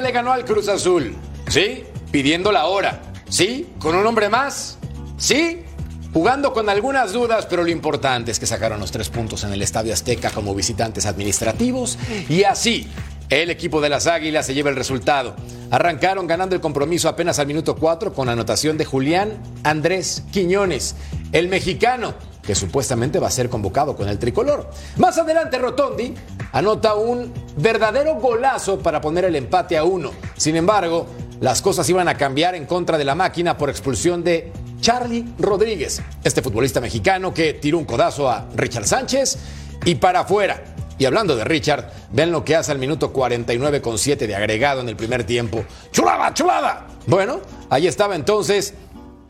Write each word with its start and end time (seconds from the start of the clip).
Le 0.00 0.12
ganó 0.12 0.32
al 0.32 0.44
Cruz 0.44 0.68
Azul. 0.68 1.16
¿Sí? 1.48 1.84
Pidiendo 2.12 2.52
la 2.52 2.66
hora. 2.66 3.02
¿Sí? 3.28 3.68
Con 3.78 3.96
un 3.96 4.06
hombre 4.06 4.28
más. 4.28 4.78
¿Sí? 5.16 5.64
Jugando 6.12 6.52
con 6.52 6.68
algunas 6.68 7.12
dudas, 7.12 7.46
pero 7.46 7.62
lo 7.62 7.68
importante 7.68 8.30
es 8.30 8.38
que 8.38 8.46
sacaron 8.46 8.80
los 8.80 8.90
tres 8.90 9.08
puntos 9.08 9.44
en 9.44 9.52
el 9.52 9.60
Estadio 9.60 9.92
Azteca 9.92 10.30
como 10.30 10.54
visitantes 10.54 11.04
administrativos 11.04 11.98
y 12.28 12.44
así 12.44 12.88
el 13.28 13.50
equipo 13.50 13.80
de 13.80 13.90
las 13.90 14.06
Águilas 14.06 14.46
se 14.46 14.54
lleva 14.54 14.70
el 14.70 14.76
resultado. 14.76 15.36
Arrancaron 15.70 16.26
ganando 16.26 16.54
el 16.54 16.62
compromiso 16.62 17.08
apenas 17.08 17.38
al 17.38 17.46
minuto 17.46 17.76
4 17.76 18.14
con 18.14 18.28
anotación 18.30 18.78
de 18.78 18.86
Julián 18.86 19.42
Andrés 19.64 20.24
Quiñones, 20.32 20.96
el 21.32 21.48
mexicano 21.48 22.14
que 22.48 22.54
supuestamente 22.54 23.18
va 23.18 23.26
a 23.26 23.30
ser 23.30 23.50
convocado 23.50 23.94
con 23.94 24.08
el 24.08 24.18
tricolor. 24.18 24.70
Más 24.96 25.18
adelante 25.18 25.58
Rotondi 25.58 26.14
anota 26.52 26.94
un 26.94 27.30
verdadero 27.58 28.14
golazo 28.14 28.78
para 28.78 29.02
poner 29.02 29.26
el 29.26 29.36
empate 29.36 29.76
a 29.76 29.84
uno. 29.84 30.12
Sin 30.38 30.56
embargo, 30.56 31.06
las 31.40 31.60
cosas 31.60 31.86
iban 31.90 32.08
a 32.08 32.16
cambiar 32.16 32.54
en 32.54 32.64
contra 32.64 32.96
de 32.96 33.04
la 33.04 33.14
máquina 33.14 33.58
por 33.58 33.68
expulsión 33.68 34.24
de 34.24 34.50
Charlie 34.80 35.26
Rodríguez, 35.38 36.00
este 36.24 36.40
futbolista 36.40 36.80
mexicano 36.80 37.34
que 37.34 37.52
tiró 37.52 37.76
un 37.76 37.84
codazo 37.84 38.30
a 38.30 38.48
Richard 38.56 38.86
Sánchez 38.86 39.36
y 39.84 39.96
para 39.96 40.20
afuera. 40.20 40.64
Y 40.96 41.04
hablando 41.04 41.36
de 41.36 41.44
Richard, 41.44 41.92
ven 42.12 42.32
lo 42.32 42.46
que 42.46 42.56
hace 42.56 42.72
al 42.72 42.78
minuto 42.78 43.12
49 43.12 43.82
con 43.82 43.98
7 43.98 44.26
de 44.26 44.34
agregado 44.34 44.80
en 44.80 44.88
el 44.88 44.96
primer 44.96 45.24
tiempo. 45.24 45.66
¡Chulada, 45.92 46.32
chulada! 46.32 46.86
Bueno, 47.06 47.40
ahí 47.68 47.86
estaba 47.86 48.16
entonces 48.16 48.72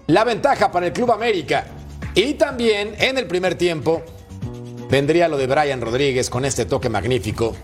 la 0.07 0.23
ventaja 0.23 0.71
para 0.71 0.87
el 0.87 0.93
Club 0.93 1.11
América. 1.11 1.67
Y 2.19 2.35
también 2.35 2.97
en 2.99 3.17
el 3.17 3.29
primer 3.29 3.55
tiempo 3.55 4.03
vendría 4.91 5.29
lo 5.29 5.37
de 5.37 5.47
Brian 5.47 5.81
Rodríguez 5.81 6.31
con 6.31 6.45
este 6.45 6.65
toque 6.65 6.89
magnífico, 6.89 7.55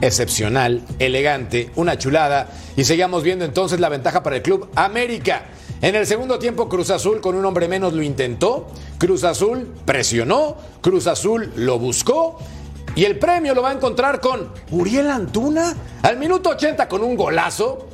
excepcional, 0.00 0.82
elegante, 0.98 1.70
una 1.76 1.96
chulada. 1.96 2.48
Y 2.76 2.82
seguíamos 2.82 3.22
viendo 3.22 3.44
entonces 3.44 3.78
la 3.78 3.88
ventaja 3.88 4.24
para 4.24 4.34
el 4.34 4.42
Club 4.42 4.68
América. 4.74 5.44
En 5.82 5.94
el 5.94 6.04
segundo 6.04 6.40
tiempo, 6.40 6.68
Cruz 6.68 6.90
Azul 6.90 7.20
con 7.20 7.36
un 7.36 7.44
hombre 7.44 7.68
menos 7.68 7.92
lo 7.92 8.02
intentó. 8.02 8.66
Cruz 8.98 9.22
Azul 9.22 9.72
presionó. 9.84 10.56
Cruz 10.80 11.06
Azul 11.06 11.52
lo 11.54 11.78
buscó. 11.78 12.40
Y 12.96 13.04
el 13.04 13.20
premio 13.20 13.54
lo 13.54 13.62
va 13.62 13.70
a 13.70 13.74
encontrar 13.74 14.20
con 14.20 14.52
Uriel 14.72 15.08
Antuna 15.08 15.76
al 16.02 16.16
minuto 16.18 16.50
80 16.50 16.88
con 16.88 17.04
un 17.04 17.14
golazo. 17.14 17.86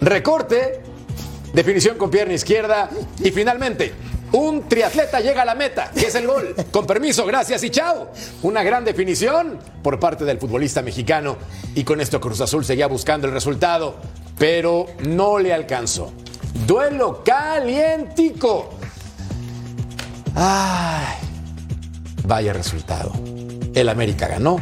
Recorte, 0.00 0.80
definición 1.52 1.98
con 1.98 2.08
pierna 2.08 2.32
izquierda. 2.32 2.88
Y 3.22 3.32
finalmente, 3.32 3.92
un 4.32 4.68
triatleta 4.68 5.20
llega 5.20 5.42
a 5.42 5.44
la 5.44 5.54
meta, 5.54 5.90
que 5.90 6.06
es 6.06 6.14
el 6.14 6.26
gol. 6.26 6.54
Con 6.70 6.86
permiso, 6.86 7.24
gracias 7.24 7.62
y 7.64 7.70
chao. 7.70 8.10
Una 8.42 8.62
gran 8.62 8.84
definición 8.84 9.58
por 9.82 9.98
parte 9.98 10.24
del 10.24 10.38
futbolista 10.38 10.82
mexicano. 10.82 11.36
Y 11.74 11.84
con 11.84 12.00
esto 12.00 12.20
Cruz 12.20 12.40
Azul 12.40 12.64
seguía 12.64 12.86
buscando 12.86 13.26
el 13.26 13.32
resultado, 13.32 13.96
pero 14.38 14.86
no 15.00 15.38
le 15.38 15.52
alcanzó. 15.52 16.12
Duelo 16.66 17.22
calientico. 17.24 18.70
Ay, 20.34 21.16
vaya 22.24 22.52
resultado. 22.52 23.12
El 23.74 23.88
América 23.88 24.28
ganó. 24.28 24.60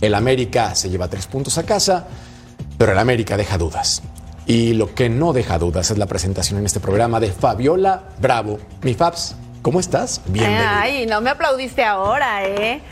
El 0.00 0.14
América 0.14 0.74
se 0.74 0.90
lleva 0.90 1.08
tres 1.08 1.26
puntos 1.26 1.56
a 1.58 1.64
casa, 1.64 2.06
pero 2.78 2.92
el 2.92 2.98
América 2.98 3.36
deja 3.36 3.58
dudas. 3.58 4.02
Y 4.46 4.74
lo 4.74 4.94
que 4.94 5.08
no 5.08 5.32
deja 5.32 5.58
dudas 5.58 5.90
es 5.90 5.96
la 5.96 6.06
presentación 6.06 6.58
en 6.58 6.66
este 6.66 6.78
programa 6.78 7.18
de 7.18 7.32
Fabiola 7.32 8.02
Bravo. 8.20 8.58
Mi 8.82 8.92
Fabs, 8.92 9.36
¿cómo 9.62 9.80
estás? 9.80 10.20
Bienvenida. 10.26 10.80
Ay, 10.80 11.06
no 11.06 11.22
me 11.22 11.30
aplaudiste 11.30 11.82
ahora, 11.82 12.44
¿eh? 12.46 12.82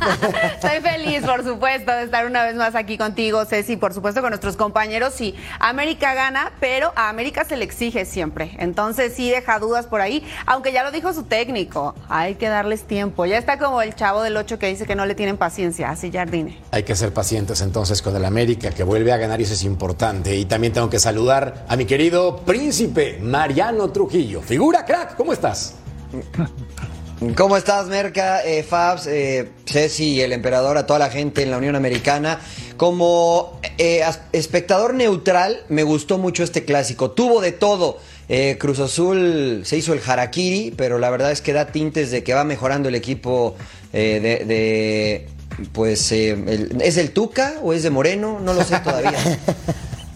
Estoy 0.54 0.80
feliz, 0.80 1.22
por 1.24 1.44
supuesto, 1.44 1.92
de 1.92 2.04
estar 2.04 2.26
una 2.26 2.44
vez 2.44 2.54
más 2.54 2.74
aquí 2.74 2.96
contigo, 2.96 3.44
Ceci, 3.44 3.76
por 3.76 3.94
supuesto 3.94 4.20
con 4.20 4.30
nuestros 4.30 4.56
compañeros. 4.56 5.14
Sí, 5.14 5.34
América 5.58 6.14
gana, 6.14 6.52
pero 6.60 6.92
a 6.96 7.08
América 7.08 7.44
se 7.44 7.56
le 7.56 7.64
exige 7.64 8.04
siempre. 8.04 8.56
Entonces 8.58 9.12
sí 9.14 9.30
deja 9.30 9.58
dudas 9.58 9.86
por 9.86 10.00
ahí, 10.00 10.24
aunque 10.46 10.72
ya 10.72 10.82
lo 10.82 10.90
dijo 10.90 11.12
su 11.12 11.24
técnico, 11.24 11.94
hay 12.08 12.34
que 12.36 12.48
darles 12.48 12.84
tiempo. 12.84 13.26
Ya 13.26 13.38
está 13.38 13.58
como 13.58 13.82
el 13.82 13.94
chavo 13.94 14.22
del 14.22 14.36
8 14.36 14.58
que 14.58 14.68
dice 14.68 14.86
que 14.86 14.94
no 14.94 15.06
le 15.06 15.14
tienen 15.14 15.36
paciencia, 15.36 15.90
así 15.90 16.10
Jardine. 16.10 16.58
Hay 16.70 16.82
que 16.82 16.96
ser 16.96 17.12
pacientes 17.12 17.60
entonces 17.60 18.02
con 18.02 18.16
el 18.16 18.24
América, 18.24 18.70
que 18.70 18.84
vuelve 18.84 19.12
a 19.12 19.16
ganar 19.16 19.40
y 19.40 19.44
eso 19.44 19.54
es 19.54 19.64
importante. 19.64 20.36
Y 20.36 20.44
también 20.46 20.72
tengo 20.72 20.88
que 20.90 20.98
saludar 20.98 21.64
a 21.68 21.76
mi 21.76 21.84
querido 21.84 22.38
príncipe 22.38 23.18
Mariano 23.20 23.90
Trujillo. 23.90 24.40
Figura 24.40 24.84
crack, 24.84 25.16
¿cómo 25.16 25.32
estás? 25.32 25.76
¿Cómo 27.36 27.56
estás, 27.58 27.86
Merca, 27.88 28.42
eh, 28.44 28.62
Fabs, 28.62 29.06
eh, 29.06 29.50
Ceci 29.66 30.22
el 30.22 30.32
emperador, 30.32 30.78
a 30.78 30.86
toda 30.86 30.98
la 30.98 31.10
gente 31.10 31.42
en 31.42 31.50
la 31.50 31.58
Unión 31.58 31.76
Americana? 31.76 32.40
Como 32.78 33.60
eh, 33.76 34.02
espectador 34.32 34.94
neutral, 34.94 35.60
me 35.68 35.82
gustó 35.82 36.16
mucho 36.16 36.42
este 36.42 36.64
clásico. 36.64 37.10
Tuvo 37.10 37.42
de 37.42 37.52
todo. 37.52 37.98
Eh, 38.30 38.56
Cruz 38.58 38.78
Azul 38.78 39.62
se 39.64 39.76
hizo 39.76 39.92
el 39.92 40.00
harakiri, 40.06 40.72
pero 40.74 40.98
la 40.98 41.10
verdad 41.10 41.30
es 41.30 41.42
que 41.42 41.52
da 41.52 41.66
tintes 41.66 42.10
de 42.10 42.24
que 42.24 42.32
va 42.32 42.44
mejorando 42.44 42.88
el 42.88 42.94
equipo 42.94 43.54
de, 43.92 45.26
Pues, 45.72 46.10
el- 46.12 46.78
¿es 46.80 46.94
del 46.94 47.10
Tuca 47.10 47.56
o 47.62 47.74
es 47.74 47.82
de 47.82 47.90
Moreno? 47.90 48.38
No 48.40 48.54
lo 48.54 48.64
sé 48.64 48.78
todavía. 48.80 49.12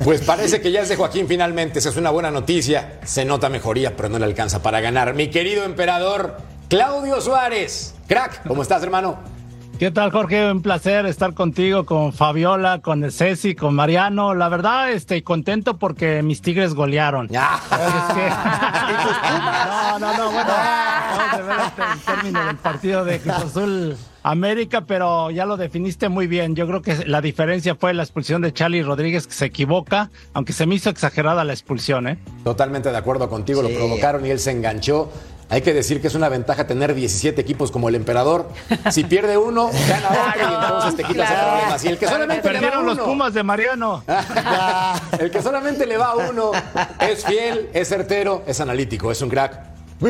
Pues 0.02 0.20
parece 0.20 0.60
que 0.60 0.70
ya 0.70 0.82
es 0.82 0.90
de 0.90 0.96
Joaquín 0.96 1.26
finalmente. 1.26 1.78
Esa 1.78 1.88
es 1.88 1.96
una 1.96 2.10
buena 2.10 2.30
noticia. 2.30 2.98
Se 3.06 3.24
nota 3.24 3.48
mejoría, 3.48 3.96
pero 3.96 4.10
no 4.10 4.18
le 4.18 4.26
alcanza 4.26 4.60
para 4.60 4.80
ganar. 4.82 5.14
Mi 5.14 5.30
querido 5.30 5.64
emperador, 5.64 6.36
Claudio 6.68 7.20
Suárez. 7.20 7.94
Crack, 8.08 8.46
¿cómo 8.46 8.62
estás, 8.62 8.82
hermano? 8.82 9.16
¿Qué 9.78 9.90
tal, 9.90 10.12
Jorge? 10.12 10.50
Un 10.52 10.62
placer 10.62 11.04
estar 11.06 11.34
contigo, 11.34 11.84
con 11.84 12.12
Fabiola, 12.12 12.80
con 12.80 13.10
Ceci, 13.10 13.54
con 13.56 13.74
Mariano. 13.74 14.32
La 14.34 14.48
verdad, 14.48 14.92
estoy 14.92 15.22
contento 15.22 15.78
porque 15.78 16.22
mis 16.22 16.40
tigres 16.42 16.74
golearon. 16.74 17.26
Es 17.26 17.30
que- 18.14 18.28
no, 19.90 19.98
no, 19.98 20.16
no, 20.16 20.30
bueno, 20.30 20.48
vamos 20.52 21.32
a 21.32 21.42
ver 21.42 21.56
este, 21.66 21.82
el 21.92 22.00
término 22.16 22.46
del 22.46 22.56
partido 22.56 23.04
de 23.04 23.18
Cruz 23.18 23.34
Azul 23.34 23.96
América, 24.22 24.82
pero 24.82 25.30
ya 25.32 25.44
lo 25.44 25.56
definiste 25.56 26.08
muy 26.08 26.28
bien. 26.28 26.54
Yo 26.54 26.66
creo 26.68 26.80
que 26.80 27.04
la 27.06 27.20
diferencia 27.20 27.74
fue 27.74 27.92
la 27.94 28.04
expulsión 28.04 28.42
de 28.42 28.52
Charlie 28.52 28.82
Rodríguez, 28.84 29.26
que 29.26 29.34
se 29.34 29.46
equivoca, 29.46 30.10
aunque 30.34 30.52
se 30.52 30.66
me 30.66 30.76
hizo 30.76 30.88
exagerada 30.88 31.42
la 31.42 31.52
expulsión, 31.52 32.06
¿eh? 32.06 32.18
Totalmente 32.44 32.90
de 32.92 32.96
acuerdo 32.96 33.28
contigo, 33.28 33.60
lo 33.60 33.70
provocaron 33.70 34.24
y 34.24 34.30
él 34.30 34.38
se 34.38 34.52
enganchó. 34.52 35.12
Hay 35.50 35.60
que 35.62 35.72
decir 35.74 36.00
que 36.00 36.08
es 36.08 36.14
una 36.14 36.28
ventaja 36.28 36.66
tener 36.66 36.94
17 36.94 37.40
equipos 37.40 37.70
como 37.70 37.88
el 37.88 37.94
emperador. 37.94 38.48
Si 38.90 39.04
pierde 39.04 39.36
uno, 39.36 39.70
gana 39.88 40.08
otro 40.08 40.50
y 40.50 40.54
entonces 40.54 40.96
te 40.96 41.04
quitas 41.04 41.30
el 41.30 41.36
Claro. 41.36 41.50
problema. 41.50 41.76
Y 41.82 41.88
el 41.88 41.98
que 41.98 42.06
solamente 42.08 42.48
le 42.48 42.52
va 42.52 42.58
a 42.58 42.60
Perdieron 42.60 42.86
los 42.86 42.94
uno, 42.96 43.04
Pumas 43.04 43.34
de 43.34 43.42
Mariano. 43.42 44.02
el 45.18 45.30
que 45.30 45.42
solamente 45.42 45.86
le 45.86 45.96
va 45.96 46.06
a 46.12 46.16
uno, 46.16 46.50
es 47.00 47.24
fiel, 47.24 47.68
es 47.72 47.88
certero, 47.88 48.42
es 48.46 48.60
analítico, 48.60 49.12
es 49.12 49.20
un 49.22 49.28
crack. 49.28 49.60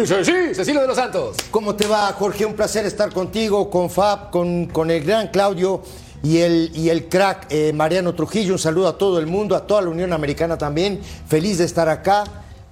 Sí, 0.06 0.54
Cecilio 0.54 0.80
de 0.80 0.86
los 0.86 0.96
Santos. 0.96 1.36
¿Cómo 1.50 1.74
te 1.74 1.86
va, 1.86 2.12
Jorge? 2.12 2.46
Un 2.46 2.54
placer 2.54 2.86
estar 2.86 3.12
contigo, 3.12 3.70
con 3.70 3.90
Fab, 3.90 4.30
con, 4.30 4.66
con 4.66 4.90
el 4.90 5.04
gran 5.04 5.28
Claudio 5.28 5.82
y 6.22 6.38
el, 6.38 6.70
y 6.74 6.88
el 6.88 7.08
crack 7.08 7.46
eh, 7.50 7.72
Mariano 7.74 8.14
Trujillo. 8.14 8.54
Un 8.54 8.58
saludo 8.58 8.88
a 8.88 8.96
todo 8.98 9.18
el 9.18 9.26
mundo, 9.26 9.54
a 9.54 9.66
toda 9.66 9.82
la 9.82 9.90
Unión 9.90 10.12
Americana 10.12 10.56
también. 10.56 11.00
Feliz 11.28 11.58
de 11.58 11.64
estar 11.64 11.88
acá. 11.88 12.24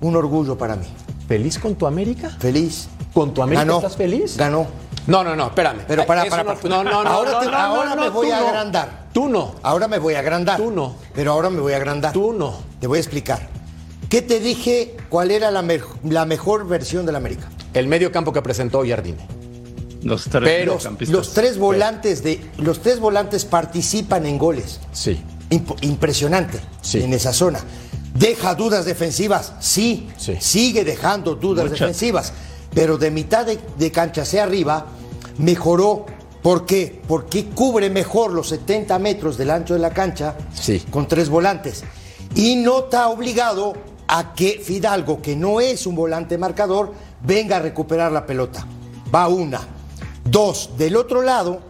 Un 0.03 0.15
orgullo 0.17 0.59
para 0.59 0.77
mí. 0.77 0.87
¿Feliz 1.27 1.59
con 1.59 1.75
tu 1.77 1.87
América? 1.87 2.31
Feliz. 2.39 2.89
¿Con 3.15 3.33
tu 3.33 3.43
América 3.43 3.65
Ganó. 3.65 3.77
estás 3.79 3.97
feliz? 3.97 4.37
Ganó. 4.37 4.67
No, 5.07 5.25
no, 5.25 5.35
no, 5.35 5.47
espérame. 5.47 5.81
Pero 5.89 6.05
para, 6.07 6.25
para, 6.27 6.45
no- 6.45 6.55
para. 6.55 6.69
No, 6.69 6.85
no, 6.85 7.03
no. 7.05 7.09
Ahora, 7.11 7.31
no, 7.33 7.39
te- 7.41 7.47
no, 7.47 7.57
ahora 7.57 7.95
no, 7.95 8.03
me 8.03 8.09
voy 8.11 8.31
a 8.31 8.41
no. 8.41 8.49
agrandar. 8.49 9.09
Tú 9.13 9.29
no. 9.29 9.55
Ahora 9.63 9.89
me 9.89 9.99
voy 9.99 10.15
a 10.15 10.19
agrandar. 10.21 10.57
Tú 10.59 10.71
no. 10.71 10.95
Pero 11.15 11.33
ahora 11.33 11.51
me 11.51 11.61
voy 11.61 11.73
a 11.73 11.77
agrandar. 11.77 12.13
Tú 12.13 12.33
no. 12.33 12.55
Te 12.81 12.87
voy 12.87 12.99
a 12.99 13.01
explicar. 13.01 13.49
¿Qué 14.09 14.23
te 14.23 14.41
dije 14.41 14.97
cuál 15.09 15.31
era 15.31 15.51
la, 15.51 15.63
me- 15.63 15.81
la 16.05 16.25
mejor 16.27 16.67
versión 16.69 17.07
de 17.07 17.13
la 17.13 17.19
América? 17.19 17.49
El 17.75 17.87
medio 17.89 18.13
campo 18.13 18.33
que 18.33 18.43
presentó 18.43 18.83
Jardine. 18.87 19.27
Los 20.03 20.25
tres 20.25 20.43
Pero. 20.45 20.79
Los 21.09 21.33
tres 21.33 21.59
volantes 21.59 22.23
de 22.23 22.41
los 22.59 22.81
tres 22.83 22.99
volantes 23.01 23.45
participan 23.45 24.27
en 24.27 24.39
goles. 24.39 24.81
Sí. 24.93 25.23
Imp- 25.51 25.77
impresionante 25.83 26.61
Sí. 26.81 27.03
en 27.03 27.13
esa 27.13 27.33
zona. 27.33 27.61
¿Deja 28.15 28.55
dudas 28.55 28.85
defensivas? 28.85 29.53
Sí. 29.61 30.09
Sí. 30.17 30.37
Sigue 30.41 30.85
dejando 30.85 31.35
dudas 31.35 31.65
Muchas. 31.65 31.81
defensivas. 31.81 32.33
Pero 32.75 32.99
de 32.99 33.11
mitad 33.11 33.47
de, 33.47 33.59
de 33.79 33.91
cancha 33.91 34.23
hacia 34.23 34.43
arriba 34.45 34.87
mejoró. 35.39 36.07
¿Por 36.43 36.67
qué? 36.67 37.01
Porque 37.07 37.47
cubre 37.47 37.89
mejor 37.89 38.33
los 38.33 38.49
70 38.49 38.99
metros 38.99 39.37
del 39.39 39.51
ancho 39.51 39.75
de 39.75 39.81
la 39.81 39.91
cancha 39.91 40.35
Sí. 40.53 40.83
con 40.91 41.07
tres 41.07 41.29
volantes. 41.29 41.85
Y 42.35 42.57
no 42.57 42.81
está 42.85 43.09
obligado 43.09 43.75
a 44.09 44.35
que 44.35 44.61
Fidalgo, 44.63 45.23
que 45.23 45.37
no 45.37 45.61
es 45.61 45.87
un 45.87 45.95
volante 45.95 46.37
marcador, 46.39 46.93
venga 47.23 47.59
a 47.59 47.61
recuperar 47.61 48.11
la 48.11 48.27
pelota. 48.27 48.67
Va 49.15 49.29
una. 49.29 49.61
Dos, 50.25 50.71
del 50.77 50.97
otro 50.97 51.23
lado, 51.23 51.61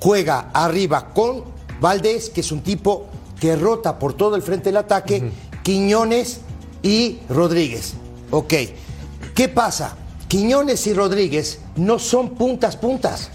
juega 0.00 0.50
arriba 0.52 1.12
con 1.14 1.44
Valdés, 1.80 2.30
que 2.30 2.40
es 2.40 2.50
un 2.50 2.62
tipo 2.62 3.06
que 3.38 3.54
rota 3.54 3.98
por 3.98 4.14
todo 4.14 4.34
el 4.36 4.42
frente 4.42 4.70
del 4.70 4.78
ataque, 4.78 5.30
Quiñones 5.66 6.42
y 6.80 7.18
Rodríguez. 7.28 7.94
Ok. 8.30 8.54
¿Qué 9.34 9.48
pasa? 9.48 9.96
Quiñones 10.28 10.86
y 10.86 10.94
Rodríguez 10.94 11.58
no 11.74 11.98
son 11.98 12.36
puntas 12.36 12.76
puntas. 12.76 13.30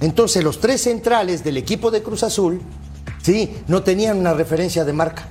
Entonces 0.00 0.42
los 0.42 0.58
tres 0.58 0.82
centrales 0.82 1.44
del 1.44 1.56
equipo 1.58 1.92
de 1.92 2.02
Cruz 2.02 2.24
Azul, 2.24 2.60
sí, 3.22 3.54
no 3.68 3.84
tenían 3.84 4.18
una 4.18 4.34
referencia 4.34 4.84
de 4.84 4.92
marca. 4.92 5.28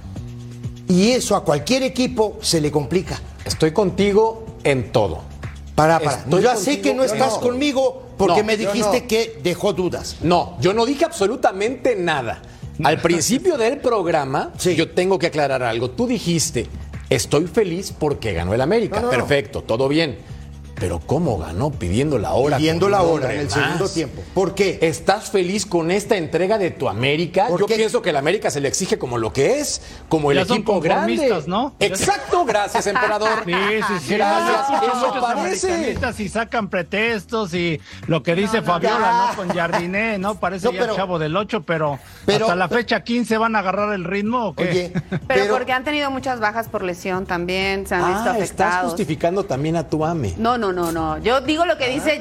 Y 0.87 1.09
eso 1.09 1.35
a 1.35 1.43
cualquier 1.43 1.83
equipo 1.83 2.37
se 2.41 2.61
le 2.61 2.71
complica. 2.71 3.19
Estoy 3.43 3.73
contigo 3.73 4.45
en 4.63 4.93
todo. 4.93 5.19
Para, 5.75 5.99
para. 5.99 6.19
Estoy 6.19 6.41
ya 6.41 6.55
sé 6.55 6.79
que 6.79 6.93
no 6.93 7.05
yo 7.05 7.11
estás 7.11 7.33
no. 7.33 7.41
conmigo 7.41 8.03
porque 8.17 8.39
No, 8.39 8.47
me 8.47 8.57
yo 8.57 8.71
dijiste 8.71 9.01
no. 9.01 9.07
que 9.09 9.41
dejó 9.43 9.73
dudas. 9.73 10.15
No, 10.21 10.55
yo 10.61 10.73
no 10.73 10.85
dije 10.85 11.03
absolutamente 11.03 11.97
nada. 11.97 12.41
Al 12.83 13.01
principio 13.01 13.57
del 13.57 13.77
programa, 13.79 14.51
Sí. 14.57 14.75
yo 14.75 14.91
tengo 14.91 15.19
que 15.19 15.27
aclarar 15.27 15.63
algo. 15.63 15.89
Tú 15.89 16.07
dijiste, 16.07 16.67
estoy 17.09 17.47
feliz 17.47 17.93
porque 17.97 18.33
ganó 18.33 18.53
el 18.53 18.61
América. 18.61 18.95
No, 19.01 19.07
no, 19.07 19.11
no. 19.11 19.17
Perfecto, 19.17 19.61
todo 19.63 19.87
bien. 19.87 20.17
Pero 20.79 20.99
¿cómo 20.99 21.37
ganó 21.37 21.71
pidiendo 21.71 22.17
la 22.17 22.33
hora? 22.33 22.57
Pidiendo 22.57 22.87
la 22.89 23.01
hora 23.01 23.33
en 23.33 23.39
el 23.41 23.45
más? 23.45 23.53
segundo 23.53 23.89
tiempo. 23.89 24.21
¿Por 24.33 24.55
qué? 24.55 24.79
¿Estás 24.81 25.29
feliz 25.29 25.65
con 25.65 25.91
esta 25.91 26.15
entrega 26.15 26.57
de 26.57 26.71
tu 26.71 26.87
América? 26.87 27.47
¿Por 27.47 27.59
Yo 27.59 27.65
qué? 27.67 27.75
pienso 27.75 28.01
que 28.01 28.11
el 28.11 28.17
América 28.17 28.49
se 28.49 28.61
le 28.61 28.67
exige 28.69 28.97
como 28.97 29.17
lo 29.17 29.33
que 29.33 29.59
es, 29.59 29.81
como 30.07 30.31
el 30.31 30.37
Ya 30.37 30.43
equipo 30.43 30.79
grande. 30.79 31.43
¿no? 31.47 31.73
Exacto, 31.79 32.45
gracias, 32.45 32.87
emperador. 32.87 33.29
Sí, 33.45 33.53
sí, 33.87 33.93
sí. 34.07 34.13
Gracias, 34.15 34.83
eso 34.83 35.13
parece. 35.21 35.97
y 36.19 36.29
sacan 36.29 36.69
pretextos 36.69 37.53
y 37.53 37.79
lo 38.07 38.21
que 38.23 38.35
dice 38.35 38.61
Fabiola, 38.61 39.27
¿no? 39.31 39.35
Con 39.35 39.49
Jardiné, 39.49 40.17
¿no? 40.17 40.35
Parece 40.35 40.65
No, 40.67 40.71
ya 40.73 40.79
pero- 40.79 40.91
el 40.93 40.97
chavo 40.97 41.19
del 41.19 41.35
8, 41.35 41.63
pero, 41.63 41.99
pero- 42.25 42.45
hasta 42.45 42.55
la 42.55 42.69
fecha 42.69 43.03
15 43.03 43.37
van 43.37 43.55
a 43.55 43.59
agarrar 43.59 43.93
el 43.93 44.03
ritmo 44.03 44.47
o 44.49 44.55
qué? 44.55 44.69
Oye, 44.69 44.91
Pero, 45.09 45.21
pero, 45.27 45.53
porque 45.55 45.71
han 45.73 45.83
tenido 45.83 46.11
muchas 46.11 46.39
bajas 46.39 46.67
por 46.67 46.83
lesión 46.83 47.25
también, 47.25 47.85
se 47.87 47.95
han 47.95 48.01
visto 48.07 48.29
Ah, 48.29 48.37
estás 48.37 48.37
afectados. 48.37 48.85
justificando 48.91 49.45
también 49.45 49.75
a 49.75 49.87
tu 49.87 50.05
ame. 50.05 50.33
No, 50.37 50.57
no, 50.57 50.68
no, 50.73 50.91
no. 50.91 51.17
Yo 51.19 51.41
digo 51.41 51.65
lo 51.65 51.77
que 51.77 51.87
dice 51.89 52.19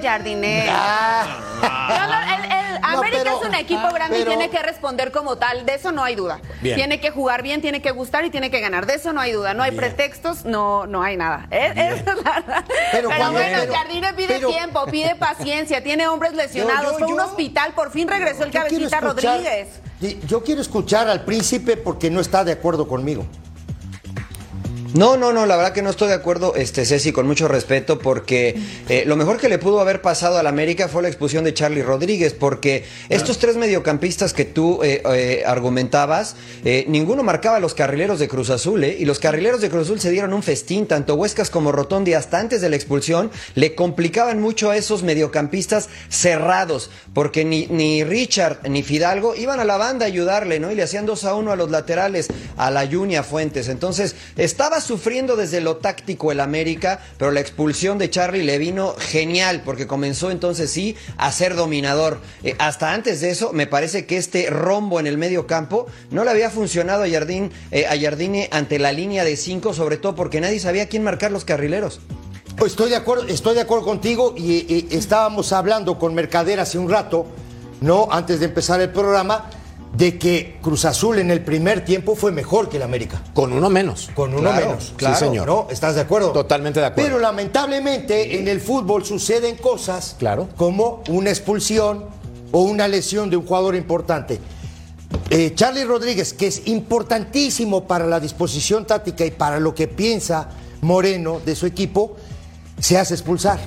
no- 2.08 2.34
el- 2.34 2.44
el- 2.52 2.80
No, 2.80 2.98
América 3.00 3.22
pero- 3.24 3.40
es 3.42 3.46
un 3.48 3.54
equipo 3.54 3.88
grande 3.92 4.18
pero- 4.18 4.32
y 4.32 4.36
tiene 4.36 4.50
que 4.50 4.62
responder 4.62 5.12
como 5.12 5.36
tal. 5.36 5.66
De 5.66 5.74
eso 5.74 5.92
no 5.92 6.02
hay 6.04 6.14
duda. 6.14 6.40
Bien. 6.62 6.76
Tiene 6.76 7.00
que 7.00 7.10
jugar 7.10 7.42
bien, 7.42 7.60
tiene 7.60 7.82
que 7.82 7.90
gustar 7.90 8.24
y 8.24 8.30
tiene 8.30 8.50
que 8.50 8.60
ganar. 8.60 8.86
De 8.86 8.94
eso 8.94 9.12
no 9.12 9.20
hay 9.20 9.32
duda. 9.32 9.52
No 9.54 9.62
hay 9.62 9.70
Bien. 9.72 9.80
pretextos, 9.80 10.44
no, 10.44 10.86
no 10.86 11.02
hay 11.02 11.16
nada. 11.16 11.46
Es- 11.50 11.72
esa 11.72 11.94
es 11.94 12.04
la 12.06 12.12
verdad. 12.32 12.64
Pero 12.92 13.08
Pero, 13.10 13.32
bueno, 13.32 13.58
pero- 13.60 13.74
Jardine 13.74 14.14
pide 14.14 14.38
tiempo, 14.38 14.86
pide 14.86 15.14
paciencia, 15.18 15.82
tiene 15.82 16.08
hombres 16.08 16.34
lesionados. 16.34 16.92
yo- 16.92 16.98
Fue 16.98 17.08
un 17.08 17.16
yo- 17.18 17.24
hospital, 17.24 17.72
por 17.74 17.90
fin 17.90 18.08
regresó 18.08 18.44
el 18.44 18.50
cabecita 18.52 18.98
escuchar- 18.98 19.02
Rodríguez. 19.02 19.68
Yo 20.26 20.44
quiero 20.44 20.60
escuchar 20.60 21.08
al 21.08 21.24
príncipe 21.24 21.76
porque 21.76 22.08
no 22.10 22.20
está 22.20 22.44
de 22.44 22.52
acuerdo 22.52 22.86
conmigo. 22.88 23.26
No, 24.94 25.18
no, 25.18 25.32
no, 25.32 25.44
la 25.44 25.56
verdad 25.56 25.72
que 25.72 25.82
no 25.82 25.90
estoy 25.90 26.08
de 26.08 26.14
acuerdo, 26.14 26.54
este 26.54 26.86
Ceci, 26.86 27.12
con 27.12 27.26
mucho 27.26 27.46
respeto, 27.46 27.98
porque 27.98 28.58
eh, 28.88 29.04
lo 29.06 29.16
mejor 29.16 29.36
que 29.36 29.50
le 29.50 29.58
pudo 29.58 29.80
haber 29.80 30.00
pasado 30.00 30.38
al 30.38 30.46
América 30.46 30.88
fue 30.88 31.02
la 31.02 31.08
expulsión 31.08 31.44
de 31.44 31.52
Charlie 31.52 31.82
Rodríguez, 31.82 32.32
porque 32.32 32.86
estos 33.10 33.38
tres 33.38 33.56
mediocampistas 33.56 34.32
que 34.32 34.46
tú 34.46 34.82
eh, 34.82 35.02
eh, 35.04 35.42
argumentabas, 35.46 36.36
ninguno 36.86 37.22
marcaba 37.22 37.58
a 37.58 37.60
los 37.60 37.74
carrileros 37.74 38.18
de 38.18 38.28
Cruz 38.28 38.48
Azul, 38.48 38.82
¿eh? 38.82 38.96
y 38.98 39.04
los 39.04 39.18
carrileros 39.18 39.60
de 39.60 39.68
Cruz 39.68 39.82
Azul 39.82 40.00
se 40.00 40.10
dieron 40.10 40.32
un 40.32 40.42
festín, 40.42 40.86
tanto 40.86 41.16
Huescas 41.16 41.50
como 41.50 41.70
Rotondi, 41.70 42.14
hasta 42.14 42.38
antes 42.40 42.62
de 42.62 42.70
la 42.70 42.76
expulsión, 42.76 43.30
le 43.56 43.74
complicaban 43.74 44.40
mucho 44.40 44.70
a 44.70 44.76
esos 44.78 45.02
mediocampistas 45.02 45.90
cerrados, 46.08 46.90
porque 47.12 47.44
ni, 47.44 47.66
ni 47.66 48.04
Richard 48.04 48.60
ni 48.70 48.82
Fidalgo 48.82 49.34
iban 49.34 49.60
a 49.60 49.66
la 49.66 49.76
banda 49.76 50.06
a 50.06 50.08
ayudarle, 50.08 50.60
¿no? 50.60 50.72
Y 50.72 50.76
le 50.76 50.82
hacían 50.82 51.04
dos 51.04 51.24
a 51.24 51.34
uno 51.34 51.52
a 51.52 51.56
los 51.56 51.70
laterales, 51.70 52.28
a 52.56 52.70
la 52.70 52.86
Junia 52.86 53.22
Fuentes. 53.22 53.68
Entonces, 53.68 54.16
estaba 54.36 54.77
sufriendo 54.80 55.36
desde 55.36 55.60
lo 55.60 55.76
táctico 55.76 56.32
el 56.32 56.40
América, 56.40 57.00
pero 57.18 57.30
la 57.30 57.40
expulsión 57.40 57.98
de 57.98 58.10
Charlie 58.10 58.42
le 58.42 58.58
vino 58.58 58.94
genial, 58.98 59.62
porque 59.64 59.86
comenzó 59.86 60.30
entonces 60.30 60.70
sí 60.70 60.96
a 61.16 61.30
ser 61.32 61.54
dominador. 61.54 62.20
Eh, 62.42 62.54
hasta 62.58 62.92
antes 62.92 63.20
de 63.20 63.30
eso, 63.30 63.52
me 63.52 63.66
parece 63.66 64.06
que 64.06 64.16
este 64.16 64.50
rombo 64.50 65.00
en 65.00 65.06
el 65.06 65.18
medio 65.18 65.46
campo 65.46 65.86
no 66.10 66.24
le 66.24 66.30
había 66.30 66.50
funcionado 66.50 67.04
a, 67.04 67.08
Jardín, 67.08 67.50
eh, 67.70 67.86
a 67.86 67.98
Jardine 67.98 68.48
ante 68.52 68.78
la 68.78 68.92
línea 68.92 69.24
de 69.24 69.36
cinco, 69.36 69.74
sobre 69.74 69.96
todo 69.96 70.14
porque 70.14 70.40
nadie 70.40 70.60
sabía 70.60 70.88
quién 70.88 71.02
marcar 71.02 71.30
los 71.30 71.44
carrileros. 71.44 72.00
Estoy 72.64 72.90
de 72.90 72.96
acuerdo, 72.96 73.28
estoy 73.28 73.54
de 73.54 73.60
acuerdo 73.60 73.84
contigo 73.84 74.34
y, 74.36 74.52
y 74.72 74.88
estábamos 74.90 75.52
hablando 75.52 75.98
con 75.98 76.14
Mercader 76.14 76.58
hace 76.58 76.76
un 76.76 76.90
rato, 76.90 77.26
no, 77.80 78.08
antes 78.10 78.40
de 78.40 78.46
empezar 78.46 78.80
el 78.80 78.90
programa, 78.90 79.48
de 79.94 80.18
que 80.18 80.58
Cruz 80.62 80.84
Azul 80.84 81.18
en 81.18 81.30
el 81.30 81.42
primer 81.42 81.84
tiempo 81.84 82.14
fue 82.14 82.30
mejor 82.30 82.68
que 82.68 82.76
el 82.76 82.82
América. 82.82 83.22
Con 83.34 83.52
uno 83.52 83.70
menos. 83.70 84.10
Con 84.14 84.32
uno 84.32 84.42
Claro, 84.50 84.66
menos. 84.66 84.92
sí, 84.98 85.06
señor. 85.18 85.46
¿No? 85.46 85.66
¿Estás 85.70 85.94
de 85.94 86.02
acuerdo? 86.02 86.30
Totalmente 86.32 86.80
de 86.80 86.86
acuerdo. 86.86 87.08
Pero 87.08 87.18
lamentablemente 87.20 88.38
en 88.38 88.48
el 88.48 88.60
fútbol 88.60 89.04
suceden 89.04 89.56
cosas 89.56 90.14
Claro. 90.18 90.48
como 90.56 91.02
una 91.08 91.30
expulsión 91.30 92.04
o 92.52 92.62
una 92.62 92.86
lesión 92.86 93.30
de 93.30 93.36
un 93.36 93.46
jugador 93.46 93.74
importante. 93.76 94.38
Eh, 95.30 95.52
Charlie 95.54 95.84
Rodríguez, 95.84 96.34
que 96.34 96.46
es 96.46 96.66
importantísimo 96.68 97.84
para 97.86 98.06
la 98.06 98.20
disposición 98.20 98.86
táctica 98.86 99.24
y 99.24 99.30
para 99.30 99.58
lo 99.58 99.74
que 99.74 99.88
piensa 99.88 100.48
Moreno 100.82 101.40
de 101.44 101.56
su 101.56 101.66
equipo, 101.66 102.16
se 102.78 102.98
hace 102.98 103.14
expulsar. 103.14 103.58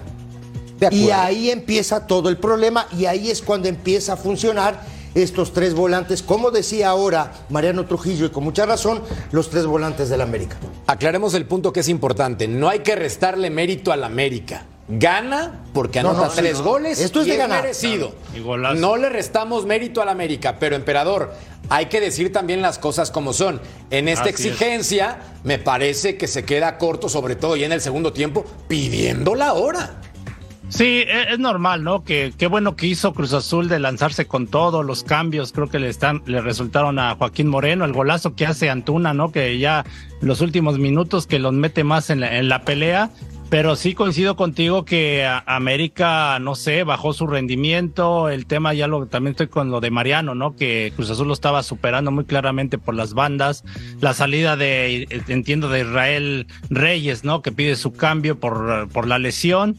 Y 0.91 1.09
ahí 1.11 1.51
empieza 1.51 2.07
todo 2.07 2.29
el 2.29 2.37
problema 2.37 2.87
y 2.97 3.05
ahí 3.05 3.29
es 3.29 3.41
cuando 3.41 3.67
empieza 3.67 4.13
a 4.13 4.17
funcionar 4.17 4.81
estos 5.15 5.53
tres 5.53 5.73
volantes, 5.73 6.23
como 6.23 6.51
decía 6.51 6.89
ahora 6.89 7.31
Mariano 7.49 7.85
Trujillo 7.85 8.25
y 8.25 8.29
con 8.29 8.43
mucha 8.43 8.65
razón, 8.65 9.01
los 9.31 9.49
tres 9.49 9.65
volantes 9.65 10.09
del 10.09 10.21
América. 10.21 10.57
Aclaremos 10.87 11.33
el 11.33 11.45
punto 11.45 11.73
que 11.73 11.81
es 11.81 11.89
importante. 11.89 12.47
No 12.47 12.69
hay 12.69 12.79
que 12.79 12.95
restarle 12.95 13.49
mérito 13.49 13.91
al 13.91 14.03
América. 14.03 14.65
Gana 14.93 15.61
porque 15.73 16.01
No, 16.03 16.09
anota 16.09 16.27
no, 16.27 16.33
tres 16.33 16.57
no. 16.57 16.63
goles. 16.65 16.99
Esto 16.99 17.21
es 17.21 17.27
y 17.27 17.31
de 17.31 17.37
ganar. 17.37 17.61
merecido. 17.61 18.13
Y. 18.35 18.39
No 18.79 18.97
le 18.97 19.09
restamos 19.09 19.65
mérito 19.65 20.01
al 20.01 20.09
América, 20.09 20.57
pero 20.59 20.75
emperador, 20.75 21.33
hay 21.69 21.85
que 21.85 22.01
decir 22.01 22.33
también 22.33 22.61
las 22.61 22.77
cosas 22.77 23.09
como 23.09 23.31
son. 23.31 23.61
En 23.89 24.09
esta 24.09 24.23
Así 24.25 24.31
es. 24.31 24.39
exigencia, 24.53 25.19
me 25.45 25.59
parece 25.59 26.17
que 26.17 26.27
se 26.27 26.43
queda 26.43 26.77
corto, 26.77 27.07
sobre 27.07 27.35
todo 27.37 27.55
ya 27.55 27.67
en 27.67 27.71
el 27.71 27.79
segundo 27.81 28.11
tiempo, 28.11 28.43
pidiendo 28.67 29.33
la 29.35 29.53
hora. 29.53 30.01
Sí, 30.71 31.03
e- 31.05 31.33
es, 31.33 31.37
normal, 31.39 31.83
¿no? 31.83 32.05
Que 32.05 32.33
qué 32.37 32.47
bueno 32.47 32.77
que 32.77 32.87
hizo 32.87 33.13
Cruz 33.13 33.33
Azul 33.33 33.67
de 33.67 33.77
lanzarse 33.77 34.25
con 34.25 34.47
todos 34.47 34.85
los 34.85 35.03
cambios, 35.03 35.51
creo 35.51 35.69
que 35.69 35.79
le 35.79 35.89
están, 35.89 36.23
le 36.25 36.39
resultaron 36.39 36.97
a 36.97 37.15
Joaquín 37.15 37.49
Moreno, 37.49 37.83
el 37.83 37.91
golazo 37.91 38.35
que 38.35 38.45
hace 38.45 38.69
Antuna, 38.69 39.13
¿no? 39.13 39.33
Que 39.33 39.59
ya 39.59 39.85
los 40.21 40.39
últimos 40.39 40.79
minutos 40.79 41.27
que 41.27 41.39
los 41.39 41.51
mete 41.51 41.83
más 41.83 42.09
en 42.09 42.21
la, 42.21 42.37
en 42.37 42.47
la 42.47 42.63
pelea. 42.63 43.11
Pero 43.49 43.75
sí 43.75 43.95
coincido 43.95 44.37
contigo 44.37 44.85
que 44.85 45.27
América, 45.45 46.39
no 46.39 46.55
sé, 46.55 46.85
bajó 46.85 47.11
su 47.11 47.27
rendimiento. 47.27 48.29
El 48.29 48.45
tema 48.45 48.73
ya 48.73 48.87
lo 48.87 49.07
también 49.07 49.31
estoy 49.31 49.47
con 49.47 49.71
lo 49.71 49.81
de 49.81 49.91
Mariano, 49.91 50.35
¿no? 50.35 50.55
Que 50.55 50.93
Cruz 50.95 51.09
Azul 51.09 51.27
lo 51.27 51.33
estaba 51.33 51.61
superando 51.61 52.11
muy 52.11 52.23
claramente 52.23 52.77
por 52.77 52.95
las 52.95 53.13
bandas. 53.13 53.65
La 53.99 54.13
salida 54.13 54.55
de, 54.55 55.05
entiendo, 55.27 55.67
de 55.67 55.81
Israel 55.81 56.47
Reyes, 56.69 57.25
¿no? 57.25 57.41
Que 57.41 57.51
pide 57.51 57.75
su 57.75 57.91
cambio 57.91 58.39
por, 58.39 58.87
por 58.87 59.05
la 59.05 59.19
lesión. 59.19 59.77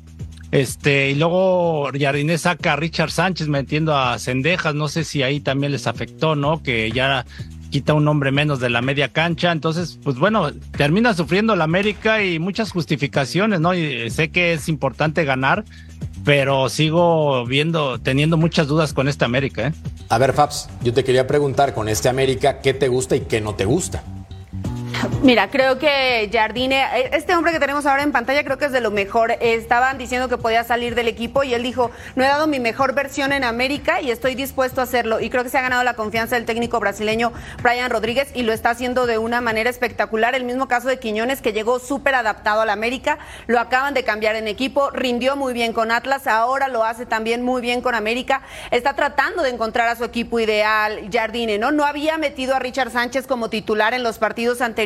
Este, 0.52 1.10
y 1.10 1.14
luego 1.14 1.90
Jardine 1.98 2.36
saca 2.36 2.74
a 2.74 2.76
Richard 2.76 3.10
Sánchez 3.10 3.48
metiendo 3.48 3.96
a 3.96 4.18
Cendejas, 4.18 4.74
no 4.74 4.86
sé 4.86 5.02
si 5.02 5.22
ahí 5.22 5.40
también 5.40 5.72
les 5.72 5.86
afectó, 5.86 6.36
¿no? 6.36 6.62
Que 6.62 6.92
ya 6.92 7.24
quita 7.70 7.94
un 7.94 8.06
hombre 8.06 8.32
menos 8.32 8.60
de 8.60 8.68
la 8.68 8.82
media 8.82 9.08
cancha. 9.08 9.50
Entonces, 9.50 9.98
pues 10.04 10.18
bueno, 10.18 10.52
termina 10.76 11.14
sufriendo 11.14 11.56
la 11.56 11.64
América 11.64 12.22
y 12.22 12.38
muchas 12.38 12.70
justificaciones, 12.70 13.60
¿no? 13.60 13.74
Y 13.74 14.10
sé 14.10 14.30
que 14.30 14.52
es 14.52 14.68
importante 14.68 15.24
ganar, 15.24 15.64
pero 16.22 16.68
sigo 16.68 17.46
viendo, 17.46 17.98
teniendo 17.98 18.36
muchas 18.36 18.68
dudas 18.68 18.92
con 18.92 19.08
este 19.08 19.24
América, 19.24 19.68
¿eh? 19.68 19.72
A 20.10 20.18
ver, 20.18 20.34
Fabs, 20.34 20.68
yo 20.82 20.92
te 20.92 21.02
quería 21.02 21.26
preguntar 21.26 21.72
con 21.72 21.88
este 21.88 22.10
América, 22.10 22.60
¿qué 22.60 22.74
te 22.74 22.88
gusta 22.88 23.16
y 23.16 23.20
qué 23.20 23.40
no 23.40 23.54
te 23.54 23.64
gusta? 23.64 24.04
Mira, 25.22 25.50
creo 25.50 25.78
que 25.78 26.28
Jardine, 26.32 26.84
este 27.12 27.34
hombre 27.36 27.52
que 27.52 27.60
tenemos 27.60 27.86
ahora 27.86 28.02
en 28.02 28.10
pantalla, 28.10 28.42
creo 28.42 28.58
que 28.58 28.64
es 28.64 28.72
de 28.72 28.80
lo 28.80 28.90
mejor. 28.90 29.36
Estaban 29.40 29.96
diciendo 29.96 30.28
que 30.28 30.36
podía 30.36 30.64
salir 30.64 30.96
del 30.96 31.06
equipo 31.06 31.44
y 31.44 31.54
él 31.54 31.62
dijo: 31.62 31.92
No 32.16 32.24
he 32.24 32.26
dado 32.26 32.48
mi 32.48 32.58
mejor 32.58 32.92
versión 32.92 33.32
en 33.32 33.44
América 33.44 34.00
y 34.00 34.10
estoy 34.10 34.34
dispuesto 34.34 34.80
a 34.80 34.84
hacerlo. 34.84 35.20
Y 35.20 35.30
creo 35.30 35.44
que 35.44 35.48
se 35.48 35.58
ha 35.58 35.62
ganado 35.62 35.84
la 35.84 35.94
confianza 35.94 36.34
del 36.34 36.44
técnico 36.44 36.80
brasileño 36.80 37.32
Brian 37.62 37.90
Rodríguez 37.90 38.32
y 38.34 38.42
lo 38.42 38.52
está 38.52 38.70
haciendo 38.70 39.06
de 39.06 39.18
una 39.18 39.40
manera 39.40 39.70
espectacular. 39.70 40.34
El 40.34 40.42
mismo 40.42 40.66
caso 40.66 40.88
de 40.88 40.98
Quiñones, 40.98 41.40
que 41.40 41.52
llegó 41.52 41.78
súper 41.78 42.16
adaptado 42.16 42.60
a 42.60 42.66
la 42.66 42.72
América, 42.72 43.18
lo 43.46 43.60
acaban 43.60 43.94
de 43.94 44.02
cambiar 44.02 44.34
en 44.34 44.48
equipo, 44.48 44.90
rindió 44.90 45.36
muy 45.36 45.52
bien 45.52 45.72
con 45.72 45.92
Atlas, 45.92 46.26
ahora 46.26 46.66
lo 46.66 46.84
hace 46.84 47.06
también 47.06 47.44
muy 47.44 47.62
bien 47.62 47.80
con 47.80 47.94
América. 47.94 48.42
Está 48.72 48.94
tratando 48.94 49.44
de 49.44 49.50
encontrar 49.50 49.88
a 49.88 49.94
su 49.94 50.02
equipo 50.02 50.40
ideal, 50.40 51.08
Jardine, 51.12 51.58
¿no? 51.58 51.70
No 51.70 51.84
había 51.84 52.18
metido 52.18 52.56
a 52.56 52.58
Richard 52.58 52.90
Sánchez 52.90 53.28
como 53.28 53.48
titular 53.48 53.94
en 53.94 54.02
los 54.02 54.18
partidos 54.18 54.60
anteriores 54.60 54.81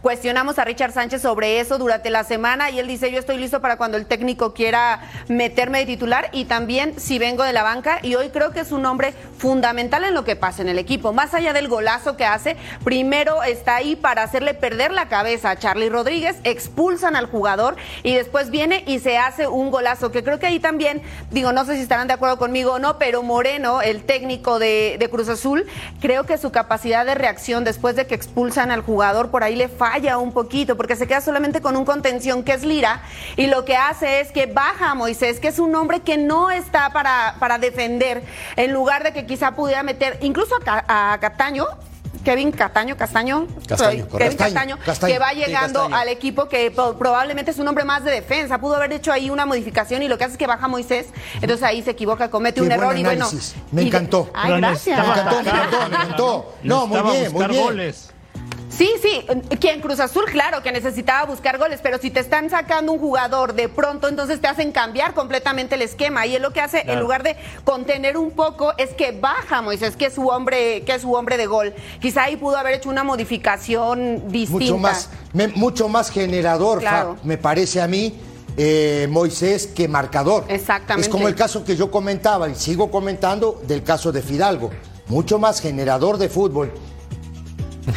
Cuestionamos 0.00 0.58
a 0.58 0.64
Richard 0.64 0.92
Sánchez 0.92 1.20
sobre 1.20 1.60
eso 1.60 1.76
durante 1.76 2.08
la 2.08 2.24
semana 2.24 2.70
y 2.70 2.78
él 2.78 2.86
dice, 2.86 3.12
yo 3.12 3.18
estoy 3.18 3.36
listo 3.36 3.60
para 3.60 3.76
cuando 3.76 3.98
el 3.98 4.06
técnico 4.06 4.54
quiera 4.54 5.00
meterme 5.28 5.80
de 5.80 5.86
titular 5.86 6.30
y 6.32 6.46
también 6.46 6.98
si 6.98 7.18
vengo 7.18 7.44
de 7.44 7.52
la 7.52 7.62
banca 7.62 7.98
y 8.02 8.14
hoy 8.14 8.30
creo 8.30 8.52
que 8.52 8.60
es 8.60 8.72
un 8.72 8.86
hombre 8.86 9.12
fundamental 9.36 10.04
en 10.04 10.14
lo 10.14 10.24
que 10.24 10.36
pasa 10.36 10.62
en 10.62 10.68
el 10.68 10.78
equipo. 10.78 11.12
Más 11.12 11.34
allá 11.34 11.52
del 11.52 11.68
golazo 11.68 12.16
que 12.16 12.24
hace, 12.24 12.56
primero 12.82 13.42
está 13.42 13.76
ahí 13.76 13.94
para 13.94 14.22
hacerle 14.22 14.54
perder 14.54 14.90
la 14.90 15.08
cabeza 15.08 15.50
a 15.50 15.58
Charlie 15.58 15.90
Rodríguez, 15.90 16.36
expulsan 16.44 17.14
al 17.14 17.26
jugador 17.26 17.76
y 18.02 18.14
después 18.14 18.50
viene 18.50 18.84
y 18.86 19.00
se 19.00 19.18
hace 19.18 19.48
un 19.48 19.70
golazo 19.70 20.10
que 20.10 20.24
creo 20.24 20.38
que 20.38 20.46
ahí 20.46 20.60
también, 20.60 21.02
digo, 21.30 21.52
no 21.52 21.66
sé 21.66 21.76
si 21.76 21.82
estarán 21.82 22.08
de 22.08 22.14
acuerdo 22.14 22.38
conmigo 22.38 22.72
o 22.72 22.78
no, 22.78 22.98
pero 22.98 23.22
Moreno, 23.22 23.82
el 23.82 24.04
técnico 24.04 24.58
de 24.58 25.08
Cruz 25.10 25.28
Azul, 25.28 25.66
creo 26.00 26.24
que 26.24 26.38
su 26.38 26.50
capacidad 26.50 27.04
de 27.04 27.14
reacción 27.14 27.64
después 27.64 27.96
de 27.96 28.06
que 28.06 28.14
expulsan 28.14 28.70
al 28.70 28.80
jugador 28.80 29.25
por 29.30 29.44
ahí 29.44 29.56
le 29.56 29.68
falla 29.68 30.18
un 30.18 30.32
poquito, 30.32 30.76
porque 30.76 30.96
se 30.96 31.06
queda 31.06 31.20
solamente 31.20 31.60
con 31.60 31.76
un 31.76 31.84
contención 31.84 32.42
que 32.42 32.52
es 32.52 32.64
Lira, 32.64 33.02
y 33.36 33.46
lo 33.46 33.64
que 33.64 33.76
hace 33.76 34.20
es 34.20 34.32
que 34.32 34.46
baja 34.46 34.90
a 34.90 34.94
Moisés, 34.94 35.40
que 35.40 35.48
es 35.48 35.58
un 35.58 35.74
hombre 35.74 36.00
que 36.00 36.16
no 36.16 36.50
está 36.50 36.90
para, 36.92 37.36
para 37.38 37.58
defender, 37.58 38.22
en 38.56 38.72
lugar 38.72 39.02
de 39.04 39.12
que 39.12 39.26
quizá 39.26 39.52
pudiera 39.52 39.82
meter 39.82 40.18
incluso 40.22 40.56
a, 40.66 41.12
a 41.12 41.18
Cataño, 41.18 41.66
Kevin 42.24 42.50
Cataño, 42.50 42.96
Castaño, 42.96 43.46
Kevin 43.68 44.36
Castaño, 44.36 44.78
que 45.06 45.18
va 45.20 45.32
llegando 45.32 45.88
al 45.92 46.08
equipo 46.08 46.48
que 46.48 46.72
probablemente 46.72 47.52
es 47.52 47.58
un 47.60 47.68
hombre 47.68 47.84
más 47.84 48.02
de 48.02 48.10
defensa. 48.10 48.58
Pudo 48.58 48.74
haber 48.74 48.92
hecho 48.94 49.12
ahí 49.12 49.30
una 49.30 49.46
modificación 49.46 50.02
y 50.02 50.08
lo 50.08 50.18
que 50.18 50.24
hace 50.24 50.32
es 50.32 50.38
que 50.38 50.48
baja 50.48 50.66
Moisés, 50.66 51.06
entonces 51.34 51.62
ahí 51.62 51.82
se 51.82 51.92
equivoca, 51.92 52.28
comete 52.28 52.60
un 52.60 52.72
error 52.72 52.98
y 52.98 53.04
bueno. 53.04 53.28
Me 53.70 53.82
encantó. 53.82 54.28
Ay, 54.34 54.56
gracias. 54.56 54.98
Me 54.98 55.06
encantó, 55.06 55.42
me 55.42 55.50
encantó, 55.50 55.78
me 55.78 55.94
encantó. 55.94 56.54
No, 56.64 56.86
muy 56.88 57.00
bien, 57.12 57.32
muy 57.32 57.46
bien. 57.46 57.94
Sí, 58.76 58.90
sí, 59.00 59.24
quien 59.58 59.80
Cruz 59.80 60.00
Azul, 60.00 60.24
claro 60.30 60.62
que 60.62 60.70
necesitaba 60.70 61.24
buscar 61.24 61.56
goles, 61.56 61.80
pero 61.82 61.98
si 61.98 62.10
te 62.10 62.20
están 62.20 62.50
sacando 62.50 62.92
un 62.92 62.98
jugador 62.98 63.54
de 63.54 63.70
pronto, 63.70 64.06
entonces 64.06 64.40
te 64.40 64.48
hacen 64.48 64.70
cambiar 64.70 65.14
completamente 65.14 65.76
el 65.76 65.82
esquema. 65.82 66.26
Y 66.26 66.36
él 66.36 66.42
lo 66.42 66.52
que 66.52 66.60
hace, 66.60 66.82
en 66.86 67.00
lugar 67.00 67.22
de 67.22 67.36
contener 67.64 68.18
un 68.18 68.32
poco, 68.32 68.74
es 68.76 68.90
que 68.90 69.12
baja 69.12 69.62
Moisés, 69.62 69.96
que 69.96 70.06
es 70.06 70.14
su 70.14 70.28
hombre, 70.28 70.82
que 70.82 70.94
es 70.94 71.02
su 71.02 71.12
hombre 71.14 71.38
de 71.38 71.46
gol. 71.46 71.74
Quizá 72.00 72.24
ahí 72.24 72.36
pudo 72.36 72.58
haber 72.58 72.74
hecho 72.74 72.90
una 72.90 73.02
modificación 73.02 74.30
distinta. 74.30 74.64
Mucho 74.64 74.78
más, 74.78 75.10
mucho 75.54 75.88
más 75.88 76.10
generador, 76.10 76.82
me 77.22 77.38
parece 77.38 77.80
a 77.80 77.86
mí. 77.86 78.14
Eh, 78.58 79.06
Moisés 79.10 79.66
que 79.66 79.86
marcador. 79.86 80.46
Exactamente. 80.48 81.06
Es 81.06 81.12
como 81.12 81.28
el 81.28 81.34
caso 81.34 81.62
que 81.62 81.76
yo 81.76 81.90
comentaba 81.90 82.48
y 82.48 82.54
sigo 82.54 82.90
comentando 82.90 83.60
del 83.66 83.82
caso 83.82 84.12
de 84.12 84.22
Fidalgo. 84.22 84.70
Mucho 85.08 85.38
más 85.38 85.60
generador 85.60 86.16
de 86.16 86.30
fútbol 86.30 86.72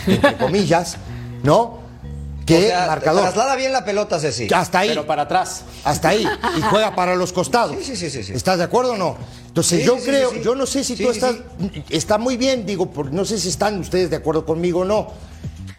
entre 0.08 0.38
comillas, 0.38 0.98
¿no? 1.44 1.80
Que 2.46 2.74
marcador. 2.74 3.22
Traslada 3.22 3.56
bien 3.56 3.72
la 3.72 3.86
pelota, 3.86 4.20
Ceci. 4.20 4.48
Hasta 4.52 4.80
ahí. 4.80 4.90
Pero 4.90 5.06
para 5.06 5.24
atrás. 5.24 5.64
Hasta 5.84 6.10
ahí. 6.10 6.28
Y 6.58 6.62
juega 6.62 6.96
para 6.96 7.16
los 7.16 7.32
costados. 7.32 7.76
Sí, 7.84 7.96
sí, 7.96 8.10
sí. 8.10 8.24
sí, 8.24 8.34
¿Estás 8.34 8.58
de 8.58 8.64
acuerdo 8.64 8.94
o 8.94 8.98
no? 8.98 9.18
Entonces 9.50 9.84
yo 9.84 9.98
creo, 9.98 10.34
yo 10.42 10.56
no 10.56 10.66
sé 10.66 10.84
si 10.84 10.96
tú 10.96 11.10
estás, 11.10 11.36
está 11.90 12.18
muy 12.18 12.38
bien, 12.38 12.66
digo, 12.66 12.90
no 13.12 13.26
sé 13.26 13.40
si 13.40 13.50
están 13.50 13.80
ustedes 13.80 14.10
de 14.10 14.16
acuerdo 14.16 14.46
conmigo 14.46 14.82
o 14.82 14.86
no, 14.86 15.08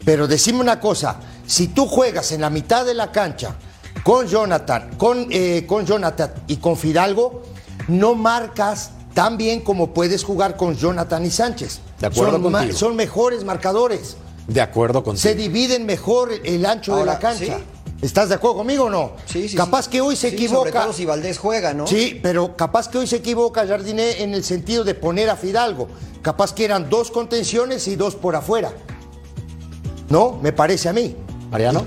pero 0.04 0.26
decime 0.26 0.60
una 0.60 0.80
cosa, 0.80 1.20
si 1.46 1.68
tú 1.68 1.86
juegas 1.86 2.32
en 2.32 2.40
la 2.40 2.50
mitad 2.50 2.84
de 2.84 2.94
la 2.94 3.12
cancha 3.12 3.54
con 4.02 4.26
Jonathan, 4.26 4.90
con, 4.98 5.28
eh, 5.30 5.64
con 5.66 5.86
Jonathan 5.86 6.32
y 6.48 6.56
con 6.56 6.76
Fidalgo, 6.76 7.42
no 7.86 8.14
marcas 8.16 8.90
tan 9.14 9.36
bien 9.36 9.60
como 9.60 9.94
puedes 9.94 10.24
jugar 10.24 10.56
con 10.56 10.76
Jonathan 10.76 11.24
y 11.24 11.30
Sánchez. 11.30 11.80
De 12.00 12.06
acuerdo 12.06 12.32
son, 12.32 12.42
contigo. 12.42 12.76
son 12.76 12.96
mejores 12.96 13.44
marcadores. 13.44 14.16
De 14.48 14.60
acuerdo 14.60 15.04
contigo. 15.04 15.22
Se 15.22 15.34
dividen 15.34 15.86
mejor 15.86 16.32
el 16.44 16.66
ancho 16.66 16.96
de 16.96 17.04
la 17.04 17.18
cancha. 17.18 17.58
¿Estás 18.02 18.30
de 18.30 18.36
acuerdo 18.36 18.58
conmigo 18.58 18.84
o 18.84 18.90
no? 18.90 19.12
Sí, 19.26 19.48
sí. 19.48 19.56
Capaz 19.56 19.86
que 19.86 20.00
hoy 20.00 20.16
se 20.16 20.28
equivoca. 20.28 20.70
Sobre 20.70 20.72
todo 20.72 20.92
si 20.94 21.04
Valdés 21.04 21.38
juega, 21.38 21.74
¿no? 21.74 21.86
Sí, 21.86 22.18
pero 22.22 22.56
capaz 22.56 22.88
que 22.88 22.96
hoy 22.96 23.06
se 23.06 23.16
equivoca 23.16 23.66
Jardiné 23.66 24.22
en 24.22 24.32
el 24.32 24.42
sentido 24.42 24.84
de 24.84 24.94
poner 24.94 25.28
a 25.28 25.36
Fidalgo. 25.36 25.88
Capaz 26.22 26.54
que 26.54 26.64
eran 26.64 26.88
dos 26.88 27.10
contenciones 27.10 27.86
y 27.88 27.96
dos 27.96 28.16
por 28.16 28.34
afuera. 28.36 28.72
¿No? 30.08 30.38
Me 30.42 30.52
parece 30.52 30.88
a 30.88 30.94
mí. 30.94 31.14
Mariano. 31.50 31.84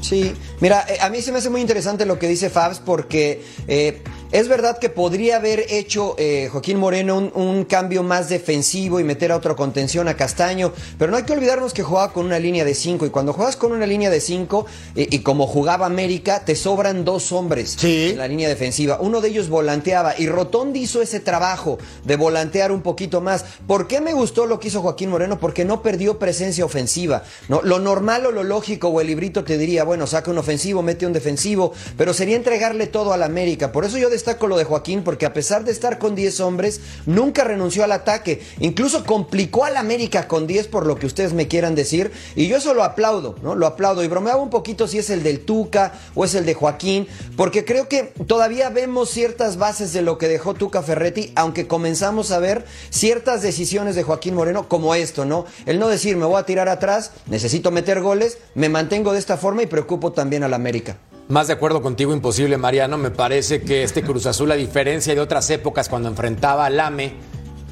Sí, 0.00 0.32
mira, 0.60 0.86
eh, 0.88 0.98
a 1.00 1.10
mí 1.10 1.20
se 1.20 1.32
me 1.32 1.38
hace 1.38 1.50
muy 1.50 1.60
interesante 1.60 2.06
lo 2.06 2.18
que 2.18 2.28
dice 2.28 2.48
Fabs 2.48 2.78
porque 2.78 3.44
eh, 3.66 4.02
es 4.32 4.46
verdad 4.46 4.78
que 4.78 4.90
podría 4.90 5.36
haber 5.36 5.66
hecho 5.70 6.14
eh, 6.16 6.48
Joaquín 6.52 6.78
Moreno 6.78 7.18
un, 7.18 7.64
cambio 7.64 8.02
más 8.02 8.28
defensivo 8.28 9.00
y 9.00 9.04
meter 9.04 9.32
a 9.32 9.36
otra 9.36 9.54
contención 9.54 10.08
a 10.08 10.14
Castaño, 10.14 10.72
pero 10.98 11.10
no 11.10 11.16
hay 11.16 11.24
que 11.24 11.32
olvidarnos 11.32 11.74
que 11.74 11.82
jugaba 11.82 12.12
con 12.12 12.26
una 12.26 12.38
línea 12.38 12.64
de 12.64 12.74
cinco 12.74 13.06
y 13.06 13.10
cuando 13.10 13.32
juegas 13.32 13.56
con 13.56 13.72
una 13.72 13.86
línea 13.86 14.08
de 14.08 14.20
cinco 14.20 14.66
eh, 14.94 15.08
y 15.10 15.20
como 15.20 15.46
jugaba 15.46 15.86
América, 15.86 16.44
te 16.44 16.54
sobran 16.54 17.04
dos 17.04 17.32
hombres 17.32 17.82
en 17.82 18.18
la 18.18 18.28
línea 18.28 18.48
defensiva. 18.48 18.98
Uno 19.00 19.20
de 19.20 19.28
ellos 19.28 19.48
volanteaba 19.48 20.14
y 20.16 20.26
Rotondi 20.26 20.80
hizo 20.80 21.02
ese 21.02 21.20
trabajo 21.20 21.78
de 22.04 22.16
volantear 22.16 22.72
un 22.72 22.82
poquito 22.82 23.20
más. 23.20 23.44
¿Por 23.66 23.88
qué 23.88 24.00
me 24.00 24.12
gustó 24.12 24.46
lo 24.46 24.60
que 24.60 24.68
hizo 24.68 24.82
Joaquín 24.82 25.10
Moreno? 25.10 25.40
Porque 25.40 25.64
no 25.64 25.82
perdió 25.82 26.18
presencia 26.18 26.64
ofensiva. 26.64 27.24
¿no? 27.48 27.62
Lo 27.62 27.78
normal 27.78 28.26
o 28.26 28.30
lo 28.30 28.44
lógico 28.44 28.88
o 28.88 29.00
el 29.00 29.08
librito 29.08 29.44
te 29.44 29.58
diría, 29.58 29.84
bueno, 29.84 30.06
saca 30.06 30.30
un 30.30 30.38
ofensivo, 30.38 30.82
mete 30.82 31.06
un 31.06 31.12
defensivo, 31.12 31.72
pero 31.96 32.14
sería 32.14 32.36
entregarle 32.36 32.86
todo 32.86 33.12
al 33.12 33.22
América. 33.22 33.72
Por 33.72 33.84
eso 33.84 33.98
yo 33.98 34.08
destaco 34.20 34.46
lo 34.46 34.58
de 34.58 34.64
Joaquín 34.64 35.02
porque 35.02 35.24
a 35.24 35.32
pesar 35.32 35.64
de 35.64 35.72
estar 35.72 35.98
con 35.98 36.14
10 36.14 36.40
hombres, 36.40 36.80
nunca 37.06 37.42
renunció 37.42 37.84
al 37.84 37.92
ataque. 37.92 38.42
Incluso 38.58 39.04
complicó 39.04 39.64
al 39.64 39.78
América 39.78 40.28
con 40.28 40.46
10 40.46 40.68
por 40.68 40.86
lo 40.86 40.96
que 40.96 41.06
ustedes 41.06 41.32
me 41.32 41.48
quieran 41.48 41.74
decir. 41.74 42.12
Y 42.36 42.46
yo 42.46 42.58
eso 42.58 42.74
lo 42.74 42.84
aplaudo, 42.84 43.36
¿no? 43.42 43.54
Lo 43.54 43.66
aplaudo. 43.66 44.04
Y 44.04 44.08
bromeaba 44.08 44.42
un 44.42 44.50
poquito 44.50 44.86
si 44.86 44.98
es 44.98 45.08
el 45.08 45.22
del 45.22 45.40
Tuca 45.40 45.92
o 46.14 46.24
es 46.24 46.34
el 46.34 46.44
de 46.44 46.54
Joaquín, 46.54 47.08
porque 47.36 47.64
creo 47.64 47.88
que 47.88 48.12
todavía 48.26 48.68
vemos 48.68 49.10
ciertas 49.10 49.56
bases 49.56 49.92
de 49.94 50.02
lo 50.02 50.18
que 50.18 50.28
dejó 50.28 50.52
Tuca 50.54 50.82
Ferretti, 50.82 51.32
aunque 51.34 51.66
comenzamos 51.66 52.30
a 52.30 52.38
ver 52.38 52.66
ciertas 52.90 53.40
decisiones 53.40 53.94
de 53.94 54.02
Joaquín 54.02 54.34
Moreno 54.34 54.68
como 54.68 54.94
esto, 54.94 55.24
¿no? 55.24 55.46
El 55.64 55.78
no 55.78 55.88
decir 55.88 56.16
me 56.16 56.26
voy 56.26 56.38
a 56.38 56.46
tirar 56.46 56.68
atrás, 56.68 57.12
necesito 57.26 57.70
meter 57.70 58.00
goles, 58.00 58.38
me 58.54 58.68
mantengo 58.68 59.12
de 59.12 59.18
esta 59.18 59.38
forma 59.38 59.62
y 59.62 59.66
preocupo 59.66 60.12
también 60.12 60.44
al 60.44 60.52
América. 60.52 60.98
Más 61.30 61.46
de 61.46 61.52
acuerdo 61.52 61.80
contigo, 61.80 62.12
imposible, 62.12 62.58
Mariano. 62.58 62.98
Me 62.98 63.12
parece 63.12 63.62
que 63.62 63.84
este 63.84 64.02
Cruz 64.02 64.26
Azul, 64.26 64.50
a 64.50 64.56
diferencia 64.56 65.14
de 65.14 65.20
otras 65.20 65.48
épocas 65.50 65.88
cuando 65.88 66.08
enfrentaba 66.08 66.66
al 66.66 66.80
AME, 66.80 67.12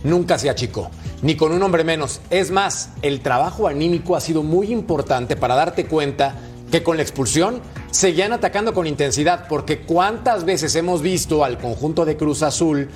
nunca 0.05 0.39
se 0.39 0.49
achicó, 0.49 0.93
ni 1.23 1.35
con 1.37 1.51
un 1.51 1.61
hombre 1.65 1.83
menos. 1.83 2.21
Es 2.31 2.53
más, 2.53 2.91
el 3.03 3.21
trabajo 3.21 3.67
anímico 3.67 4.15
ha 4.15 4.21
sido 4.21 4.45
muy 4.45 4.71
importante 4.71 5.35
para 5.35 5.57
darte 5.57 5.87
cuenta 5.87 6.37
que 6.71 6.85
con 6.85 6.99
la 6.99 7.03
expulsión 7.03 7.61
seguían 7.91 8.33
atacando 8.33 8.73
con 8.73 8.87
intensidad, 8.87 9.49
porque 9.49 9.81
cuántas 9.81 10.45
veces 10.45 10.77
hemos 10.77 11.03
visto 11.03 11.43
al 11.43 11.59
conjunto 11.59 12.05
de 12.05 12.17
Cruz 12.17 12.45
Azul 12.45 12.89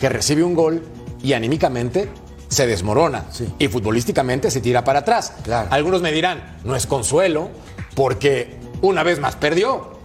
que 0.00 0.08
recibe 0.08 0.42
un 0.42 0.54
gol 0.54 0.82
y 1.22 1.34
anímicamente 1.34 2.08
se 2.48 2.66
desmorona 2.66 3.26
y 3.60 3.68
futbolísticamente 3.68 4.50
se 4.50 4.60
tira 4.60 4.82
para 4.82 4.98
atrás. 5.00 5.34
Algunos 5.70 6.02
me 6.02 6.10
dirán, 6.10 6.56
no 6.64 6.74
es 6.74 6.88
consuelo, 6.88 7.50
porque 7.94 8.58
una 8.82 9.04
vez 9.04 9.20
más 9.20 9.36
perdió. 9.36 9.97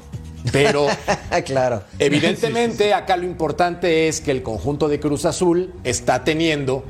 Pero 0.51 0.87
claro. 1.45 1.83
evidentemente 1.99 2.93
acá 2.93 3.17
lo 3.17 3.25
importante 3.25 4.07
es 4.07 4.21
que 4.21 4.31
el 4.31 4.43
conjunto 4.43 4.89
de 4.89 4.99
Cruz 4.99 5.25
Azul 5.25 5.73
está 5.83 6.23
teniendo, 6.23 6.83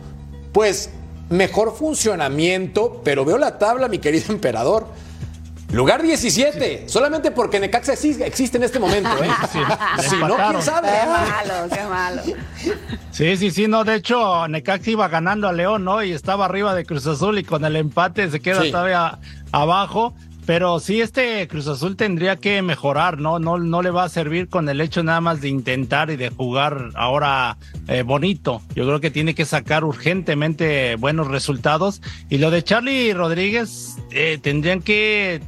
pues, 0.52 0.90
mejor 1.30 1.76
funcionamiento, 1.76 3.02
pero 3.04 3.26
veo 3.26 3.38
la 3.38 3.58
tabla, 3.58 3.88
mi 3.88 4.00
querido 4.00 4.26
emperador. 4.34 4.88
Lugar 5.72 6.04
17, 6.04 6.84
solamente 6.86 7.32
porque 7.32 7.60
Necaxa 7.60 7.94
existe 7.94 8.58
en 8.58 8.64
este 8.64 8.80
momento, 8.80 9.10
¿eh? 9.24 9.30
si 10.08 10.18
no, 10.18 10.36
quién 10.36 10.62
sabe. 10.62 10.88
Qué 10.88 11.08
malo, 11.10 11.70
qué 11.74 11.84
malo. 11.84 12.22
Sí, 13.10 13.38
sí, 13.38 13.50
sí, 13.50 13.68
no, 13.68 13.84
de 13.84 13.96
hecho, 13.96 14.48
Necaxa 14.48 14.92
iba 14.92 15.08
ganando 15.08 15.48
a 15.48 15.52
León, 15.52 15.84
¿no? 15.84 16.04
Y 16.04 16.12
estaba 16.12 16.46
arriba 16.46 16.76
de 16.76 16.86
Cruz 16.86 17.08
Azul 17.08 17.40
y 17.40 17.44
con 17.44 17.66
el 17.66 17.76
empate 17.76 18.30
se 18.30 18.40
queda 18.40 18.62
todavía 18.70 19.18
abajo. 19.52 20.14
Pero 20.46 20.80
sí, 20.80 21.00
este 21.00 21.48
Cruz 21.48 21.68
Azul 21.68 21.96
tendría 21.96 22.36
que 22.36 22.62
mejorar, 22.62 23.20
¿no? 23.20 23.40
No, 23.40 23.58
no 23.58 23.82
le 23.82 23.92
va 23.92 24.04
a 24.04 24.10
servir 24.10 24.50
con 24.50 24.68
el 24.68 24.82
hecho 24.82 25.02
nada 25.02 25.22
más 25.22 25.40
de 25.40 25.48
intentar 25.48 26.10
y 26.10 26.18
de 26.18 26.30
jugar 26.30 26.90
ahora 26.96 27.58
eh, 27.88 28.02
bonito. 28.02 28.62
Yo 28.76 28.86
creo 28.86 29.00
que 29.00 29.10
tiene 29.10 29.36
que 29.36 29.46
sacar 29.46 29.86
urgentemente 29.86 30.96
buenos 30.98 31.28
resultados. 31.30 32.02
Y 32.30 32.40
lo 32.40 32.52
de 32.52 32.62
Charlie 32.64 33.14
Rodríguez, 33.14 33.96
eh, 34.12 34.38
tendrían 34.42 34.82
que 34.82 35.42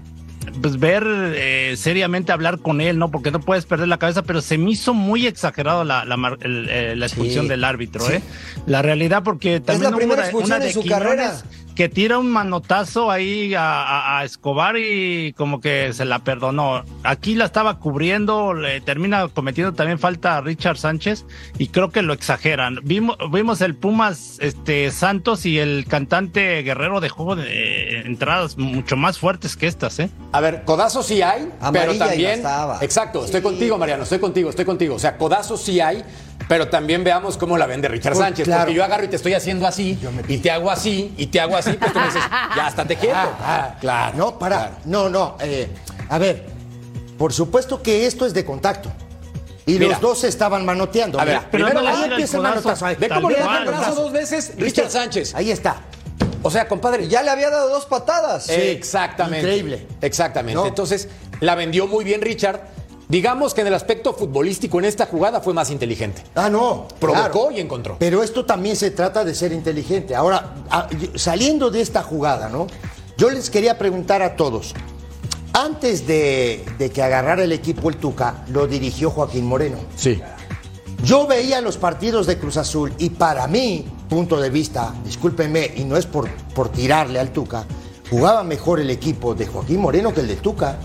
pues 0.61 0.79
ver 0.79 1.03
eh, 1.07 1.73
seriamente 1.75 2.31
hablar 2.31 2.59
con 2.59 2.79
él, 2.79 2.97
¿no? 2.97 3.11
Porque 3.11 3.31
no 3.31 3.39
puedes 3.39 3.65
perder 3.65 3.87
la 3.87 3.97
cabeza, 3.97 4.21
pero 4.21 4.41
se 4.41 4.57
me 4.57 4.71
hizo 4.71 4.93
muy 4.93 5.27
exagerado 5.27 5.83
la, 5.83 6.05
la, 6.05 6.15
la 6.15 7.05
expulsión 7.05 7.47
del 7.47 7.63
árbitro, 7.63 8.09
¿eh? 8.09 8.21
La 8.65 8.81
realidad, 8.81 9.23
porque 9.23 9.59
también 9.59 9.87
es 9.87 9.91
la 9.91 9.97
primera 9.97 10.21
expulsión 10.23 10.61
de, 10.61 10.71
su 10.71 10.85
carrera 10.85 11.41
que 11.75 11.89
tira 11.89 12.17
un 12.17 12.31
manotazo 12.31 13.11
ahí 13.11 13.53
a, 13.57 14.21
Escobar 14.23 14.77
y 14.77 15.33
como 15.33 15.59
que 15.59 15.91
se 15.93 16.05
la 16.05 16.19
perdonó. 16.19 16.83
Aquí 17.03 17.35
la 17.35 17.45
estaba 17.45 17.79
cubriendo, 17.79 18.53
le 18.53 18.79
termina 18.81 19.27
cometiendo 19.27 19.73
también 19.73 19.99
falta 19.99 20.37
a 20.37 20.41
Richard 20.41 20.77
Sánchez 20.77 21.25
y 21.57 21.67
creo 21.67 21.89
que 21.91 22.01
lo 22.01 22.13
exageran. 22.13 22.79
Vimos, 22.83 23.17
vimos 23.31 23.61
el 23.61 23.75
Pumas 23.75 24.37
este, 24.39 24.89
Santos 24.91 25.45
y 25.45 25.59
el 25.59 25.85
cantante 25.87 26.63
Guerrero 26.63 27.01
de 27.01 27.09
juego 27.09 27.35
de 27.35 28.01
entradas 28.05 28.57
mucho 28.57 28.95
más 28.95 29.19
fuertes 29.19 29.57
que 29.57 29.67
estas, 29.67 29.99
¿eh? 29.99 30.09
A 30.31 30.39
ver, 30.39 30.63
codazos 30.63 31.05
sí 31.05 31.21
hay, 31.21 31.49
pero 31.73 31.95
también. 31.97 32.41
Exacto, 32.81 33.25
estoy 33.25 33.41
contigo, 33.41 33.77
Mariano, 33.77 34.03
estoy 34.03 34.19
contigo, 34.19 34.49
estoy 34.49 34.65
contigo. 34.65 34.95
O 34.95 34.99
sea, 34.99 35.17
codazos 35.17 35.61
sí 35.61 35.81
hay, 35.81 36.03
pero 36.47 36.67
también 36.67 37.03
veamos 37.03 37.37
cómo 37.37 37.57
la 37.57 37.65
vende 37.65 37.87
Richard 37.87 38.13
pues, 38.13 38.25
Sánchez. 38.25 38.47
Porque 38.49 38.73
yo 38.73 38.83
agarro 38.83 39.05
y 39.05 39.07
te 39.07 39.15
estoy 39.15 39.33
haciendo 39.33 39.65
así, 39.67 39.99
y 40.27 40.37
te 40.37 40.51
hago 40.51 40.69
así, 40.69 41.13
y 41.17 41.27
te 41.27 41.39
hago 41.39 41.55
así, 41.57 41.73
pues 41.73 41.93
tú 41.93 41.99
me 41.99 42.05
dices, 42.05 42.21
ya 42.55 42.67
estate 42.67 42.95
quieto. 42.95 43.15
Ah, 43.15 43.37
ah, 43.41 43.75
claro. 43.79 44.17
No, 44.17 44.39
para. 44.39 44.77
No, 44.85 45.09
no. 45.09 45.37
Eh, 45.41 45.69
a 46.09 46.17
ver, 46.17 46.45
por 47.17 47.33
supuesto 47.33 47.81
que 47.81 48.05
esto 48.05 48.25
es 48.25 48.33
de 48.33 48.45
contacto. 48.45 48.91
Y 49.67 49.79
los 49.79 49.99
dos 49.99 50.19
se 50.19 50.27
estaban 50.27 50.63
manoteando. 50.65 51.19
A 51.19 51.25
ver, 51.25 51.49
primero 51.49 51.79
ahí 51.79 52.03
empieza 52.03 52.37
el 52.37 52.43
manotazo. 52.43 52.85
Ve 52.99 53.09
cómo 53.09 53.29
le 53.29 53.37
da 53.37 53.59
el 53.59 53.67
brazo 53.67 53.95
dos 53.95 54.11
veces 54.11 54.53
Richard 54.57 54.91
Sánchez. 54.91 55.33
Ahí 55.33 55.51
está. 55.51 55.77
O 56.43 56.51
sea, 56.51 56.67
compadre, 56.67 57.07
ya 57.07 57.23
le 57.23 57.31
había 57.31 57.49
dado 57.49 57.69
dos 57.69 57.85
patadas. 57.87 58.45
Sí, 58.45 58.53
Exactamente. 58.53 59.39
Increíble. 59.39 59.87
Exactamente. 60.01 60.67
Entonces, 60.67 61.09
la 61.39 61.55
vendió 61.55 61.87
muy 61.87 62.05
bien 62.05 62.21
Richard 62.21 62.61
Digamos 63.07 63.53
que 63.53 63.61
en 63.61 63.67
el 63.67 63.73
aspecto 63.73 64.13
futbolístico 64.13 64.79
en 64.79 64.85
esta 64.85 65.05
jugada 65.05 65.39
fue 65.39 65.53
más 65.53 65.69
inteligente. 65.69 66.23
Ah, 66.33 66.49
no. 66.49 66.87
Provocó 66.99 67.51
y 67.51 67.59
encontró. 67.59 67.97
Pero 67.99 68.23
esto 68.23 68.45
también 68.45 68.75
se 68.75 68.91
trata 68.91 69.23
de 69.23 69.35
ser 69.35 69.51
inteligente. 69.51 70.15
Ahora, 70.15 70.55
saliendo 71.15 71.69
de 71.69 71.81
esta 71.81 72.01
jugada, 72.01 72.49
¿no? 72.49 72.67
Yo 73.17 73.29
les 73.29 73.49
quería 73.49 73.77
preguntar 73.77 74.21
a 74.21 74.35
todos. 74.35 74.73
Antes 75.53 76.05
de, 76.05 76.91
que 76.93 77.01
agarrara 77.01 77.43
el 77.43 77.51
equipo 77.51 77.89
el 77.89 77.97
Tuca, 77.97 78.43
lo 78.49 78.67
dirigió 78.67 79.09
Joaquín 79.09 79.45
Moreno. 79.45 79.77
Sí. 79.95 80.19
Yo 81.03 81.27
veía 81.27 81.61
los 81.61 81.77
partidos 81.77 82.27
de 82.27 82.37
Cruz 82.37 82.57
Azul 82.57 82.91
y 82.97 83.11
para 83.11 83.47
mí, 83.47 83.85
punto 84.09 84.41
de 84.41 84.49
vista, 84.49 84.93
discúlpenme, 85.05 85.71
y 85.75 85.83
no 85.83 85.95
es 85.95 86.07
por, 86.07 86.29
por 86.53 86.69
tirarle 86.69 87.19
al 87.19 87.29
Tuca, 87.29 87.63
jugaba 88.09 88.43
mejor 88.43 88.79
el 88.79 88.89
equipo 88.89 89.33
de 89.35 89.45
Joaquín 89.45 89.79
Moreno 89.79 90.13
que 90.13 90.21
el 90.21 90.27
de 90.27 90.35
Tuca. 90.35 90.77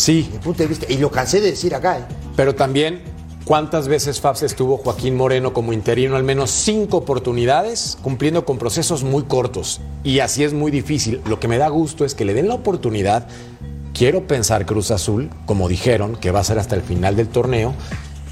Sí. 0.00 0.30
punto 0.42 0.62
de 0.62 0.68
vista. 0.68 0.86
Y 0.88 0.96
lo 0.96 1.10
cansé 1.10 1.40
de 1.40 1.50
decir 1.50 1.74
acá. 1.74 1.98
¿eh? 1.98 2.04
Pero 2.34 2.54
también, 2.54 3.02
¿cuántas 3.44 3.86
veces 3.86 4.18
Fabs 4.18 4.42
estuvo 4.42 4.78
Joaquín 4.78 5.14
Moreno 5.14 5.52
como 5.52 5.74
interino? 5.74 6.16
Al 6.16 6.24
menos 6.24 6.50
cinco 6.50 6.96
oportunidades, 6.96 7.98
cumpliendo 8.02 8.46
con 8.46 8.56
procesos 8.56 9.04
muy 9.04 9.24
cortos. 9.24 9.82
Y 10.02 10.20
así 10.20 10.42
es 10.42 10.54
muy 10.54 10.70
difícil. 10.70 11.20
Lo 11.26 11.38
que 11.38 11.48
me 11.48 11.58
da 11.58 11.68
gusto 11.68 12.06
es 12.06 12.14
que 12.14 12.24
le 12.24 12.32
den 12.32 12.48
la 12.48 12.54
oportunidad. 12.54 13.26
Quiero 13.92 14.26
pensar 14.26 14.64
Cruz 14.64 14.90
Azul, 14.90 15.28
como 15.44 15.68
dijeron, 15.68 16.16
que 16.16 16.30
va 16.30 16.40
a 16.40 16.44
ser 16.44 16.58
hasta 16.58 16.76
el 16.76 16.82
final 16.82 17.14
del 17.16 17.28
torneo. 17.28 17.74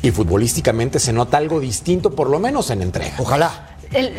Y 0.00 0.10
futbolísticamente 0.10 0.98
se 1.00 1.12
nota 1.12 1.36
algo 1.36 1.60
distinto, 1.60 2.12
por 2.12 2.30
lo 2.30 2.38
menos 2.38 2.70
en 2.70 2.80
entrega. 2.80 3.16
Ojalá. 3.18 3.67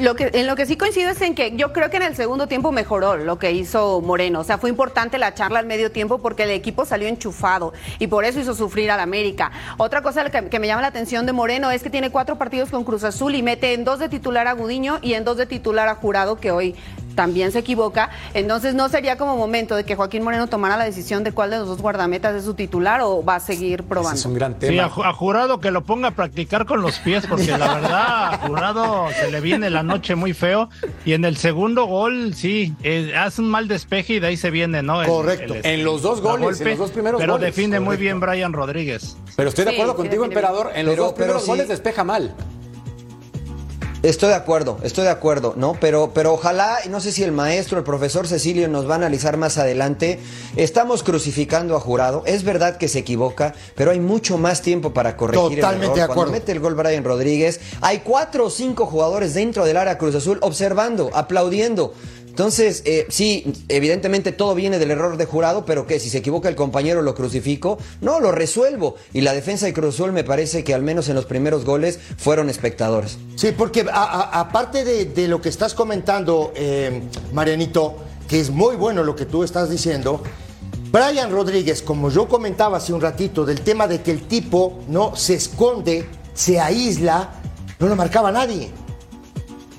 Lo, 0.02 0.16
que, 0.16 0.32
en 0.34 0.48
lo 0.48 0.56
que 0.56 0.66
sí 0.66 0.78
coincido 0.78 1.12
es 1.12 1.22
en 1.22 1.36
que 1.36 1.56
yo 1.56 1.74
creo 1.74 1.90
que 1.90 1.98
en 1.98 2.04
el 2.04 2.16
segundo 2.16 2.48
tiempo 2.48 2.72
mejoró 2.72 3.18
lo 3.18 3.38
que 3.38 3.52
hizo 3.52 4.02
Moreno. 4.02 4.40
O 4.40 4.44
sea, 4.44 4.58
fue 4.58 4.70
importante 4.70 5.18
la 5.18 5.34
charla 5.36 5.60
al 5.60 5.68
medio 5.68 5.92
tiempo 5.92 6.18
porque 6.20 6.44
el 6.44 6.52
equipo 6.52 6.86
salió 6.86 7.08
enchufado 7.08 7.74
y 8.00 8.08
por 8.08 8.26
eso 8.26 8.40
hizo 8.40 8.56
sufrir 8.56 8.90
al 8.90 9.00
América. 9.00 9.52
Otra 9.78 10.02
cosa 10.02 10.28
que, 10.30 10.50
que 10.50 10.60
me 10.60 10.68
llama 10.68 10.82
la 10.82 10.88
atención 10.88 11.26
de 11.26 11.34
Moreno 11.34 11.70
es 11.70 11.84
que 11.84 11.90
tiene 11.90 12.10
cuatro 12.10 12.38
partidos 12.38 12.72
con 12.72 12.84
Cruz 12.84 13.04
Azul 13.04 13.36
y 13.36 13.44
mete 13.44 13.74
en 13.74 13.84
dos 13.84 14.00
de 14.00 14.10
titular 14.10 14.48
a 14.48 14.54
Gudiño 14.54 15.00
y 15.02 15.14
en 15.14 15.24
dos 15.24 15.38
de 15.38 15.46
titular 15.46 15.88
a 15.88 15.96
Jurado, 15.96 16.40
que 16.40 16.52
hoy 16.52 16.76
también 17.20 17.52
se 17.52 17.60
equivoca. 17.60 18.12
Entonces, 18.34 18.76
¿no 18.76 18.88
sería 18.88 19.18
como 19.18 19.36
momento 19.36 19.76
de 19.76 19.84
que 19.84 19.94
Joaquín 19.94 20.24
Moreno 20.24 20.48
tomara 20.48 20.78
la 20.78 20.86
decisión 20.86 21.26
de 21.26 21.34
cuál 21.34 21.50
de 21.50 21.58
los 21.58 21.68
dos 21.68 21.82
guardametas 21.82 22.34
es 22.34 22.46
su 22.46 22.54
titular 22.54 23.02
o 23.02 23.26
va 23.26 23.36
a 23.36 23.40
seguir 23.42 23.84
probando? 23.84 24.18
es 24.18 24.26
un 24.26 24.36
gran 24.36 24.58
tema. 24.58 24.72
Sí, 24.72 25.02
a, 25.04 25.12
Jurado 25.12 25.60
que 25.60 25.70
lo 25.70 25.84
ponga 25.84 26.08
a 26.08 26.12
practicar 26.12 26.66
con 26.66 26.82
los 26.82 26.98
pies, 27.00 27.28
porque 27.28 27.58
la 27.58 27.74
verdad, 27.74 28.34
a 28.34 28.38
Jurado 28.38 29.08
se 29.20 29.30
le 29.30 29.42
viene 29.42 29.70
la 29.70 29.84
noche 29.84 30.16
muy 30.16 30.32
feo. 30.32 30.70
Y 31.04 31.12
en 31.12 31.26
el 31.26 31.36
segundo 31.36 31.88
gol, 31.88 32.36
sí, 32.36 32.74
eh, 32.84 33.14
hace 33.18 33.42
un 33.42 33.50
mal 33.50 33.68
despeje 33.68 34.14
y 34.14 34.20
de 34.22 34.28
ahí 34.28 34.38
se 34.38 34.50
viene, 34.50 34.82
¿no? 34.82 35.04
Correcto. 35.04 35.56
en 35.62 35.84
los 35.84 36.02
dos 36.02 36.22
goles, 36.22 36.62
en 36.62 36.70
los 36.70 36.78
dos 36.78 36.92
primeros 36.92 37.20
pero 37.20 37.38
define 37.38 37.82
muy 37.82 37.98
bien 37.98 38.22
Brian 38.22 38.54
Rodríguez. 38.54 39.18
Pero 39.36 39.50
estoy 39.50 39.66
de 39.66 39.72
acuerdo 39.72 39.98
contigo, 39.98 40.24
emperador. 40.24 40.72
En 40.74 40.86
los 40.86 40.96
dos 40.96 41.12
primeros 41.12 41.46
goles 41.46 41.68
despeja 41.68 42.06
mal. 42.06 42.34
Estoy 44.02 44.30
de 44.30 44.36
acuerdo, 44.36 44.78
estoy 44.82 45.04
de 45.04 45.10
acuerdo, 45.10 45.56
¿no? 45.58 45.74
Pero, 45.74 46.12
pero 46.14 46.32
ojalá, 46.32 46.78
no 46.90 47.02
sé 47.02 47.12
si 47.12 47.22
el 47.24 47.34
maestro, 47.34 47.78
el 47.78 47.84
profesor 47.84 48.28
Cecilio 48.28 48.70
nos 48.70 48.88
va 48.88 48.94
a 48.94 48.96
analizar 48.96 49.36
más 49.36 49.58
adelante. 49.58 50.20
Estamos 50.56 51.04
crucificando 51.04 51.76
a 51.76 51.82
Jurado. 51.82 52.24
Es 52.26 52.46
verdad 52.46 52.78
que 52.78 52.88
se 52.88 53.00
equivoca, 53.00 53.54
pero 53.76 53.92
hay 53.92 54.00
mucho 54.00 54.38
más 54.38 54.62
tiempo 54.62 54.94
para 54.94 55.18
corregir 55.18 55.60
Totalmente 55.60 55.76
el 55.76 55.82
error. 55.84 55.96
De 55.96 56.02
acuerdo. 56.04 56.16
Cuando 56.22 56.32
mete 56.32 56.52
el 56.54 56.60
gol 56.62 56.76
Brian 56.76 57.04
Rodríguez, 57.04 57.60
hay 57.82 58.00
cuatro 58.00 58.46
o 58.46 58.50
cinco 58.50 58.86
jugadores 58.86 59.34
dentro 59.34 59.66
del 59.66 59.76
área 59.76 59.98
Cruz 59.98 60.16
Azul 60.16 60.38
observando, 60.42 61.10
aplaudiendo. 61.14 61.94
Entonces, 62.30 62.84
eh, 62.86 63.06
sí, 63.10 63.52
evidentemente 63.68 64.32
todo 64.32 64.56
viene 64.56 64.80
del 64.80 64.92
error 64.92 65.18
de 65.18 65.26
jurado, 65.26 65.66
pero 65.66 65.86
que 65.86 66.00
si 66.00 66.10
se 66.10 66.20
equivoca 66.20 66.48
el 66.48 66.56
compañero 66.56 67.02
lo 67.02 67.14
crucifico, 67.14 67.78
no, 68.00 68.20
lo 68.20 68.32
resuelvo. 68.32 68.96
Y 69.14 69.22
la 69.22 69.34
defensa 69.34 69.66
de 69.66 69.74
Cruz 69.74 69.96
Azul 69.96 70.14
me 70.14 70.24
parece 70.24 70.64
que 70.64 70.74
al 70.74 70.82
menos 70.82 71.10
en 71.10 71.16
los 71.16 71.26
primeros 71.26 71.66
goles 71.66 72.00
fueron 72.18 72.50
espectadores. 72.50 73.18
Sí, 73.36 73.52
porque 73.58 73.86
aparte 73.92 74.86
de, 74.86 75.28
lo 75.28 75.42
que 75.42 75.50
estás 75.50 75.74
comentando, 75.74 76.54
eh, 76.56 77.04
Marianito, 77.34 77.98
que 78.28 78.40
es 78.40 78.50
muy 78.50 78.76
bueno 78.76 79.04
lo 79.04 79.16
que 79.16 79.26
tú 79.26 79.44
estás 79.44 79.70
diciendo, 79.70 80.24
Brian 80.92 81.32
Rodríguez, 81.32 81.82
como 81.82 82.10
yo 82.10 82.28
comentaba 82.28 82.78
hace 82.78 82.94
un 82.94 83.02
ratito, 83.02 83.46
del 83.46 83.62
tema 83.62 83.88
de 83.88 84.02
que 84.02 84.12
el 84.12 84.28
tipo 84.28 84.80
no 84.88 85.16
se 85.16 85.36
esconde, 85.36 86.08
se 86.34 86.60
aísla, 86.60 87.32
no 87.80 87.88
lo 87.88 87.96
marcaba 87.96 88.32
nadie. 88.32 88.72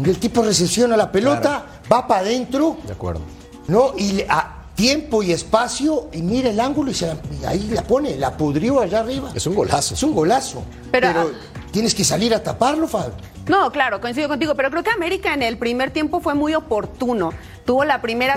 El 0.05 0.19
tipo 0.19 0.43
recepciona 0.43 0.97
la 0.97 1.11
pelota, 1.11 1.80
va 1.91 2.07
para 2.07 2.21
adentro. 2.21 2.77
De 2.87 2.93
acuerdo. 2.93 3.23
¿No? 3.67 3.93
Y 3.97 4.23
a 4.29 4.57
tiempo 4.75 5.23
y 5.23 5.33
espacio, 5.33 6.09
y 6.13 6.23
mira 6.23 6.51
el 6.51 6.59
ángulo 6.59 6.91
y, 6.91 6.95
se 6.95 7.13
ahí 7.47 7.69
la 7.71 7.83
pone, 7.83 8.17
la 8.17 8.37
pudrió 8.37 8.81
allá 8.81 9.01
arriba. 9.01 9.31
Es 9.35 9.47
un 9.47 9.55
golazo. 9.55 9.95
Es 9.95 10.03
un 10.03 10.15
golazo. 10.15 10.63
Pero, 10.91 11.09
ah, 11.09 11.27
tienes 11.71 11.95
que 11.95 12.05
salir 12.05 12.35
a 12.35 12.43
taparlo, 12.43 12.89
Fabio. 12.89 13.13
No, 13.47 13.73
claro, 13.73 14.01
coincido 14.01 14.29
contigo, 14.29 14.55
pero 14.55 14.71
creo 14.71 14.83
que 14.83 14.91
América 14.91 15.35
en 15.35 15.43
el 15.43 15.59
primer 15.59 15.91
tiempo 15.91 16.21
fue 16.21 16.35
muy 16.35 16.55
oportuno. 16.55 17.33
Tuvo 17.65 17.85
la 17.85 18.01
primera 18.01 18.37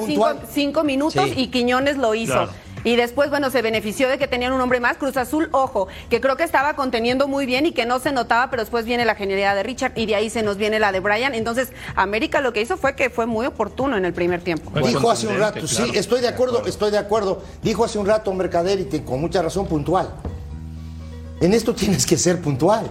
cinco, 0.49 0.83
minutos 0.83 1.29
y 1.35 1.47
Quiñones 1.47 1.97
lo 1.97 2.15
hizo. 2.15 2.49
Y 2.83 2.95
después, 2.95 3.29
bueno, 3.29 3.49
se 3.49 3.61
benefició 3.61 4.09
de 4.09 4.17
que 4.17 4.27
tenían 4.27 4.53
un 4.53 4.61
hombre 4.61 4.79
más. 4.79 4.97
Cruz 4.97 5.17
Azul, 5.17 5.49
ojo, 5.51 5.87
que 6.09 6.19
creo 6.19 6.35
que 6.35 6.43
estaba 6.43 6.75
conteniendo 6.75 7.27
muy 7.27 7.45
bien 7.45 7.65
y 7.65 7.71
que 7.71 7.85
no 7.85 7.99
se 7.99 8.11
notaba, 8.11 8.49
pero 8.49 8.61
después 8.61 8.85
viene 8.85 9.05
la 9.05 9.15
genialidad 9.15 9.55
de 9.55 9.63
Richard 9.63 9.93
y 9.95 10.05
de 10.05 10.15
ahí 10.15 10.29
se 10.29 10.43
nos 10.43 10.57
viene 10.57 10.79
la 10.79 10.91
de 10.91 10.99
Brian. 10.99 11.33
Entonces, 11.33 11.69
América 11.95 12.41
lo 12.41 12.53
que 12.53 12.61
hizo 12.61 12.77
fue 12.77 12.95
que 12.95 13.09
fue 13.09 13.25
muy 13.25 13.45
oportuno 13.45 13.97
en 13.97 14.05
el 14.05 14.13
primer 14.13 14.41
tiempo. 14.41 14.71
Dijo 14.79 15.09
hace 15.09 15.27
un 15.27 15.37
rato, 15.37 15.67
sí, 15.67 15.91
estoy 15.93 16.21
de 16.21 16.27
acuerdo, 16.27 16.65
estoy 16.65 16.91
de 16.91 16.97
acuerdo. 16.97 17.41
Dijo 17.61 17.85
hace 17.85 17.99
un 17.99 18.05
rato 18.05 18.33
Mercader 18.33 18.79
y 18.79 18.99
con 18.99 19.21
mucha 19.21 19.41
razón 19.41 19.67
puntual. 19.67 20.09
En 21.41 21.53
esto 21.53 21.73
tienes 21.73 22.05
que 22.05 22.17
ser 22.17 22.41
puntual. 22.41 22.89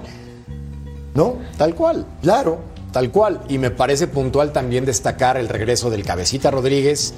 ¿No? 1.15 1.37
Tal 1.59 1.75
cual. 1.75 2.07
Claro. 2.23 2.61
Tal 2.93 3.11
cual. 3.11 3.41
Y 3.49 3.59
me 3.59 3.71
parece 3.71 4.07
puntual 4.07 4.53
también 4.53 4.85
destacar 4.85 5.37
el 5.37 5.49
regreso 5.49 5.91
del 5.91 6.05
Cabecita 6.05 6.51
Rodríguez 6.51 7.15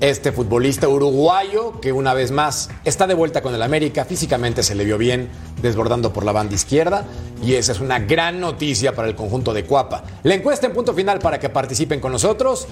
este 0.00 0.30
futbolista 0.30 0.88
uruguayo 0.88 1.80
que 1.80 1.92
una 1.92 2.12
vez 2.12 2.30
más 2.30 2.68
está 2.84 3.06
de 3.06 3.14
vuelta 3.14 3.40
con 3.40 3.54
el 3.54 3.62
América, 3.62 4.04
físicamente 4.04 4.62
se 4.62 4.74
le 4.74 4.84
vio 4.84 4.98
bien, 4.98 5.28
desbordando 5.62 6.12
por 6.12 6.24
la 6.24 6.32
banda 6.32 6.54
izquierda 6.54 7.04
y 7.42 7.54
esa 7.54 7.72
es 7.72 7.80
una 7.80 7.98
gran 7.98 8.40
noticia 8.40 8.94
para 8.94 9.08
el 9.08 9.14
conjunto 9.14 9.54
de 9.54 9.64
Cuapa. 9.64 10.04
La 10.22 10.34
encuesta 10.34 10.66
en 10.66 10.74
punto 10.74 10.92
final 10.94 11.18
para 11.18 11.40
que 11.40 11.48
participen 11.48 12.00
con 12.00 12.12
nosotros. 12.12 12.66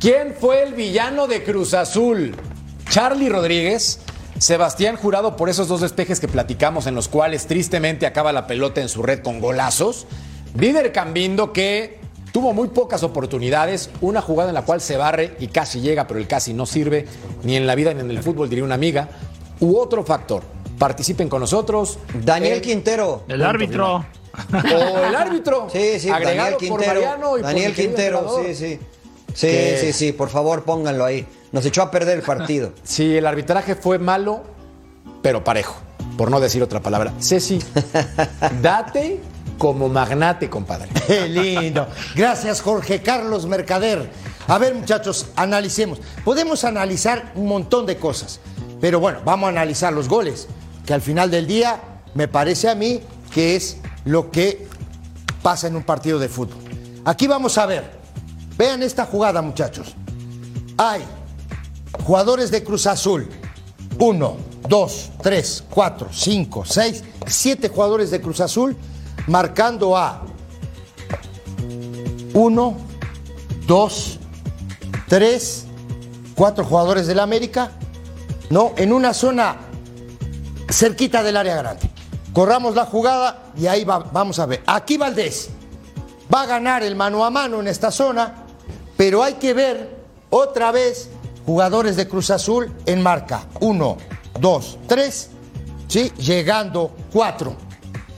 ¿Quién 0.00 0.34
fue 0.38 0.62
el 0.62 0.74
villano 0.74 1.26
de 1.26 1.42
Cruz 1.42 1.72
Azul? 1.72 2.34
Charlie 2.90 3.30
Rodríguez, 3.30 4.00
Sebastián 4.38 4.96
Jurado 4.96 5.36
por 5.36 5.48
esos 5.48 5.68
dos 5.68 5.80
despejes 5.80 6.20
que 6.20 6.28
platicamos 6.28 6.86
en 6.86 6.94
los 6.94 7.08
cuales 7.08 7.46
tristemente 7.46 8.06
acaba 8.06 8.32
la 8.32 8.46
pelota 8.46 8.82
en 8.82 8.90
su 8.90 9.02
red 9.02 9.20
con 9.20 9.40
golazos. 9.40 10.06
Vider 10.54 10.92
Cambindo 10.92 11.52
que 11.52 12.05
tuvo 12.36 12.52
muy 12.52 12.68
pocas 12.68 13.02
oportunidades, 13.02 13.88
una 14.02 14.20
jugada 14.20 14.50
en 14.50 14.54
la 14.54 14.60
cual 14.60 14.82
se 14.82 14.98
barre 14.98 15.34
y 15.40 15.46
casi 15.46 15.80
llega, 15.80 16.06
pero 16.06 16.20
el 16.20 16.26
casi 16.26 16.52
no 16.52 16.66
sirve 16.66 17.06
ni 17.44 17.56
en 17.56 17.66
la 17.66 17.74
vida 17.74 17.94
ni 17.94 18.00
en 18.00 18.10
el 18.10 18.22
fútbol, 18.22 18.50
diría 18.50 18.62
una 18.62 18.74
amiga. 18.74 19.08
U 19.60 19.78
otro 19.78 20.04
factor, 20.04 20.42
participen 20.78 21.30
con 21.30 21.40
nosotros. 21.40 21.98
Daniel 22.22 22.60
Quintero. 22.60 23.22
El 23.26 23.42
árbitro. 23.42 24.04
O 24.52 24.98
el 25.06 25.14
árbitro. 25.16 25.68
Sí, 25.72 25.98
sí, 25.98 26.10
agregado 26.10 26.50
Daniel 26.50 26.68
por 26.68 26.80
Quintero. 26.80 27.00
Mariano 27.00 27.38
y 27.38 27.40
por 27.40 27.48
Daniel 27.48 27.74
Quintero, 27.74 28.42
sí, 28.44 28.54
sí. 28.54 28.80
Sí, 29.32 29.46
Que- 29.46 29.78
sí, 29.80 29.92
sí, 29.94 30.12
por 30.12 30.28
favor 30.28 30.64
pónganlo 30.64 31.06
ahí. 31.06 31.26
Nos 31.52 31.64
echó 31.64 31.80
a 31.80 31.90
perder 31.90 32.18
el 32.18 32.22
partido. 32.22 32.72
Sí, 32.84 33.16
el 33.16 33.26
arbitraje 33.26 33.76
fue 33.76 33.98
malo, 33.98 34.42
pero 35.22 35.42
parejo, 35.42 35.76
por 36.18 36.30
no 36.30 36.38
decir 36.38 36.62
otra 36.62 36.80
palabra. 36.80 37.14
Ceci, 37.18 37.60
date 38.60 39.20
como 39.58 39.88
magnate, 39.88 40.48
compadre. 40.50 40.88
Qué 41.06 41.28
lindo. 41.28 41.86
Gracias, 42.14 42.60
Jorge 42.60 43.02
Carlos 43.02 43.46
Mercader. 43.46 44.10
A 44.48 44.58
ver, 44.58 44.74
muchachos, 44.74 45.26
analicemos. 45.36 46.00
Podemos 46.24 46.64
analizar 46.64 47.32
un 47.34 47.46
montón 47.46 47.86
de 47.86 47.96
cosas, 47.96 48.40
pero 48.80 49.00
bueno, 49.00 49.20
vamos 49.24 49.48
a 49.48 49.50
analizar 49.50 49.92
los 49.92 50.08
goles, 50.08 50.46
que 50.84 50.94
al 50.94 51.02
final 51.02 51.30
del 51.30 51.46
día 51.46 51.80
me 52.14 52.28
parece 52.28 52.68
a 52.68 52.74
mí 52.74 53.00
que 53.32 53.56
es 53.56 53.78
lo 54.04 54.30
que 54.30 54.68
pasa 55.42 55.66
en 55.66 55.76
un 55.76 55.82
partido 55.82 56.18
de 56.18 56.28
fútbol. 56.28 56.62
Aquí 57.04 57.26
vamos 57.26 57.58
a 57.58 57.66
ver. 57.66 57.96
Vean 58.56 58.82
esta 58.82 59.04
jugada, 59.04 59.42
muchachos. 59.42 59.94
Hay 60.78 61.02
jugadores 62.04 62.50
de 62.50 62.62
Cruz 62.64 62.86
Azul. 62.86 63.28
Uno, 63.98 64.36
dos, 64.68 65.10
tres, 65.22 65.64
cuatro, 65.68 66.08
cinco, 66.12 66.64
seis, 66.64 67.02
siete 67.26 67.68
jugadores 67.68 68.10
de 68.10 68.20
Cruz 68.20 68.40
Azul 68.40 68.76
marcando 69.26 69.96
a 69.96 70.22
uno, 72.34 72.76
dos, 73.66 74.18
tres, 75.08 75.64
cuatro 76.34 76.64
jugadores 76.64 77.06
del 77.06 77.20
América, 77.20 77.72
¿no? 78.50 78.72
En 78.76 78.92
una 78.92 79.14
zona 79.14 79.56
cerquita 80.70 81.22
del 81.22 81.36
área 81.36 81.56
grande. 81.56 81.88
Corramos 82.32 82.74
la 82.74 82.84
jugada 82.84 83.44
y 83.56 83.66
ahí 83.66 83.84
va- 83.84 83.98
vamos 84.12 84.38
a 84.38 84.46
ver. 84.46 84.62
Aquí 84.66 84.98
Valdés 84.98 85.48
va 86.32 86.42
a 86.42 86.46
ganar 86.46 86.82
el 86.82 86.94
mano 86.94 87.24
a 87.24 87.30
mano 87.30 87.60
en 87.60 87.68
esta 87.68 87.90
zona, 87.90 88.44
pero 88.96 89.22
hay 89.22 89.34
que 89.34 89.54
ver 89.54 89.96
otra 90.28 90.70
vez 90.72 91.08
jugadores 91.46 91.96
de 91.96 92.06
Cruz 92.08 92.30
Azul 92.30 92.70
en 92.84 93.02
marca. 93.02 93.44
Uno, 93.60 93.96
dos, 94.38 94.76
tres, 94.86 95.30
¿sí? 95.88 96.12
Llegando 96.18 96.94
cuatro, 97.12 97.54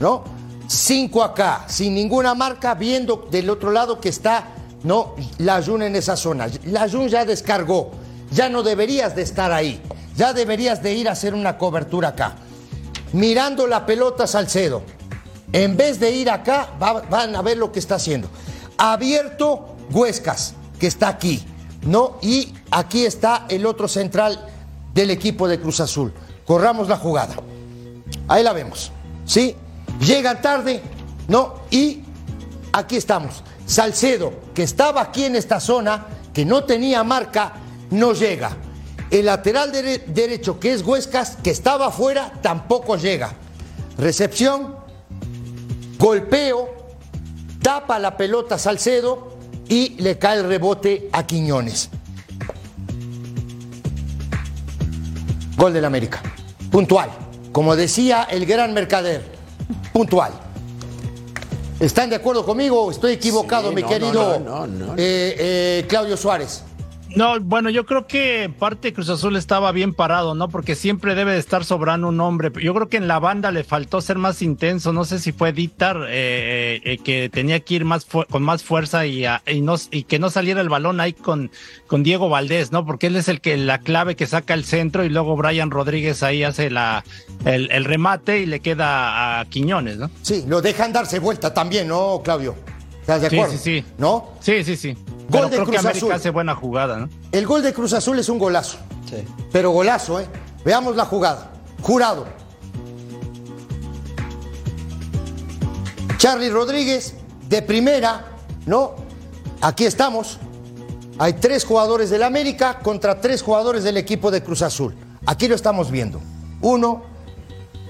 ¿no? 0.01 0.23
Cinco 0.71 1.23
acá, 1.23 1.65
sin 1.67 1.95
ninguna 1.95 2.35
marca, 2.35 2.75
viendo 2.75 3.27
del 3.31 3.49
otro 3.49 3.71
lado 3.71 3.99
que 3.99 4.09
está, 4.09 4.49
¿no? 4.83 5.15
La 5.39 5.63
Jun 5.63 5.81
en 5.81 5.95
esa 5.95 6.15
zona. 6.15 6.47
La 6.65 6.87
Jun 6.87 7.07
ya 7.07 7.25
descargó, 7.25 7.89
ya 8.31 8.49
no 8.49 8.61
deberías 8.61 9.15
de 9.15 9.23
estar 9.23 9.51
ahí, 9.51 9.81
ya 10.15 10.31
deberías 10.31 10.83
de 10.83 10.93
ir 10.93 11.09
a 11.09 11.13
hacer 11.13 11.33
una 11.33 11.57
cobertura 11.57 12.09
acá. 12.09 12.35
Mirando 13.13 13.65
la 13.65 13.87
pelota 13.87 14.27
Salcedo. 14.27 14.83
En 15.51 15.75
vez 15.75 15.99
de 15.99 16.11
ir 16.11 16.29
acá, 16.29 16.69
va- 16.79 17.01
van 17.09 17.35
a 17.35 17.41
ver 17.41 17.57
lo 17.57 17.71
que 17.71 17.79
está 17.79 17.95
haciendo. 17.95 18.29
Abierto 18.77 19.75
Huescas, 19.89 20.53
que 20.79 20.85
está 20.85 21.07
aquí, 21.07 21.43
¿no? 21.81 22.17
Y 22.21 22.53
aquí 22.69 23.05
está 23.05 23.47
el 23.49 23.65
otro 23.65 23.87
central 23.87 24.39
del 24.93 25.09
equipo 25.09 25.47
de 25.47 25.59
Cruz 25.59 25.79
Azul. 25.79 26.13
Corramos 26.45 26.87
la 26.87 26.97
jugada. 26.97 27.33
Ahí 28.27 28.43
la 28.43 28.53
vemos, 28.53 28.91
¿sí? 29.25 29.55
Llegan 29.99 30.41
tarde, 30.41 30.81
¿no? 31.27 31.55
Y 31.71 32.01
aquí 32.73 32.95
estamos. 32.97 33.43
Salcedo, 33.65 34.33
que 34.53 34.63
estaba 34.63 35.01
aquí 35.01 35.25
en 35.25 35.35
esta 35.35 35.59
zona, 35.59 36.07
que 36.33 36.45
no 36.45 36.63
tenía 36.63 37.03
marca, 37.03 37.53
no 37.91 38.13
llega. 38.13 38.55
El 39.11 39.25
lateral 39.25 39.71
dere- 39.71 40.05
derecho, 40.05 40.59
que 40.59 40.73
es 40.73 40.83
Huescas, 40.83 41.37
que 41.43 41.49
estaba 41.51 41.87
afuera, 41.87 42.31
tampoco 42.41 42.95
llega. 42.95 43.33
Recepción, 43.97 44.75
golpeo, 45.97 46.69
tapa 47.61 47.99
la 47.99 48.15
pelota 48.15 48.57
Salcedo 48.57 49.35
y 49.67 49.89
le 50.01 50.17
cae 50.17 50.37
el 50.39 50.45
rebote 50.47 51.09
a 51.11 51.25
Quiñones. 51.25 51.89
Gol 55.57 55.73
del 55.73 55.85
América. 55.85 56.21
Puntual. 56.71 57.09
Como 57.51 57.75
decía 57.75 58.23
el 58.31 58.45
gran 58.45 58.73
mercader. 58.73 59.38
Puntual. 59.93 60.31
¿Están 61.79 62.09
de 62.09 62.17
acuerdo 62.17 62.45
conmigo 62.45 62.83
o 62.83 62.91
estoy 62.91 63.13
equivocado, 63.13 63.69
Sí, 63.69 63.75
mi 63.75 63.81
no, 63.81 63.87
querido 63.87 64.39
no, 64.39 64.67
no, 64.67 64.93
eh, 64.93 65.35
eh, 65.37 65.85
Claudio 65.87 66.17
Suárez? 66.17 66.63
No, 67.15 67.39
bueno, 67.39 67.69
yo 67.71 67.85
creo 67.87 68.05
que 68.05 68.43
en 68.43 68.53
parte 68.53 68.93
Cruz 68.93 69.09
Azul 69.09 69.35
estaba 69.35 69.71
bien 69.71 69.93
parado, 69.93 70.35
¿no? 70.35 70.47
Porque 70.47 70.75
siempre 70.75 71.15
debe 71.15 71.33
de 71.33 71.39
estar 71.39 71.65
sobrando 71.65 72.07
un 72.07 72.21
hombre. 72.21 72.51
Yo 72.61 72.73
creo 72.75 72.87
que 72.87 72.97
en 72.97 73.07
la 73.07 73.17
banda 73.19 73.51
le 73.51 73.63
faltó 73.63 73.99
ser 73.99 74.17
más 74.17 74.41
intenso. 74.43 74.93
No 74.93 75.05
sé 75.05 75.17
si 75.19 75.31
fue 75.31 75.51
Dítar 75.51 76.05
eh, 76.07 76.79
eh, 76.83 76.97
que 76.99 77.29
tenía 77.29 77.59
que 77.61 77.73
ir 77.73 77.85
más 77.85 78.05
con 78.05 78.43
más 78.43 78.63
fuerza 78.63 79.07
y, 79.07 79.25
a- 79.25 79.41
y, 79.47 79.61
no, 79.61 79.75
y 79.91 80.03
que 80.03 80.19
no 80.19 80.29
saliera 80.29 80.61
el 80.61 80.69
balón 80.69 80.99
ahí 80.99 81.13
con, 81.13 81.49
con 81.87 82.03
Diego 82.03 82.29
Valdés, 82.29 82.71
¿no? 82.71 82.85
Porque 82.85 83.07
él 83.07 83.15
es 83.15 83.27
el 83.27 83.41
que 83.41 83.57
la 83.57 83.79
clave 83.79 84.15
que 84.15 84.27
saca 84.27 84.53
el 84.53 84.63
centro 84.63 85.03
y 85.03 85.09
luego 85.09 85.35
Brian 85.35 85.71
Rodríguez 85.71 86.21
ahí 86.21 86.43
hace 86.43 86.69
la, 86.69 87.03
el, 87.43 87.71
el 87.71 87.85
remate 87.85 88.39
y 88.41 88.45
le 88.45 88.59
queda 88.59 89.39
a 89.39 89.45
Quiñones, 89.45 89.97
¿no? 89.97 90.11
Sí, 90.21 90.45
lo 90.47 90.61
dejan 90.61 90.93
darse 90.93 91.17
vuelta 91.19 91.53
también, 91.53 91.87
¿no, 91.87 92.21
Claudio? 92.23 92.55
¿Estás 93.01 93.23
de 93.23 93.29
Sí, 93.31 93.35
acuerdo? 93.37 93.53
sí, 93.57 93.59
sí. 93.79 93.85
¿No? 93.97 94.29
Sí, 94.39 94.63
sí, 94.63 94.75
sí. 94.77 94.95
Gol 95.29 95.41
Pero 95.41 95.43
de 95.43 95.49
creo 95.49 95.65
que 95.65 95.71
Cruz 95.71 95.79
América 95.85 96.05
Azul. 96.05 96.11
hace 96.11 96.29
buena 96.31 96.55
jugada, 96.55 96.97
¿no? 96.97 97.09
El 97.31 97.45
gol 97.45 97.61
de 97.61 97.73
Cruz 97.73 97.93
Azul 97.93 98.17
es 98.17 98.29
un 98.29 98.39
golazo. 98.39 98.77
Sí. 99.07 99.23
Pero 99.51 99.69
golazo, 99.69 100.19
¿eh? 100.19 100.27
Veamos 100.65 100.95
la 100.95 101.05
jugada. 101.05 101.51
Jurado. 101.81 102.25
Charlie 106.17 106.49
Rodríguez, 106.49 107.13
de 107.47 107.61
primera, 107.61 108.25
¿no? 108.65 108.95
Aquí 109.61 109.85
estamos. 109.85 110.39
Hay 111.19 111.33
tres 111.33 111.63
jugadores 111.63 112.09
del 112.09 112.23
América 112.23 112.79
contra 112.79 113.21
tres 113.21 113.43
jugadores 113.43 113.83
del 113.83 113.97
equipo 113.97 114.31
de 114.31 114.41
Cruz 114.43 114.61
Azul. 114.63 114.95
Aquí 115.25 115.47
lo 115.47 115.55
estamos 115.55 115.91
viendo. 115.91 116.19
Uno, 116.61 117.03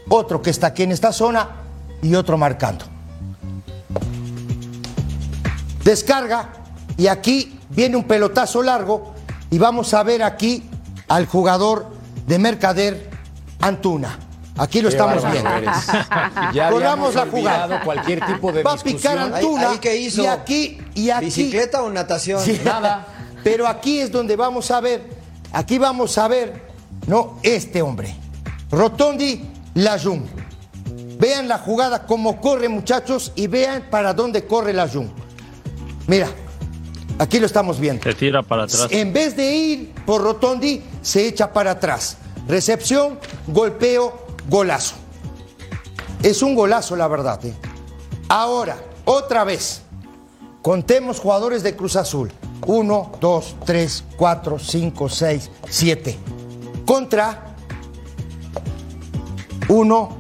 otro 0.10 0.42
que 0.42 0.50
está 0.50 0.68
aquí 0.68 0.84
en 0.84 0.92
esta 0.92 1.14
zona 1.14 1.50
y 2.02 2.14
otro 2.16 2.38
marcando. 2.38 2.86
Descarga 5.84 6.50
y 7.00 7.08
aquí 7.08 7.58
viene 7.70 7.96
un 7.96 8.04
pelotazo 8.04 8.62
largo 8.62 9.14
y 9.50 9.58
vamos 9.58 9.94
a 9.94 10.04
ver 10.04 10.22
aquí 10.22 10.64
al 11.08 11.26
jugador 11.26 11.88
de 12.28 12.38
Mercader 12.38 13.10
Antuna. 13.62 14.20
Aquí 14.58 14.82
lo 14.82 14.90
Qué 14.90 14.98
estamos 14.98 15.32
viendo. 15.32 15.50
Ya 16.54 16.70
Corramos 16.70 17.16
la 17.16 17.26
jugada. 17.26 17.82
cualquier 17.84 18.26
tipo 18.26 18.52
de 18.52 18.64
Va 18.64 18.74
a 18.74 18.78
picar. 18.78 19.18
Ahí, 19.18 19.32
Antuna. 19.34 19.70
ahí 19.82 20.06
hizo. 20.06 20.24
Y 20.24 20.28
aquí, 20.28 20.78
y 20.94 21.10
aquí. 21.10 21.26
¿Bicicleta 21.26 21.82
o 21.84 21.90
natación? 21.90 22.42
Sí. 22.44 22.60
Nada. 22.66 23.08
Pero 23.46 23.66
aquí 23.66 24.02
es 24.02 24.12
donde 24.12 24.36
vamos 24.36 24.70
a 24.70 24.82
ver, 24.82 25.02
aquí 25.54 25.78
vamos 25.78 26.18
a 26.18 26.28
ver, 26.28 26.68
no, 27.08 27.38
este 27.42 27.82
hombre. 27.82 28.14
Rotondi 28.70 29.50
Lajun. 29.76 30.26
Vean 31.18 31.48
la 31.48 31.60
jugada, 31.60 32.06
cómo 32.06 32.42
corre, 32.42 32.68
muchachos, 32.68 33.32
y 33.36 33.48
vean 33.48 33.86
para 33.90 34.14
dónde 34.14 34.46
corre 34.46 34.74
Lajun. 34.74 35.10
Mira, 36.08 36.28
aquí 37.20 37.40
lo 37.40 37.46
estamos 37.46 37.80
viendo. 37.80 38.02
Se 38.04 38.14
tira 38.16 38.42
para 38.42 38.64
atrás. 38.64 38.88
En 38.90 39.14
vez 39.14 39.36
de 39.36 39.56
ir 39.56 39.94
por 40.06 40.24
Rotondi, 40.24 40.82
se 41.02 41.28
echa 41.28 41.54
para 41.54 41.72
atrás. 41.72 42.18
Recepción, 42.48 43.20
golpeo, 43.48 44.26
golazo. 44.50 44.96
Es 46.24 46.42
un 46.42 46.56
golazo, 46.56 46.96
la 46.96 47.08
verdad. 47.08 47.46
¿eh? 47.46 47.54
Ahora, 48.28 48.78
otra 49.06 49.44
vez, 49.44 49.84
contemos 50.62 51.20
jugadores 51.20 51.62
de 51.62 51.76
Cruz 51.76 51.96
Azul. 51.96 52.32
Uno, 52.66 53.12
dos, 53.22 53.56
tres, 53.66 54.04
cuatro, 54.18 54.58
cinco, 54.60 55.08
seis, 55.08 55.50
siete. 55.70 56.18
Contra 56.86 57.56
uno, 59.70 60.18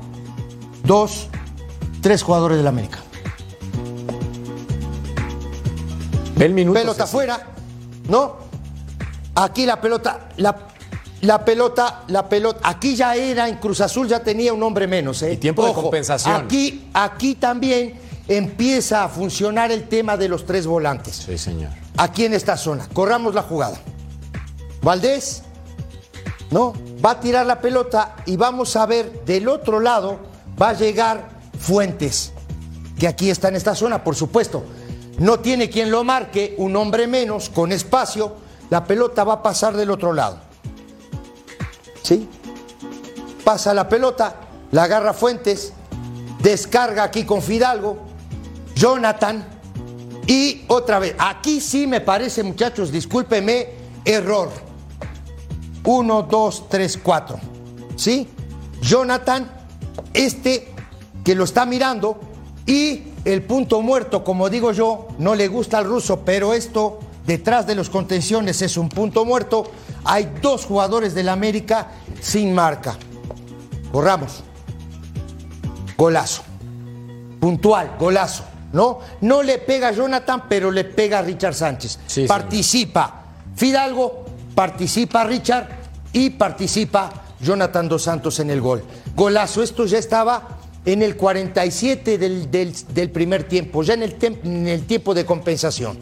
dos, 0.83 1.27
tres 2.01 2.23
jugadores 2.23 2.57
del 2.57 2.67
América. 2.67 2.99
El 6.39 6.54
minuto. 6.54 6.80
Pelota 6.80 7.04
afuera, 7.04 7.47
¿no? 8.08 8.38
Aquí 9.36 9.65
la 9.65 9.80
pelota, 9.80 10.30
la, 10.38 10.56
la 11.21 11.45
pelota, 11.45 12.04
la 12.08 12.28
pelota. 12.28 12.60
Aquí 12.63 12.95
ya 12.95 13.15
era, 13.15 13.47
en 13.47 13.58
Cruz 13.58 13.82
Azul 13.82 14.08
ya 14.08 14.21
tenía 14.21 14.54
un 14.54 14.63
hombre 14.63 14.88
menos. 14.88 15.21
¿eh? 15.21 15.34
Y 15.34 15.38
tiempo 15.38 15.65
de 15.65 15.73
compensación. 15.73 16.36
Aquí, 16.36 16.89
aquí 16.93 17.36
también 17.36 17.99
empieza 18.28 19.04
a 19.04 19.10
funcionar 19.10 19.71
el 19.71 19.88
tema 19.88 20.17
de 20.17 20.30
los 20.30 20.45
tres 20.45 20.65
volantes. 20.67 21.15
Sí, 21.25 21.38
señor. 21.38 21.71
Aquí 21.97 22.25
en 22.25 22.34
esta 22.34 22.58
zona. 22.58 22.88
Corramos 22.93 23.34
la 23.34 23.43
jugada. 23.43 23.80
Valdés, 24.82 25.43
¿no? 26.52 26.73
Va 27.04 27.12
a 27.12 27.19
tirar 27.19 27.45
la 27.45 27.60
pelota 27.60 28.15
y 28.25 28.38
vamos 28.38 28.75
a 28.75 28.86
ver 28.86 29.23
del 29.25 29.47
otro 29.47 29.80
lado 29.80 30.19
va 30.62 30.69
a 30.69 30.73
llegar 30.73 31.39
Fuentes, 31.60 32.32
que 32.97 33.06
aquí 33.06 33.30
está 33.30 33.49
en 33.49 33.58
esta 33.58 33.75
zona, 33.75 34.02
por 34.04 34.15
supuesto. 34.15 34.63
No 35.19 35.39
tiene 35.39 35.69
quien 35.69 35.91
lo 35.91 36.03
marque, 36.03 36.55
un 36.58 36.75
hombre 36.75 37.08
menos, 37.08 37.49
con 37.49 37.71
espacio, 37.71 38.36
la 38.69 38.86
pelota 38.86 39.23
va 39.23 39.34
a 39.34 39.43
pasar 39.43 39.75
del 39.75 39.91
otro 39.91 40.13
lado. 40.13 40.39
¿Sí? 42.01 42.27
Pasa 43.43 43.73
la 43.73 43.89
pelota, 43.89 44.36
la 44.71 44.84
agarra 44.84 45.13
Fuentes, 45.13 45.73
descarga 46.41 47.03
aquí 47.03 47.25
con 47.25 47.41
Fidalgo, 47.41 47.97
Jonathan, 48.75 49.45
y 50.25 50.63
otra 50.67 50.99
vez, 50.99 51.15
aquí 51.17 51.60
sí 51.60 51.88
me 51.88 52.01
parece, 52.01 52.43
muchachos, 52.43 52.91
discúlpeme, 52.91 53.69
error. 54.05 54.49
Uno, 55.84 56.21
dos, 56.23 56.69
tres, 56.69 56.99
cuatro. 57.01 57.39
¿Sí? 57.95 58.29
Jonathan, 58.79 59.51
este 60.13 60.71
que 61.25 61.36
lo 61.36 61.43
está 61.43 61.65
mirando, 61.65 62.19
y 62.65 63.08
el 63.29 63.43
punto 63.43 63.81
muerto, 63.81 64.23
como 64.23 64.49
digo 64.49 64.71
yo, 64.71 65.07
no 65.17 65.35
le 65.35 65.47
gusta 65.47 65.77
al 65.77 65.85
ruso, 65.85 66.21
pero 66.25 66.53
esto 66.53 66.99
detrás 67.25 67.67
de 67.67 67.75
los 67.75 67.89
contenciones 67.89 68.61
es 68.61 68.77
un 68.77 68.89
punto 68.89 69.25
muerto. 69.25 69.71
Hay 70.05 70.31
dos 70.41 70.65
jugadores 70.65 71.13
del 71.13 71.29
América 71.29 71.87
sin 72.21 72.53
marca. 72.53 72.97
Corramos. 73.91 74.43
Golazo. 75.97 76.43
Puntual, 77.39 77.95
golazo. 77.99 78.43
¿No? 78.71 78.99
No 79.21 79.41
le 79.41 79.57
pega 79.57 79.87
a 79.87 79.91
Jonathan, 79.91 80.43
pero 80.47 80.71
le 80.71 80.83
pega 80.83 81.19
a 81.19 81.21
Richard 81.23 81.55
Sánchez. 81.55 81.99
Sí, 82.05 82.25
participa 82.27 83.19
Fidalgo, 83.55 84.23
participa 84.55 85.25
Richard 85.25 85.67
y 86.13 86.29
participa 86.29 87.11
Jonathan 87.41 87.89
Dos 87.89 88.03
Santos 88.03 88.39
en 88.39 88.49
el 88.51 88.61
gol. 88.61 88.83
Golazo. 89.15 89.61
Esto 89.61 89.85
ya 89.85 89.97
estaba 89.97 90.58
en 90.85 91.01
el 91.03 91.15
47 91.17 92.17
del, 92.17 92.49
del- 92.49 93.09
primer 93.11 93.43
tiempo, 93.47 93.83
ya 93.83 93.93
en 93.95 94.03
el, 94.03 94.17
en 94.21 94.67
el 94.67 94.85
tiempo 94.85 95.13
de 95.13 95.25
compensación. 95.25 95.97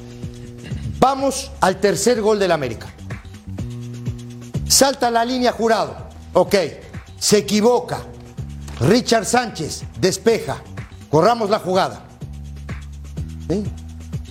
Vamos 1.00 1.52
al 1.62 1.80
tercer 1.80 2.22
gol 2.22 2.40
del 2.40 2.52
América. 2.52 2.88
Salta 4.68 5.10
la 5.12 5.24
línea 5.26 5.52
jurado. 5.52 5.96
Ok, 6.34 6.56
se 7.20 7.38
equivoca. 7.40 8.02
Richard 8.82 9.26
Sánchez 9.26 9.84
despeja. 10.00 10.62
Corramos 11.10 11.50
la 11.50 11.60
jugada. 11.60 12.04
¿Sí? 13.50 13.64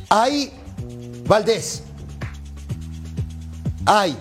Ahí, 0.08 0.52
Valdés. 1.26 1.82
Hay 3.86 4.16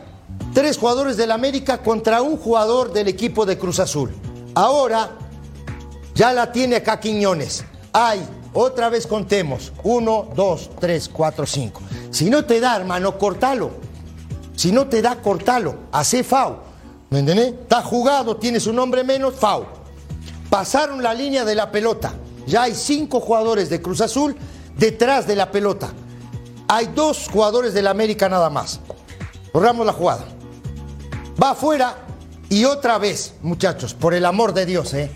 tres 0.54 0.78
jugadores 0.78 1.18
del 1.18 1.32
América 1.32 1.80
contra 1.80 2.22
un 2.22 2.38
jugador 2.38 2.94
del 2.94 3.08
equipo 3.08 3.46
de 3.46 3.58
Cruz 3.58 3.80
Azul. 3.80 4.12
Ahora 4.54 5.18
ya 6.16 6.32
la 6.34 6.52
tiene 6.52 6.78
acá 6.78 7.00
Quiñones. 7.00 7.66
Hay, 7.92 8.26
otra 8.54 8.90
vez 8.90 9.06
contemos. 9.06 9.74
Uno, 9.84 10.30
dos, 10.34 10.72
tres, 10.80 11.10
cuatro, 11.10 11.46
cinco. 11.46 11.82
Si 12.10 12.30
no 12.30 12.46
te 12.46 12.60
da, 12.62 12.78
hermano, 12.78 13.18
cortalo. 13.18 13.72
Si 14.56 14.72
no 14.72 14.88
te 14.88 15.02
da, 15.02 15.18
cortalo. 15.18 15.76
Hace 15.92 16.24
FAU. 16.24 16.58
¿Me 17.10 17.20
entendés? 17.20 17.54
Está 17.54 17.82
jugado, 17.82 18.38
tienes 18.38 18.66
un 18.66 18.80
hombre 18.80 19.04
menos, 19.04 19.36
FAU. 19.36 19.66
Pasaron 20.50 21.04
la 21.04 21.14
línea 21.14 21.44
de 21.44 21.54
la 21.54 21.70
pelota. 21.70 22.14
Ya 22.48 22.64
hay 22.64 22.76
cinco 22.76 23.20
jugadores 23.20 23.70
de 23.70 23.82
Cruz 23.82 24.00
Azul 24.00 24.36
detrás 24.78 25.28
de 25.28 25.36
la 25.36 25.52
pelota. 25.52 25.90
Hay 26.68 26.88
dos 26.96 27.28
jugadores 27.32 27.74
del 27.74 27.88
América 27.88 28.30
nada 28.30 28.50
más. 28.50 28.80
Borramos 29.54 29.86
la 29.86 29.94
jugada. 29.94 30.26
Va 31.42 31.52
afuera 31.52 31.98
y 32.50 32.64
otra 32.64 32.98
vez, 32.98 33.34
muchachos, 33.42 33.94
por 33.94 34.14
el 34.14 34.26
amor 34.26 34.54
de 34.54 34.66
Dios, 34.66 34.94
¿eh? 34.94 35.12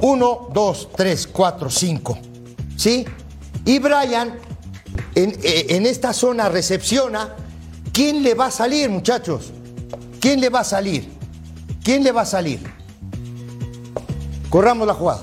Uno, 0.00 0.48
dos, 0.52 0.88
tres, 0.96 1.26
cuatro, 1.26 1.70
cinco. 1.70 2.18
¿Sí? 2.76 3.04
Y 3.64 3.78
Brian 3.78 4.38
en, 5.14 5.30
eh, 5.42 5.66
en 5.70 5.86
esta 5.86 6.12
zona 6.12 6.48
recepciona. 6.48 7.36
¿Quién 7.92 8.22
le 8.22 8.34
va 8.34 8.46
a 8.46 8.50
salir, 8.50 8.88
muchachos? 8.88 9.52
¿Quién 10.20 10.40
le 10.40 10.48
va 10.48 10.60
a 10.60 10.64
salir? 10.64 11.08
¿Quién 11.84 12.02
le 12.02 12.12
va 12.12 12.22
a 12.22 12.26
salir? 12.26 12.60
Corramos 14.48 14.86
la 14.86 14.94
jugada. 14.94 15.22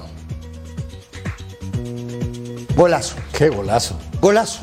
Golazo. 2.76 3.16
Qué 3.34 3.50
golazo. 3.50 3.96
Golazo. 4.22 4.62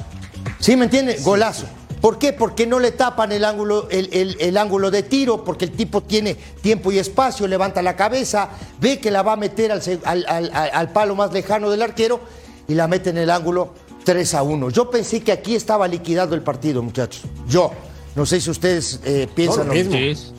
¿Sí 0.60 0.76
me 0.76 0.84
entiende? 0.84 1.18
Golazo. 1.22 1.66
¿Por 2.06 2.20
qué? 2.20 2.32
Porque 2.32 2.68
no 2.68 2.78
le 2.78 2.92
tapan 2.92 3.32
el 3.32 3.44
ángulo, 3.44 3.88
el, 3.90 4.08
el- 4.12 4.36
el 4.38 4.56
ángulo 4.58 4.92
de 4.92 5.02
tiro, 5.02 5.42
porque 5.42 5.64
el 5.64 5.72
tipo 5.72 6.02
tiene 6.04 6.34
tiempo 6.36 6.92
y 6.92 7.00
espacio, 7.00 7.48
levanta 7.48 7.82
la 7.82 7.96
cabeza, 7.96 8.48
ve 8.80 9.00
que 9.00 9.10
la 9.10 9.22
va 9.22 9.32
a 9.32 9.36
meter 9.36 9.72
al, 9.72 9.82
al- 10.04 10.24
al- 10.28 10.50
al- 10.54 10.70
al 10.72 10.92
palo 10.92 11.16
más 11.16 11.32
lejano 11.32 11.68
del 11.68 11.82
arquero 11.82 12.20
y 12.68 12.74
la 12.74 12.86
mete 12.86 13.10
en 13.10 13.18
el 13.18 13.28
ángulo 13.28 13.70
3 14.04 14.34
a 14.34 14.44
1. 14.44 14.70
Yo 14.70 14.88
pensé 14.88 15.20
que 15.24 15.32
aquí 15.32 15.56
estaba 15.56 15.88
liquidado 15.88 16.36
el 16.36 16.42
partido, 16.42 16.80
muchachos. 16.80 17.22
Yo. 17.48 17.72
No 18.14 18.24
sé 18.24 18.40
si 18.40 18.50
ustedes 18.50 19.00
eh, 19.04 19.26
piensan 19.34 19.66
No, 19.66 19.74
lo 19.74 19.74
mismo. 19.74 19.92
Sí. 19.92 20.32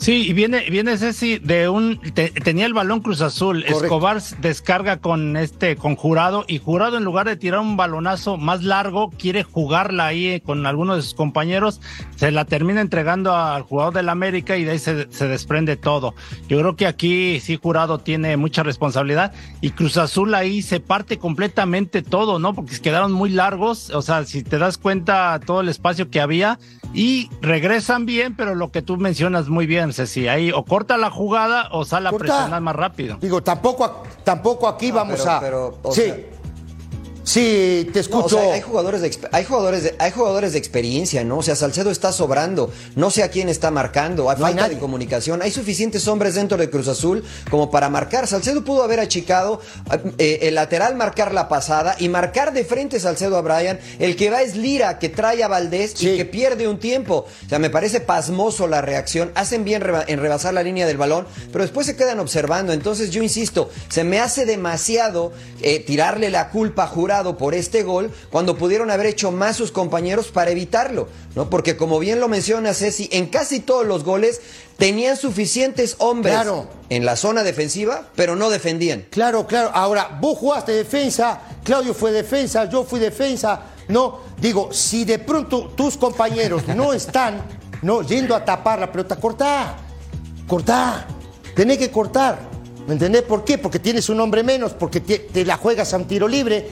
Sí, 0.00 0.28
y 0.28 0.32
viene, 0.32 0.70
viene 0.70 0.96
Ceci 0.96 1.38
de 1.40 1.68
un, 1.68 2.00
te- 2.14 2.30
tenía 2.30 2.64
el 2.64 2.72
balón 2.72 3.00
Cruz 3.00 3.20
Azul, 3.20 3.58
Correcto. 3.62 3.84
Escobar 3.84 4.22
descarga 4.40 4.96
con 4.96 5.36
este, 5.36 5.76
con 5.76 5.94
Jurado, 5.94 6.46
y 6.48 6.56
Jurado 6.58 6.96
en 6.96 7.04
lugar 7.04 7.26
de 7.26 7.36
tirar 7.36 7.60
un 7.60 7.76
balonazo 7.76 8.38
más 8.38 8.62
largo, 8.64 9.10
quiere 9.10 9.42
jugarla 9.42 10.06
ahí 10.06 10.26
eh, 10.26 10.40
con 10.40 10.64
algunos 10.64 10.96
de 10.96 11.02
sus 11.02 11.12
compañeros, 11.12 11.82
se 12.16 12.30
la 12.30 12.46
termina 12.46 12.80
entregando 12.80 13.36
al 13.36 13.60
jugador 13.60 13.92
del 13.92 14.08
América 14.08 14.56
y 14.56 14.64
de 14.64 14.70
ahí 14.70 14.78
se, 14.78 15.06
se 15.12 15.28
desprende 15.28 15.76
todo. 15.76 16.14
Yo 16.48 16.58
creo 16.58 16.76
que 16.76 16.86
aquí 16.86 17.38
sí 17.40 17.58
Jurado 17.62 17.98
tiene 17.98 18.38
mucha 18.38 18.62
responsabilidad, 18.62 19.34
y 19.60 19.68
Cruz 19.72 19.98
Azul 19.98 20.34
ahí 20.34 20.62
se 20.62 20.80
parte 20.80 21.18
completamente 21.18 22.00
todo, 22.00 22.38
¿no? 22.38 22.54
Porque 22.54 22.80
quedaron 22.80 23.12
muy 23.12 23.28
largos, 23.28 23.90
o 23.90 24.00
sea, 24.00 24.24
si 24.24 24.42
te 24.44 24.56
das 24.56 24.78
cuenta 24.78 25.38
todo 25.44 25.60
el 25.60 25.68
espacio 25.68 26.08
que 26.08 26.22
había, 26.22 26.58
y 26.92 27.30
regresan 27.40 28.04
bien, 28.06 28.34
pero 28.36 28.54
lo 28.54 28.70
que 28.70 28.82
tú 28.82 28.96
mencionas 28.96 29.48
muy 29.48 29.66
bien, 29.66 29.92
Ceci, 29.92 30.28
ahí 30.28 30.50
o 30.52 30.64
corta 30.64 30.96
la 30.96 31.10
jugada 31.10 31.68
o 31.72 31.84
sale 31.84 32.08
a 32.08 32.12
presionar 32.12 32.60
más 32.60 32.74
rápido. 32.76 33.16
Digo, 33.20 33.42
tampoco, 33.42 34.02
tampoco 34.24 34.68
aquí 34.68 34.90
vamos 34.90 35.20
pero- 35.20 35.30
a. 35.30 35.40
pero, 35.40 35.78
o 35.82 35.92
sí. 35.92 36.02
sea- 36.02 36.16
sí, 37.32 37.86
te 37.92 37.98
No, 37.98 38.00
escucho. 38.00 38.36
o 38.38 38.40
sea, 38.42 38.54
hay 38.54 38.60
jugadores 38.60 39.00
de 39.02 39.10
hay 39.32 39.44
jugadores 39.44 39.82
de, 39.84 39.94
hay 39.98 40.10
jugadores 40.10 40.52
de 40.52 40.58
experiencia, 40.58 41.24
¿no? 41.24 41.38
O 41.38 41.42
sea, 41.42 41.56
Salcedo 41.56 41.90
está 41.90 42.12
sobrando, 42.12 42.70
no 42.96 43.10
sé 43.10 43.22
a 43.22 43.28
quién 43.30 43.48
está 43.48 43.70
marcando, 43.70 44.30
hay 44.30 44.36
No 44.38 44.42
falta 44.46 44.68
de 44.68 44.78
comunicación, 44.78 45.42
hay 45.42 45.50
suficientes 45.50 46.06
hombres 46.08 46.34
dentro 46.34 46.56
de 46.58 46.68
Cruz 46.70 46.88
Azul 46.88 47.24
como 47.50 47.70
para 47.70 47.88
marcar. 47.88 48.26
Salcedo 48.26 48.64
pudo 48.64 48.82
haber 48.82 49.00
achicado 49.00 49.60
eh, 50.18 50.40
el 50.42 50.54
lateral 50.54 50.94
marcar 50.96 51.32
la 51.34 51.48
pasada 51.48 51.96
y 51.98 52.08
marcar 52.08 52.52
de 52.52 52.64
frente 52.64 53.00
Salcedo 53.00 53.36
a 53.36 53.42
Brian, 53.42 53.78
el 53.98 54.16
que 54.16 54.30
va 54.30 54.42
es 54.42 54.56
Lira 54.56 54.98
que 54.98 55.08
trae 55.08 55.42
a 55.42 55.48
Valdés 55.48 55.92
Sí. 55.94 56.10
y 56.10 56.16
que 56.16 56.24
pierde 56.24 56.68
un 56.68 56.78
tiempo. 56.78 57.26
O 57.46 57.48
sea, 57.48 57.58
me 57.58 57.70
parece 57.70 58.00
pasmoso 58.00 58.66
la 58.68 58.80
reacción, 58.80 59.30
hacen 59.34 59.64
bien 59.64 59.82
reba- 59.82 60.04
en 60.06 60.20
rebasar 60.20 60.54
la 60.54 60.62
línea 60.62 60.86
del 60.86 60.96
balón, 60.96 61.26
pero 61.52 61.62
después 61.64 61.86
se 61.86 61.96
quedan 61.96 62.20
observando. 62.20 62.72
Entonces 62.72 63.10
yo 63.10 63.22
insisto, 63.22 63.70
se 63.88 64.04
me 64.04 64.20
hace 64.20 64.46
demasiado 64.46 65.32
eh, 65.62 65.80
tirarle 65.80 66.30
la 66.30 66.50
culpa 66.50 66.84
a 66.84 66.86
por 67.36 67.54
este 67.54 67.82
gol 67.82 68.10
cuando 68.30 68.56
pudieron 68.56 68.90
haber 68.90 69.06
hecho 69.06 69.30
más 69.30 69.56
sus 69.56 69.70
compañeros 69.72 70.28
para 70.28 70.50
evitarlo, 70.50 71.08
¿no? 71.34 71.48
Porque 71.50 71.76
como 71.76 71.98
bien 71.98 72.20
lo 72.20 72.28
menciona 72.28 72.74
Ceci, 72.74 73.08
en 73.12 73.26
casi 73.26 73.60
todos 73.60 73.86
los 73.86 74.04
goles 74.04 74.40
tenían 74.78 75.16
suficientes 75.16 75.96
hombres 75.98 76.34
Claro. 76.34 76.66
en 76.88 77.04
la 77.04 77.16
zona 77.16 77.42
defensiva, 77.42 78.08
pero 78.16 78.34
no 78.36 78.48
defendían. 78.50 79.06
Claro, 79.10 79.46
claro. 79.46 79.70
Ahora, 79.74 80.18
vos 80.20 80.38
jugaste 80.38 80.72
defensa, 80.72 81.40
Claudio 81.64 81.92
fue 81.94 82.12
defensa, 82.12 82.68
yo 82.68 82.84
fui 82.84 82.98
defensa. 82.98 83.60
No, 83.88 84.20
digo, 84.40 84.72
si 84.72 85.04
de 85.04 85.18
pronto 85.18 85.72
tus 85.76 85.96
compañeros 85.96 86.66
no 86.68 86.92
están, 86.94 87.42
no, 87.82 88.02
yendo 88.02 88.34
a 88.34 88.44
tapar 88.44 88.78
la 88.78 88.90
pelota, 88.90 89.16
cortá, 89.16 89.76
cortá, 90.46 91.06
tenés 91.54 91.78
que 91.78 91.90
cortar. 91.90 92.48
¿Me 92.86 92.94
entendés 92.94 93.22
por 93.22 93.44
qué? 93.44 93.58
Porque 93.58 93.78
tienes 93.78 94.08
un 94.08 94.18
hombre 94.20 94.42
menos, 94.42 94.72
porque 94.72 95.00
te, 95.00 95.18
te 95.18 95.44
la 95.44 95.56
juegas 95.56 95.92
a 95.92 95.98
un 95.98 96.06
tiro 96.06 96.26
libre. 96.26 96.68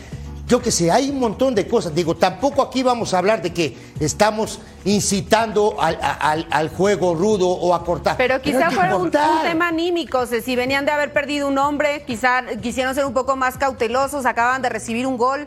Yo 0.49 0.63
qué 0.63 0.71
sé, 0.71 0.91
hay 0.91 1.11
un 1.11 1.21
montón 1.21 1.55
de 1.55 1.69
cosas. 1.69 1.95
Digo, 1.95 2.17
tampoco 2.17 2.63
aquí 2.63 2.83
vamos 2.83 3.13
a 3.13 3.19
hablar 3.19 3.43
de 3.43 3.53
que 3.53 3.77
estamos 4.01 4.61
incitando 4.85 5.77
al, 5.81 5.99
al- 6.01 6.47
al 6.51 6.69
juego 6.71 7.15
rudo 7.15 7.49
o 7.49 7.75
a 7.75 7.85
cortar. 7.85 8.17
Pero 8.17 8.41
quizá 8.41 8.71
fuera 8.71 8.97
un, 8.97 9.11
tema 9.11 9.69
anímico, 9.69 10.25
si 10.27 10.57
venían 10.57 10.87
de 10.87 10.93
haber 10.93 11.13
perdido 11.13 11.49
un 11.49 11.59
hombre, 11.59 12.03
quizá 12.07 12.43
quisieron 12.63 12.95
ser 12.95 13.05
un 13.05 13.13
poco 13.13 13.37
más 13.37 13.59
cautelosos, 13.59 14.25
acaban 14.25 14.63
de 14.63 14.71
recibir 14.71 15.07
un 15.07 15.19
gol. 15.19 15.47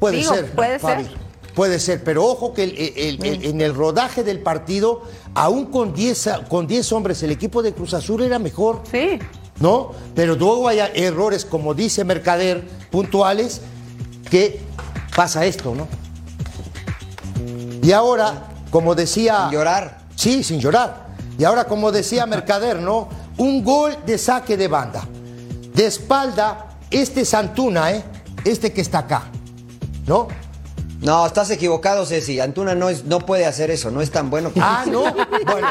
Puede 0.00 0.16
Digo, 0.18 0.34
ser. 0.34 0.50
puede 0.52 0.78
Fabi. 0.78 1.04
ser. 1.04 1.12
puede 1.54 1.78
ser, 1.80 2.02
pero 2.04 2.24
ojo 2.24 2.52
que 2.54 2.64
el- 2.64 2.78
el- 2.96 3.24
el- 3.24 3.44
en 3.44 3.60
el 3.60 3.74
rodaje 3.74 4.22
del 4.24 4.40
partido, 4.40 5.02
aún 5.34 5.66
con 5.66 5.92
10 5.94 6.26
a- 6.26 6.44
con 6.44 6.66
10 6.66 6.90
hombres, 6.92 7.22
el 7.22 7.30
equipo 7.30 7.62
de 7.62 7.72
Cruz 7.74 7.92
Azul 7.94 8.22
era 8.22 8.38
mejor. 8.38 8.80
Sí. 8.90 9.18
¿no? 9.58 9.92
Pero 10.14 10.36
luego 10.36 10.68
hay 10.68 10.80
errores, 10.94 11.46
como 11.46 11.72
dice 11.72 12.04
Mercader, 12.04 12.62
puntuales, 12.90 13.62
que 14.30 14.60
pasa 15.14 15.44
esto, 15.44 15.74
¿no? 15.74 15.88
Y 17.82 17.92
ahora, 17.92 18.44
como 18.70 18.94
decía... 18.94 19.44
Sin 19.48 19.58
llorar. 19.58 19.98
Sí, 20.16 20.42
sin 20.44 20.60
llorar. 20.60 21.06
Y 21.38 21.44
ahora, 21.44 21.64
como 21.64 21.92
decía 21.92 22.26
Mercader, 22.26 22.80
¿no? 22.80 23.08
Un 23.38 23.62
gol 23.62 23.96
de 24.06 24.18
saque 24.18 24.56
de 24.56 24.68
banda. 24.68 25.02
De 25.74 25.86
espalda, 25.86 26.66
este 26.90 27.24
Santuna, 27.24 27.92
¿eh? 27.92 28.02
Este 28.44 28.72
que 28.72 28.80
está 28.80 29.00
acá, 29.00 29.24
¿no? 30.06 30.28
No, 31.02 31.26
estás 31.26 31.50
equivocado, 31.50 32.06
Ceci. 32.06 32.40
Antuna 32.40 32.74
no, 32.74 32.88
es, 32.88 33.04
no 33.04 33.20
puede 33.20 33.44
hacer 33.44 33.70
eso, 33.70 33.90
no 33.90 34.00
es 34.00 34.10
tan 34.10 34.30
bueno 34.30 34.50
Ah, 34.58 34.84
no. 34.90 35.02
Bueno, 35.02 35.68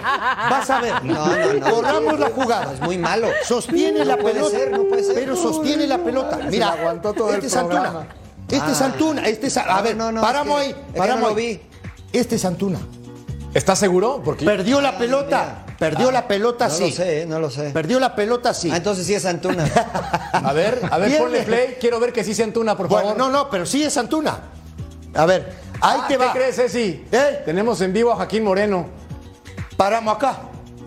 vas 0.49 0.69
a 0.69 0.79
ver. 0.79 1.03
No, 1.03 1.25
no, 1.25 1.53
no. 1.55 1.69
Corramos 1.71 2.19
la 2.19 2.29
jugada. 2.29 2.73
Es 2.73 2.79
muy 2.81 2.97
malo. 2.99 3.27
Sostiene 3.43 4.05
la 4.05 4.15
No 4.15 4.21
puede 4.21 4.35
pelota. 4.35 4.57
ser, 4.57 4.71
no 4.71 4.83
puede 4.83 5.03
ser. 5.03 5.15
Pero 5.15 5.35
sostiene 5.35 5.87
la 5.87 5.97
pelota. 5.97 6.39
Mira, 6.49 6.67
la 6.67 6.73
aguantó 6.73 7.13
todo 7.13 7.29
este 7.29 7.39
el 7.39 7.45
es 7.47 7.55
Antuna. 7.55 8.07
Este 8.49 8.71
es 8.71 8.81
Ah. 8.81 8.85
Antuna. 8.85 9.25
Este 9.27 9.47
es, 9.47 9.57
a 9.57 9.65
No, 9.77 9.83
ver, 9.83 9.95
no, 9.95 10.11
no, 10.11 10.21
paramos 10.21 10.61
es 10.61 10.67
ahí. 10.67 10.73
que- 10.73 10.79
es 10.79 10.85
que 10.93 10.97
Paramos 10.99 11.21
no 11.23 11.29
lo 11.29 11.35
ahí. 11.35 11.61
vi. 12.11 12.17
Este 12.19 12.35
es 12.35 12.45
Antuna. 12.45 12.79
¿Estás 13.53 13.79
seguro? 13.79 14.21
Porque 14.23 14.45
Perdió 14.45 14.81
la 14.81 14.97
pelota. 14.97 15.65
Perdió 15.79 16.09
la 16.11 16.27
pelota, 16.27 16.65
Ah, 16.65 16.69
No 16.69 16.73
sí. 16.73 16.89
lo 16.89 16.95
sé, 16.95 17.25
no 17.25 17.39
lo 17.39 17.49
sé. 17.49 17.69
Perdió 17.71 17.99
la 17.99 18.15
pelota, 18.15 18.53
sí. 18.53 18.69
Ah, 18.71 18.77
entonces 18.77 19.05
sí 19.05 19.13
es 19.13 19.25
Antuna. 19.25 19.65
A 20.33 20.53
ver, 20.53 20.81
a 20.89 20.97
ver, 20.97 21.17
ponle 21.17 21.41
play. 21.43 21.77
Quiero 21.79 21.99
ver 21.99 22.13
que 22.13 22.23
sí 22.23 22.33
se 22.33 22.43
entuna, 22.43 22.77
por 22.77 22.87
Bueno, 22.87 23.09
favor. 23.09 23.17
no, 23.17 23.29
no, 23.29 23.49
pero 23.49 23.65
sí 23.65 23.83
es 23.83 23.97
Antuna. 23.97 24.37
A 25.13 25.25
ver, 25.25 25.53
ahí 25.81 25.99
Ah, 26.01 26.05
te 26.07 26.17
¿Qué 26.17 26.25
va. 26.25 26.33
crees, 26.33 26.55
Ceci? 26.57 27.05
¿Eh? 27.11 27.41
Tenemos 27.45 27.79
en 27.81 27.91
vivo 27.93 28.11
a 28.11 28.15
Joaquín 28.17 28.43
Moreno. 28.43 28.85
Paramos 29.77 30.15
acá. 30.15 30.37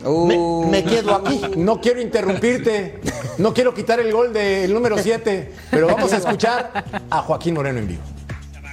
Uh. 0.05 0.65
me, 0.65 0.71
me 0.71 0.85
quedo 0.85 1.15
aquí. 1.17 1.41
No 1.57 1.81
quiero 1.81 2.01
interrumpirte, 2.01 3.01
no 3.39 3.55
quiero 3.55 3.73
quitar 3.73 4.01
el 4.01 4.13
gol 4.13 4.33
del 4.33 4.73
número 4.75 4.99
7, 4.99 5.53
pero 5.71 5.87
vamos 5.95 6.13
a 6.13 6.19
escuchar 6.19 6.85
a 7.11 7.23
Joaquín 7.23 7.55
Moreno 7.55 7.79
en 7.79 7.89
vivo. 7.89 8.03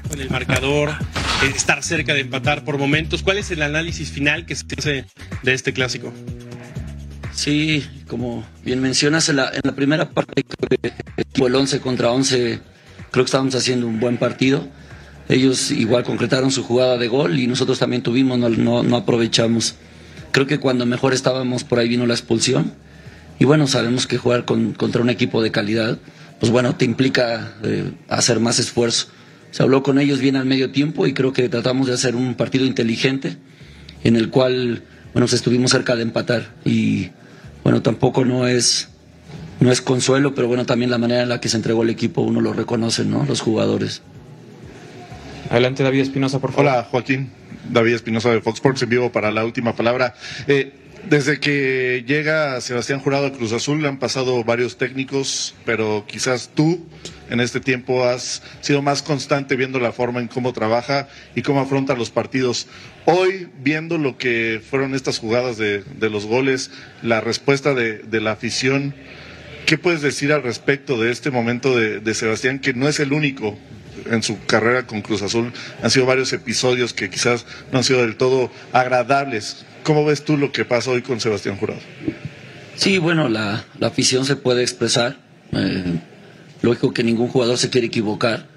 con 0.10 0.19
el 0.19 0.30
marcador, 0.30 0.89
eh, 0.89 1.51
estar 1.56 1.84
cerca 1.84 2.13
de 2.13 2.21
empatar 2.21 2.63
por 2.63 2.78
momentos. 2.78 3.23
¿Cuál 3.23 3.38
es 3.38 3.51
el 3.51 3.62
análisis 3.62 4.12
final 4.12 4.45
que 4.45 4.56
se 4.56 4.65
hace 4.78 5.06
de 5.43 5.54
este 5.54 5.73
clásico? 5.73 6.12
Sí, 7.34 7.86
como 8.08 8.45
bien 8.63 8.82
mencionas, 8.82 9.30
en 9.30 9.38
la, 9.38 9.49
en 9.49 9.62
la 9.63 9.73
primera 9.73 10.10
parte, 10.10 10.43
creo 10.43 10.80
que 10.82 10.93
estuvo 11.17 11.47
el 11.47 11.56
11 11.56 11.82
contra 11.82 12.12
11, 12.12 12.60
creo 13.12 13.23
que 13.23 13.28
estábamos 13.28 13.56
haciendo 13.56 13.88
un 13.88 13.99
buen 13.99 14.17
partido. 14.17 14.67
Ellos 15.28 15.71
igual 15.71 16.04
concretaron 16.04 16.51
su 16.51 16.63
jugada 16.63 16.97
de 16.97 17.08
gol 17.08 17.39
y 17.39 17.47
nosotros 17.47 17.80
también 17.80 18.04
tuvimos, 18.04 18.38
no, 18.38 18.49
no, 18.49 18.84
no 18.84 18.95
aprovechamos. 18.95 19.75
Creo 20.32 20.47
que 20.47 20.60
cuando 20.60 20.86
mejor 20.86 21.13
estábamos, 21.13 21.63
por 21.63 21.80
ahí 21.80 21.88
vino 21.88 22.06
la 22.06 22.13
expulsión. 22.13 22.73
Y 23.39 23.45
bueno, 23.45 23.67
sabemos 23.67 24.08
que 24.08 24.17
jugar 24.17 24.45
con- 24.45 24.74
contra 24.74 25.02
un 25.02 25.10
equipo 25.10 25.41
de 25.41 25.52
calidad, 25.52 25.98
pues 26.39 26.52
bueno, 26.52 26.76
te 26.76 26.86
implica 26.86 27.54
eh, 27.63 27.91
hacer 28.10 28.39
más 28.39 28.60
esfuerzo. 28.60 29.08
Se 29.52 29.63
habló 29.63 29.84
con 29.84 30.00
ellos 30.00 30.19
bien 30.19 30.36
al 30.36 30.45
medio 30.45 30.71
tiempo 30.71 31.08
y 31.08 31.13
creo 31.13 31.32
que 31.34 31.48
tratamos 31.50 31.88
de 31.88 31.93
hacer 31.93 32.15
un 32.15 32.36
partido 32.36 32.65
inteligente 32.65 33.38
en 34.04 34.15
el 34.15 34.30
cual, 34.30 34.84
bueno, 35.13 35.26
pues 35.26 35.34
estuvimos 35.34 35.71
cerca 35.71 35.95
de 35.95 36.02
empatar 36.04 36.54
y 36.65 37.10
bueno, 37.63 37.82
tampoco 37.82 38.26
no 38.26 38.48
es 38.48 38.89
no 39.62 39.71
es 39.71 39.80
consuelo, 39.82 40.36
pero 40.36 40.50
bueno, 40.50 40.65
también 40.65 40.91
la 40.91 40.98
manera 40.98 41.24
en 41.24 41.30
la 41.30 41.39
que 41.39 41.48
se 41.48 41.56
entregó 41.56 41.84
el 41.84 41.89
equipo 41.89 42.21
uno 42.21 42.41
lo 42.41 42.52
reconoce, 42.52 43.06
¿no? 43.06 43.26
Los 43.26 43.39
jugadores. 43.39 44.02
Adelante 45.50 45.84
David 45.84 46.02
Espinosa, 46.02 46.39
por 46.39 46.52
favor. 46.52 46.65
Hola 46.65 46.84
Joaquín, 46.89 47.30
David 47.71 47.93
Espinosa 47.95 48.32
de 48.32 48.41
Fox 48.41 48.58
Sports 48.58 48.82
en 48.84 48.89
vivo 48.89 49.12
para 49.12 49.32
la 49.32 49.45
última 49.45 49.76
palabra. 49.76 50.13
Eh, 50.48 50.74
desde 51.09 51.39
que 51.39 52.03
llega 52.07 52.59
Sebastián 52.61 52.99
Jurado 52.99 53.27
a 53.27 53.31
Cruz 53.31 53.51
Azul 53.51 53.85
han 53.85 53.99
pasado 53.99 54.43
varios 54.43 54.77
técnicos, 54.77 55.55
pero 55.65 56.05
quizás 56.07 56.51
tú 56.53 56.85
en 57.29 57.39
este 57.39 57.59
tiempo 57.59 58.05
has 58.05 58.41
sido 58.61 58.81
más 58.81 59.01
constante 59.01 59.55
viendo 59.55 59.79
la 59.79 59.91
forma 59.91 60.19
en 60.19 60.27
cómo 60.27 60.53
trabaja 60.53 61.07
y 61.35 61.41
cómo 61.41 61.61
afronta 61.61 61.95
los 61.95 62.09
partidos. 62.09 62.67
Hoy, 63.05 63.49
viendo 63.61 63.97
lo 63.97 64.17
que 64.17 64.61
fueron 64.67 64.95
estas 64.95 65.19
jugadas 65.19 65.57
de, 65.57 65.83
de 65.83 66.09
los 66.09 66.25
goles, 66.25 66.71
la 67.01 67.21
respuesta 67.21 67.73
de, 67.73 67.99
de 67.99 68.21
la 68.21 68.31
afición, 68.31 68.95
¿qué 69.65 69.77
puedes 69.77 70.01
decir 70.01 70.31
al 70.33 70.43
respecto 70.43 70.99
de 70.99 71.11
este 71.11 71.31
momento 71.31 71.77
de, 71.77 71.99
de 71.99 72.13
Sebastián, 72.13 72.59
que 72.59 72.73
no 72.73 72.87
es 72.87 72.99
el 72.99 73.13
único 73.13 73.57
en 74.09 74.23
su 74.23 74.43
carrera 74.45 74.87
con 74.87 75.01
Cruz 75.01 75.21
Azul? 75.21 75.51
Han 75.83 75.91
sido 75.91 76.05
varios 76.05 76.33
episodios 76.33 76.93
que 76.93 77.09
quizás 77.09 77.45
no 77.71 77.79
han 77.79 77.83
sido 77.83 78.01
del 78.01 78.15
todo 78.15 78.51
agradables. 78.73 79.65
¿Cómo 79.86 80.04
ves 80.04 80.26
tú 80.26 80.36
lo 80.36 80.52
que 80.52 80.65
pasa 80.65 80.89
hoy 80.91 81.02
con 81.04 81.19
Sebastián 81.21 81.58
Jurado? 81.58 81.80
Sí, 82.76 82.98
bueno, 82.98 83.30
la, 83.30 83.63
la 83.80 83.88
afición 83.88 84.26
se 84.26 84.36
puede 84.36 84.62
expresar. 84.63 85.17
eh, 85.52 86.00
lógico 86.62 86.91
que 86.91 87.04
ningún 87.04 87.28
jugador 87.28 87.58
se 87.60 87.69
quiere 87.69 87.88
equivocar. 87.88 88.48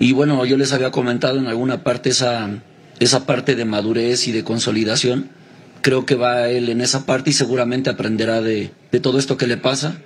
Y 0.00 0.12
bueno, 0.12 0.44
yo 0.44 0.56
les 0.56 0.72
había 0.72 0.90
comentado 0.90 1.38
en 1.38 1.46
alguna 1.46 1.84
parte 1.84 2.10
esa, 2.10 2.50
esa 2.98 3.24
parte 3.26 3.54
de 3.54 3.64
madurez 3.64 4.26
y 4.26 4.32
de 4.32 4.42
consolidación. 4.42 5.28
Creo 5.80 6.04
que 6.06 6.16
va 6.16 6.48
él 6.48 6.68
en 6.68 6.80
esa 6.80 7.06
parte 7.06 7.30
y 7.30 7.32
seguramente 7.32 7.90
aprenderá 7.90 8.40
de, 8.42 8.72
de 8.90 9.00
todo 9.00 9.18
esto 9.20 9.36
que 9.36 9.46
le 9.46 9.56
pasa. 9.56 9.98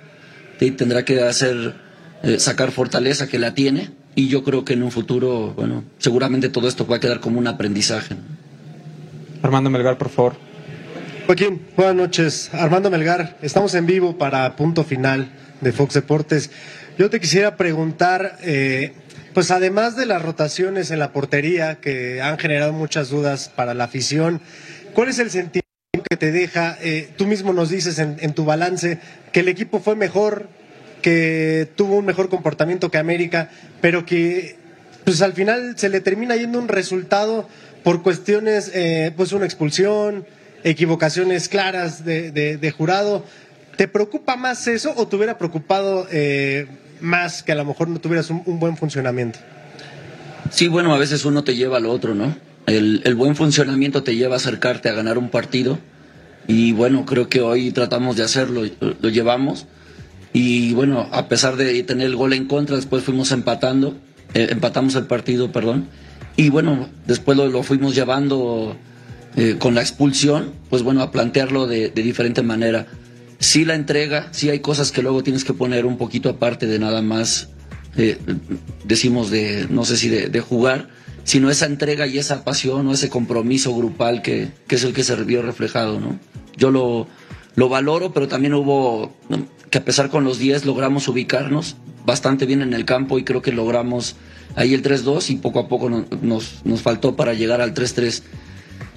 Y 0.61 0.71
tendrá 0.71 1.03
que 1.03 1.19
hacer, 1.21 1.73
eh, 2.21 2.37
sacar 2.39 2.71
fortaleza 2.71 3.27
que 3.27 3.39
la 3.39 3.55
tiene. 3.55 3.89
Y 4.13 4.27
yo 4.27 4.43
creo 4.43 4.63
que 4.65 4.73
en 4.73 4.83
un 4.83 4.91
futuro, 4.91 5.53
bueno, 5.55 5.83
seguramente 5.97 6.49
todo 6.49 6.67
esto 6.67 6.85
va 6.85 6.97
a 6.97 6.99
quedar 6.99 7.19
como 7.21 7.39
un 7.39 7.47
aprendizaje. 7.47 8.15
Armando 9.41 9.69
Melgar, 9.71 9.97
por 9.97 10.09
favor. 10.09 10.48
Joaquín, 11.29 11.61
buenas 11.77 11.93
noches. 11.95 12.49
Armando 12.53 12.89
Melgar, 12.89 13.37
estamos 13.43 13.75
en 13.75 13.85
vivo 13.85 14.17
para 14.17 14.55
punto 14.55 14.83
final 14.83 15.29
de 15.61 15.71
Fox 15.71 15.93
Deportes. 15.93 16.49
Yo 16.97 17.11
te 17.11 17.19
quisiera 17.19 17.55
preguntar, 17.55 18.39
eh, 18.41 18.93
pues 19.35 19.51
además 19.51 19.95
de 19.95 20.07
las 20.07 20.23
rotaciones 20.23 20.89
en 20.89 20.97
la 20.97 21.13
portería 21.13 21.75
que 21.75 22.19
han 22.19 22.39
generado 22.39 22.73
muchas 22.73 23.09
dudas 23.09 23.47
para 23.55 23.75
la 23.75 23.83
afición, 23.83 24.41
¿cuál 24.95 25.09
es 25.09 25.19
el 25.19 25.29
sentimiento 25.29 25.69
que 26.09 26.17
te 26.17 26.31
deja? 26.31 26.75
Eh, 26.81 27.11
tú 27.15 27.27
mismo 27.27 27.53
nos 27.53 27.69
dices 27.69 27.99
en, 27.99 28.17
en 28.21 28.33
tu 28.33 28.43
balance 28.43 28.97
que 29.31 29.41
el 29.41 29.49
equipo 29.49 29.79
fue 29.79 29.95
mejor, 29.95 30.49
que 31.03 31.69
tuvo 31.75 31.97
un 31.97 32.05
mejor 32.05 32.29
comportamiento 32.29 32.89
que 32.89 32.97
América, 32.97 33.51
pero 33.81 34.03
que 34.03 34.55
pues 35.03 35.21
al 35.21 35.33
final 35.33 35.75
se 35.77 35.89
le 35.89 36.01
termina 36.01 36.35
yendo 36.35 36.57
un 36.57 36.69
resultado 36.69 37.47
por 37.83 38.01
cuestiones, 38.01 38.71
eh, 38.73 39.13
pues 39.15 39.31
una 39.31 39.45
expulsión, 39.45 40.25
equivocaciones 40.63 41.49
claras 41.49 42.05
de, 42.05 42.31
de- 42.31 42.71
jurado. 42.71 43.23
¿Te 43.77 43.87
preocupa 43.87 44.35
más 44.35 44.67
eso 44.67 44.93
o 44.97 45.07
te 45.07 45.15
hubiera 45.15 45.37
preocupado 45.37 46.07
eh, 46.11 46.67
más 47.01 47.43
que 47.43 47.51
a 47.53 47.55
lo 47.55 47.65
mejor 47.65 47.87
no 47.87 47.99
tuvieras 47.99 48.29
un, 48.29 48.59
buen 48.59 48.75
funcionamiento? 48.77 49.39
Sí, 50.51 50.67
bueno, 50.67 50.93
a 50.93 50.97
veces 50.97 51.23
uno 51.25 51.43
te 51.43 51.55
lleva 51.55 51.77
al 51.77 51.85
otro, 51.85 52.15
¿no? 52.15 52.35
El, 52.65 53.01
el 53.05 53.15
buen 53.15 53.35
funcionamiento 53.35 54.03
te 54.03 54.15
lleva 54.15 54.35
a 54.35 54.37
acercarte 54.37 54.89
a 54.89 54.93
ganar 54.93 55.17
un 55.17 55.29
partido 55.29 55.79
y 56.47 56.71
bueno, 56.73 57.05
creo 57.05 57.29
que 57.29 57.41
hoy 57.41 57.71
tratamos 57.71 58.15
de 58.17 58.23
hacerlo, 58.23 58.63
lo, 58.79 58.95
lo 58.99 59.09
llevamos 59.09 59.65
y 60.33 60.73
bueno, 60.73 61.07
a 61.11 61.27
pesar 61.27 61.55
de 61.55 61.81
tener 61.83 62.07
el 62.07 62.15
gol 62.15 62.33
en 62.33 62.45
contra, 62.45 62.75
después 62.75 63.03
fuimos 63.03 63.31
empatando, 63.31 63.97
eh, 64.33 64.47
empatamos 64.51 64.95
el 64.95 65.05
partido, 65.05 65.51
perdón, 65.51 65.87
y 66.35 66.49
bueno, 66.49 66.89
después 67.07 67.37
lo, 67.37 67.47
lo 67.47 67.63
fuimos 67.63 67.95
llevando 67.95 68.77
eh, 69.39 69.55
con 69.57 69.73
la 69.73 69.79
expulsión, 69.79 70.51
pues 70.69 70.83
bueno, 70.83 71.01
a 71.01 71.11
plantearlo 71.11 71.65
de, 71.65 71.91
diferente 71.91 72.43
manera. 72.43 72.87
Sí 73.39 73.63
la 73.63 73.75
entrega, 73.75 74.27
sí 74.31 74.49
hay 74.49 74.59
cosas 74.59 74.91
que 74.91 75.01
luego 75.01 75.23
tienes 75.23 75.45
que 75.45 75.53
poner 75.53 75.85
un 75.85 75.97
poquito 75.97 76.27
aparte 76.27 76.67
de 76.67 76.77
nada 76.77 77.01
más 77.01 77.47
eh, 77.95 78.17
decimos 78.83 79.31
de, 79.31 79.65
no 79.69 79.85
sé 79.85 79.95
si 79.95 80.09
de, 80.09 80.41
jugar, 80.41 80.89
sino 81.23 81.49
esa 81.49 81.67
entrega 81.67 82.05
y 82.05 82.17
esa 82.17 82.43
pasión 82.43 82.85
o 82.87 82.93
ese 82.93 83.07
compromiso 83.07 83.73
grupal 83.73 84.21
que, 84.21 84.49
es 84.67 84.83
el 84.83 84.93
que 84.93 85.03
se 85.05 85.15
vio 85.23 85.41
reflejado, 85.41 86.01
¿no? 86.01 86.19
Yo 86.57 86.69
lo, 86.69 87.07
lo 87.55 87.69
valoro, 87.69 88.11
pero 88.11 88.27
también 88.27 88.53
hubo, 88.55 89.15
que 89.69 89.77
a 89.77 89.85
pesar 89.85 90.09
con 90.09 90.25
los 90.25 90.37
10 90.37 90.65
logramos 90.65 91.07
ubicarnos 91.07 91.77
bastante 92.05 92.45
bien 92.45 92.61
en 92.61 92.73
el 92.73 92.83
campo 92.83 93.17
y 93.17 93.23
creo 93.23 93.41
que 93.41 93.53
logramos 93.53 94.17
ahí 94.55 94.73
el 94.73 94.83
3-2 94.83 95.29
y 95.29 95.35
poco 95.37 95.59
a 95.59 95.69
poco 95.69 95.89
no- 95.89 96.05
nos, 96.21 96.65
nos 96.65 96.81
faltó 96.81 97.15
para 97.15 97.33
llegar 97.33 97.61
al 97.61 97.73
3-3. 97.73 98.21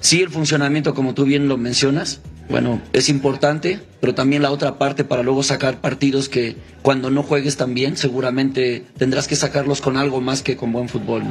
Sí, 0.03 0.21
el 0.21 0.29
funcionamiento, 0.29 0.93
como 0.93 1.13
tú 1.13 1.23
bien 1.23 1.47
lo 1.47 1.55
mencionas, 1.55 2.19
bueno, 2.49 2.81
es 2.91 3.07
importante, 3.07 3.79
pero 4.01 4.13
también 4.13 4.41
la 4.41 4.51
otra 4.51 4.77
parte 4.77 5.05
para 5.05 5.23
luego 5.23 5.43
sacar 5.43 5.79
partidos 5.79 6.27
que 6.27 6.57
cuando 6.81 7.09
no 7.09 7.23
juegues 7.23 7.55
tan 7.55 7.73
bien, 7.73 7.95
seguramente 7.95 8.85
tendrás 8.97 9.29
que 9.29 9.37
sacarlos 9.37 9.79
con 9.79 9.95
algo 9.95 10.19
más 10.19 10.43
que 10.43 10.57
con 10.57 10.73
buen 10.73 10.89
fútbol. 10.89 11.23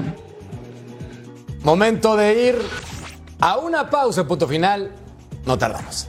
Momento 1.63 2.17
de 2.17 2.49
ir 2.49 2.55
a 3.41 3.59
una 3.59 3.91
pausa, 3.91 4.27
punto 4.27 4.49
final. 4.49 4.91
No 5.45 5.59
tardamos. 5.59 6.09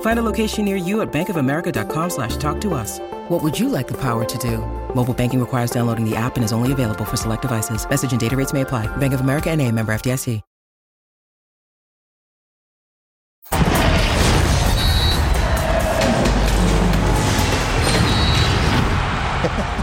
Find 0.00 0.18
a 0.18 0.22
location 0.22 0.64
near 0.64 0.74
you 0.74 1.02
at 1.02 1.12
bankofamerica.com 1.12 2.10
slash 2.10 2.36
talk 2.38 2.60
to 2.62 2.74
us. 2.74 2.98
What 3.28 3.40
would 3.44 3.56
you 3.56 3.68
like 3.68 3.86
the 3.86 3.96
power 4.00 4.24
to 4.24 4.38
do? 4.38 4.58
Mobile 4.92 5.14
banking 5.14 5.38
requires 5.38 5.70
downloading 5.70 6.04
the 6.04 6.16
app 6.16 6.34
and 6.34 6.44
is 6.44 6.52
only 6.52 6.72
available 6.72 7.04
for 7.04 7.16
select 7.16 7.42
devices. 7.42 7.88
Message 7.88 8.10
and 8.10 8.20
data 8.20 8.36
rates 8.36 8.52
may 8.52 8.62
apply. 8.62 8.86
Bank 8.96 9.12
of 9.14 9.20
America 9.20 9.50
and 9.50 9.60
a 9.62 9.70
member 9.70 9.92
FDIC. 9.92 10.42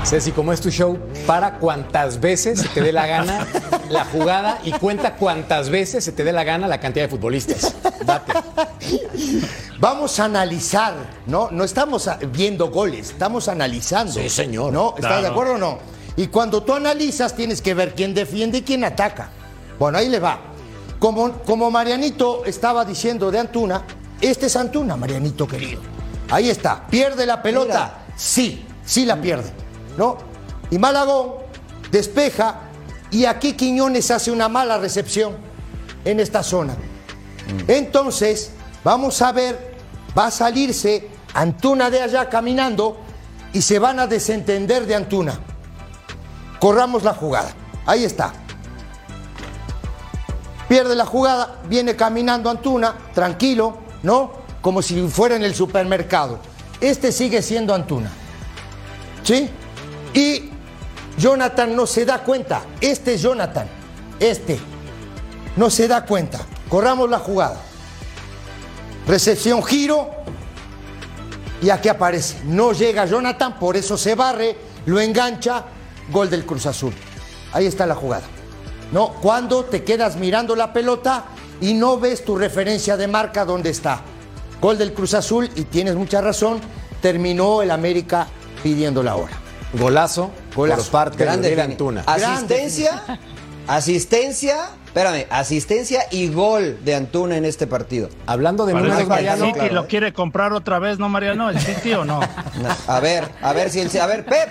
Ceci, 0.05 0.31
como 0.31 0.51
es 0.51 0.61
tu 0.61 0.69
show, 0.69 0.99
para 1.25 1.57
cuantas 1.57 2.19
veces 2.19 2.63
te 2.75 2.81
dé 2.81 2.91
la 2.91 3.07
gana 3.07 3.47
la 3.89 4.05
jugada 4.05 4.59
y 4.63 4.71
cuenta 4.73 5.15
cuantas 5.15 5.69
veces 5.69 6.03
se 6.03 6.11
te 6.11 6.23
dé 6.23 6.31
la 6.31 6.43
gana 6.43 6.67
la 6.67 6.79
cantidad 6.79 7.05
de 7.05 7.09
futbolistas. 7.09 7.73
Date. 8.05 8.33
Vamos 9.79 10.19
a 10.19 10.25
analizar, 10.25 10.93
¿no? 11.27 11.49
No 11.51 11.63
estamos 11.63 12.09
viendo 12.31 12.69
goles, 12.71 13.11
estamos 13.11 13.47
analizando. 13.47 14.13
Sí, 14.13 14.29
señor. 14.29 14.71
¿No? 14.73 14.89
¿Estás 14.95 15.05
Claro. 15.07 15.21
de 15.21 15.27
acuerdo 15.27 15.53
o 15.53 15.57
no? 15.57 15.79
Y 16.17 16.27
cuando 16.27 16.63
tú 16.63 16.73
analizas, 16.73 17.35
tienes 17.35 17.61
que 17.61 17.73
ver 17.73 17.93
quién 17.93 18.13
defiende 18.13 18.59
y 18.59 18.61
quién 18.61 18.83
ataca. 18.85 19.29
Bueno, 19.77 19.97
ahí 19.97 20.07
le 20.09 20.19
va. 20.19 20.39
Como, 20.99 21.33
como 21.43 21.69
Marianito 21.69 22.45
estaba 22.45 22.85
diciendo 22.85 23.29
de 23.31 23.39
Antuna, 23.39 23.83
este 24.21 24.45
es 24.45 24.55
Antuna, 24.55 24.95
Marianito 24.95 25.45
querido. 25.47 25.81
Ahí 26.29 26.49
está. 26.49 26.87
¿Pierde 26.87 27.25
la 27.25 27.41
pelota? 27.43 28.05
Sí, 28.15 28.65
sí 28.85 29.05
la 29.05 29.19
pierde. 29.21 29.51
¿No? 29.97 30.17
Y 30.71 30.77
Malagón 30.79 31.33
despeja 31.91 32.61
y 33.15 33.25
aquí 33.25 33.53
Quiñones 33.53 34.11
hace 34.11 34.29
una 34.29 34.49
mala 34.49 34.77
recepción 34.77 35.37
en 36.03 36.19
esta 36.19 36.43
zona. 36.43 36.75
Entonces, 37.65 38.51
vamos 38.83 39.21
a 39.21 39.31
ver, 39.31 39.77
va 40.17 40.25
a 40.27 40.31
salirse 40.31 41.07
Antuna 41.33 41.89
de 41.89 42.01
allá 42.01 42.27
caminando 42.27 42.97
y 43.53 43.61
se 43.61 43.79
van 43.79 44.01
a 44.01 44.07
desentender 44.07 44.85
de 44.85 44.95
Antuna. 44.95 45.39
Corramos 46.59 47.03
la 47.03 47.13
jugada. 47.13 47.53
Ahí 47.85 48.03
está. 48.03 48.33
Pierde 50.67 50.93
la 50.93 51.05
jugada, 51.05 51.61
viene 51.69 51.95
caminando 51.95 52.49
Antuna, 52.49 52.95
tranquilo, 53.13 53.77
¿no? 54.03 54.33
Como 54.59 54.81
si 54.81 55.07
fuera 55.07 55.37
en 55.37 55.43
el 55.45 55.55
supermercado. 55.55 56.39
Este 56.81 57.13
sigue 57.13 57.41
siendo 57.41 57.73
Antuna. 57.73 58.11
¿Sí? 59.23 59.49
Y 60.13 60.51
Jonathan 61.17 61.75
no 61.75 61.87
se 61.87 62.05
da 62.05 62.19
cuenta. 62.19 62.61
Este 62.81 63.15
es 63.15 63.21
Jonathan. 63.21 63.67
Este. 64.19 64.59
No 65.55 65.69
se 65.69 65.87
da 65.87 66.05
cuenta. 66.05 66.39
Corramos 66.69 67.09
la 67.09 67.19
jugada. 67.19 67.57
Recepción, 69.07 69.63
giro. 69.63 70.09
Y 71.61 71.69
aquí 71.69 71.89
aparece. 71.89 72.37
No 72.45 72.73
llega 72.73 73.05
Jonathan, 73.05 73.57
por 73.57 73.77
eso 73.77 73.97
se 73.97 74.15
barre, 74.15 74.57
lo 74.85 74.99
engancha. 74.99 75.63
Gol 76.11 76.29
del 76.29 76.45
Cruz 76.45 76.65
Azul. 76.65 76.93
Ahí 77.53 77.65
está 77.65 77.85
la 77.85 77.95
jugada. 77.95 78.25
¿No? 78.91 79.13
Cuando 79.13 79.65
te 79.65 79.83
quedas 79.83 80.17
mirando 80.17 80.55
la 80.55 80.73
pelota 80.73 81.25
y 81.61 81.73
no 81.73 81.99
ves 81.99 82.23
tu 82.23 82.37
referencia 82.37 82.97
de 82.97 83.07
marca 83.07 83.45
dónde 83.45 83.69
está. 83.69 84.01
Gol 84.61 84.77
del 84.77 84.93
Cruz 84.93 85.13
Azul 85.13 85.49
y 85.55 85.63
tienes 85.63 85.95
mucha 85.95 86.21
razón. 86.21 86.59
Terminó 87.01 87.61
el 87.61 87.71
América 87.71 88.27
pidiendo 88.61 89.01
la 89.01 89.15
hora. 89.15 89.44
Golazo, 89.79 90.31
Golazo. 90.55 90.81
por 90.83 90.91
parte 90.91 91.23
Grande 91.23 91.55
de 91.55 91.61
Antuna. 91.61 92.03
Asistencia, 92.07 93.01
asistencia, 93.67 94.69
espérame, 94.85 95.25
asistencia 95.29 96.03
y 96.11 96.29
gol 96.29 96.77
de 96.83 96.95
Antuna 96.95 97.37
en 97.37 97.45
este 97.45 97.67
partido. 97.67 98.09
Hablando 98.25 98.65
de 98.65 98.73
Parece 98.73 98.89
números, 98.89 99.07
que 99.17 99.19
el 99.19 99.25
Mariano. 99.31 99.53
City 99.53 99.69
lo 99.73 99.87
quiere 99.87 100.13
comprar 100.13 100.53
otra 100.53 100.79
vez, 100.79 100.99
¿no, 100.99 101.09
Mariano? 101.09 101.49
¿El 101.49 101.59
City 101.59 101.93
o 101.93 102.05
no? 102.05 102.19
No, 102.19 102.69
A 102.87 102.99
ver, 102.99 103.27
a 103.41 103.53
ver 103.53 103.69
si 103.69 103.79
el, 103.79 103.89
a 103.99 104.05
ver, 104.07 104.25
Pep, 104.25 104.49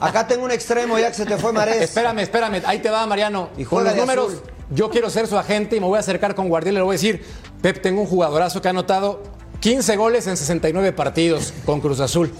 acá 0.00 0.26
tengo 0.26 0.44
un 0.44 0.50
extremo 0.50 0.98
ya 0.98 1.08
que 1.08 1.14
se 1.14 1.26
te 1.26 1.36
fue 1.38 1.52
Marés. 1.52 1.82
Espérame, 1.82 2.18
espérame, 2.20 2.62
ahí 2.66 2.80
te 2.80 2.90
va, 2.90 3.06
Mariano. 3.06 3.50
Y 3.56 3.64
con 3.64 3.78
juega 3.78 3.84
los 3.90 3.94
de 3.94 4.00
números, 4.00 4.32
azul. 4.32 4.42
yo 4.70 4.90
quiero 4.90 5.08
ser 5.10 5.26
su 5.26 5.38
agente 5.38 5.76
y 5.76 5.80
me 5.80 5.86
voy 5.86 5.96
a 5.96 6.00
acercar 6.00 6.34
con 6.34 6.48
Guardiola 6.48 6.78
y 6.78 6.80
le 6.80 6.84
voy 6.84 6.94
a 6.94 6.98
decir, 6.98 7.24
Pep, 7.62 7.80
tengo 7.80 8.02
un 8.02 8.06
jugadorazo 8.06 8.60
que 8.60 8.68
ha 8.68 8.72
anotado 8.72 9.22
15 9.60 9.96
goles 9.96 10.26
en 10.26 10.36
69 10.36 10.92
partidos 10.92 11.52
con 11.66 11.80
Cruz 11.80 12.00
Azul. 12.00 12.32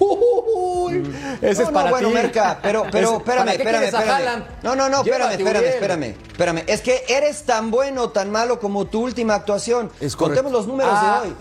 Uy, 0.90 1.14
ese 1.42 1.62
no, 1.62 1.68
es 1.68 1.74
para 1.74 1.84
no, 1.84 1.90
bueno, 1.90 2.08
ti. 2.08 2.14
Merca, 2.14 2.58
pero, 2.62 2.84
pero 2.90 3.08
Es- 3.10 3.16
espérame, 3.18 3.44
¿para 3.46 3.56
qué 3.56 3.62
espérame? 3.84 4.44
No, 4.62 4.76
no, 4.76 4.88
no, 4.88 5.02
espérame, 5.02 5.30
espérame, 5.32 5.64
espérame, 5.66 6.04
espérame. 6.30 6.64
Es 6.66 6.80
que 6.80 7.04
eres 7.08 7.42
tan 7.44 7.70
bueno 7.70 8.02
o 8.04 8.10
tan 8.10 8.30
malo 8.30 8.58
como 8.60 8.86
tu 8.86 9.02
última 9.02 9.34
actuación. 9.34 9.90
Es 10.00 10.16
Contemos 10.16 10.52
los 10.52 10.66
números 10.66 10.92
Ah, 10.94 11.20
de 11.22 11.28
hoy. 11.28 11.34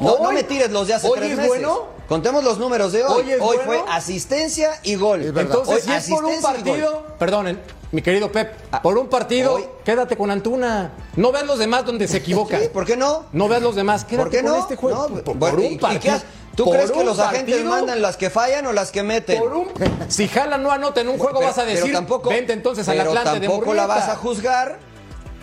No, 0.00 0.18
no 0.22 0.32
me 0.32 0.42
tires 0.44 0.70
los 0.70 0.88
de 0.88 0.94
hace 0.94 1.06
hoy 1.06 1.18
tres 1.18 1.30
es 1.32 1.36
meses. 1.36 1.48
bueno. 1.50 1.94
Contemos 2.08 2.44
los 2.44 2.58
números 2.58 2.92
de 2.92 3.02
hoy. 3.02 3.22
Hoy 3.22 3.30
es 3.32 3.40
Hoy 3.40 3.56
bueno. 3.64 3.84
fue 3.84 3.92
asistencia 3.92 4.78
y 4.82 4.94
gol. 4.94 5.22
Entonces, 5.22 5.74
Hoy 5.74 5.80
si 5.80 5.92
es 5.92 6.08
por 6.10 6.24
un 6.24 6.40
partido, 6.42 7.02
perdonen, 7.18 7.60
mi 7.92 8.02
querido 8.02 8.30
Pep, 8.30 8.52
Ah, 8.72 8.82
por 8.82 8.98
un 8.98 9.08
partido, 9.08 9.54
hoy- 9.54 9.64
quédate 9.84 10.14
con 10.16 10.30
Antuna. 10.30 10.90
No 11.16 11.32
veas 11.32 11.46
los 11.46 11.58
demás 11.58 11.86
donde 11.86 12.06
se 12.08 12.16
equivoca. 12.18 12.58
Sí, 12.60 12.68
¿por 12.72 12.84
qué 12.84 12.96
no? 12.96 13.24
No 13.32 13.48
veas 13.48 13.62
los 13.62 13.74
demás, 13.74 14.04
quédate 14.04 14.22
¿Por 14.24 14.30
qué 14.30 14.42
con 14.42 14.52
no? 14.52 14.58
este 14.58 14.76
juego. 14.76 15.08
No, 15.08 15.22
por, 15.22 15.36
bueno, 15.36 15.56
por 15.56 15.64
¿y- 15.64 15.68
un 15.74 15.78
partido. 15.78 16.14
¿Tú 16.56 16.70
crees 16.70 16.90
que 16.90 17.04
los 17.04 17.18
agentes 17.18 17.64
mandan 17.64 18.00
las 18.02 18.16
que 18.16 18.30
fallan 18.30 18.66
o 18.66 18.72
las 18.72 18.90
que 18.90 19.02
meten? 19.02 19.38
Por 19.40 19.52
un, 19.54 19.68
si 20.08 20.28
Jala 20.28 20.58
no 20.58 20.70
anota 20.70 21.00
en 21.00 21.08
un 21.08 21.18
juego, 21.18 21.38
Pero- 21.38 21.48
vas 21.48 21.58
a 21.58 21.64
decir, 21.64 21.82
pero 21.84 21.94
tampoco, 21.98 22.30
vente 22.30 22.52
entonces 22.52 22.88
al 22.88 23.00
Atlante 23.00 23.40
de 23.40 23.46
tampoco 23.48 23.74
la 23.74 23.86
vas 23.86 24.08
a 24.08 24.16
juzgar. 24.16 24.78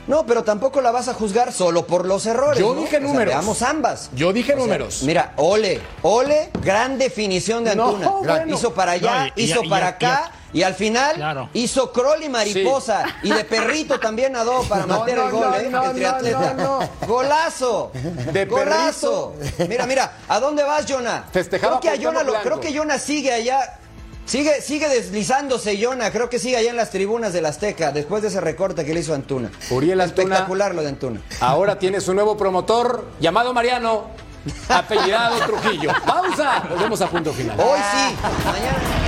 No, 0.07 0.25
pero 0.25 0.43
tampoco 0.43 0.81
la 0.81 0.89
vas 0.91 1.07
a 1.07 1.13
juzgar 1.13 1.53
solo 1.53 1.85
por 1.85 2.05
los 2.07 2.25
errores. 2.25 2.59
Yo 2.59 2.73
¿no? 2.73 2.81
dije 2.81 2.97
O 2.97 2.99
sea, 2.99 3.07
números. 3.07 3.33
veamos 3.35 3.61
ambas. 3.61 4.09
Yo 4.15 4.33
dije 4.33 4.53
O 4.53 4.55
sea, 4.55 4.65
números. 4.65 5.03
Mira, 5.03 5.33
Ole, 5.37 5.79
Ole, 6.01 6.49
gran 6.63 6.97
definición 6.97 7.63
de 7.63 7.75
No, 7.75 7.89
Antuna. 7.89 8.09
bueno. 8.09 8.55
Hizo 8.55 8.73
para 8.73 8.93
allá, 8.93 9.19
No, 9.19 9.27
y- 9.27 9.31
y- 9.35 9.43
hizo 9.43 9.63
y- 9.63 9.69
para 9.69 9.85
y- 9.85 9.89
acá. 9.89 10.31
Y 10.53 10.63
al 10.63 10.73
final 10.75 11.15
Claro. 11.15 11.49
hizo 11.53 11.91
crawl 11.91 12.21
y 12.23 12.29
mariposa. 12.29 13.05
Y 13.23 13.31
de 13.31 13.43
perrito 13.45 13.99
también 13.99 14.33
nadó 14.33 14.63
para 14.69 14.85
No, 14.85 15.01
meter 15.05 15.17
no, 15.17 15.25
el 15.25 15.31
gol, 15.31 15.41
no, 15.49 15.55
¿eh? 15.57 15.69
no, 15.69 15.83
el 15.85 15.95
triatleta. 15.95 16.53
no, 16.55 16.79
no. 16.81 16.89
Golazo. 17.07 17.91
De 18.33 18.45
Golazo. 18.45 19.33
Mira, 19.69 19.85
mira, 19.85 20.17
¿a 20.27 20.39
dónde 20.39 20.63
vas, 20.63 20.85
Jonah? 20.87 21.25
Festejaba 21.31 21.79
creo 21.79 21.93
que 21.93 21.99
a 21.99 22.03
Jonah 22.03 22.23
lo- 22.23 22.33
creo 22.41 22.59
que 22.59 22.75
Jonah 22.75 22.99
sigue 22.99 23.31
allá. 23.31 23.77
Sigue, 24.25 24.61
sigue 24.61 24.87
deslizándose 24.87 25.81
Jonah, 25.83 26.11
creo 26.11 26.29
que 26.29 26.37
sigue 26.39 26.55
allá 26.55 26.69
en 26.69 26.77
las 26.77 26.91
tribunas 26.91 27.33
del 27.33 27.45
Azteca, 27.45 27.91
después 27.91 28.21
de 28.21 28.27
ese 28.29 28.39
recorte 28.39 28.85
que 28.85 28.93
le 28.93 28.99
hizo 29.01 29.13
Antuna. 29.13 29.51
Uriel 29.71 29.99
Antuna. 29.99 30.35
Espectacular 30.35 30.75
lo 30.75 30.83
de 30.83 30.89
Antuna. 30.89 31.21
Ahora 31.41 31.77
tiene 31.79 31.99
su 31.99 32.13
nuevo 32.13 32.37
promotor 32.37 33.07
llamado 33.19 33.51
Mariano, 33.53 34.05
apellidado 34.69 35.37
Trujillo. 35.45 35.91
Pausa. 36.05 36.63
Volvemos 36.69 37.01
a 37.01 37.07
punto 37.07 37.33
final. 37.33 37.59
Hoy 37.59 37.79
sí, 37.79 38.15
mañana. 38.45 39.00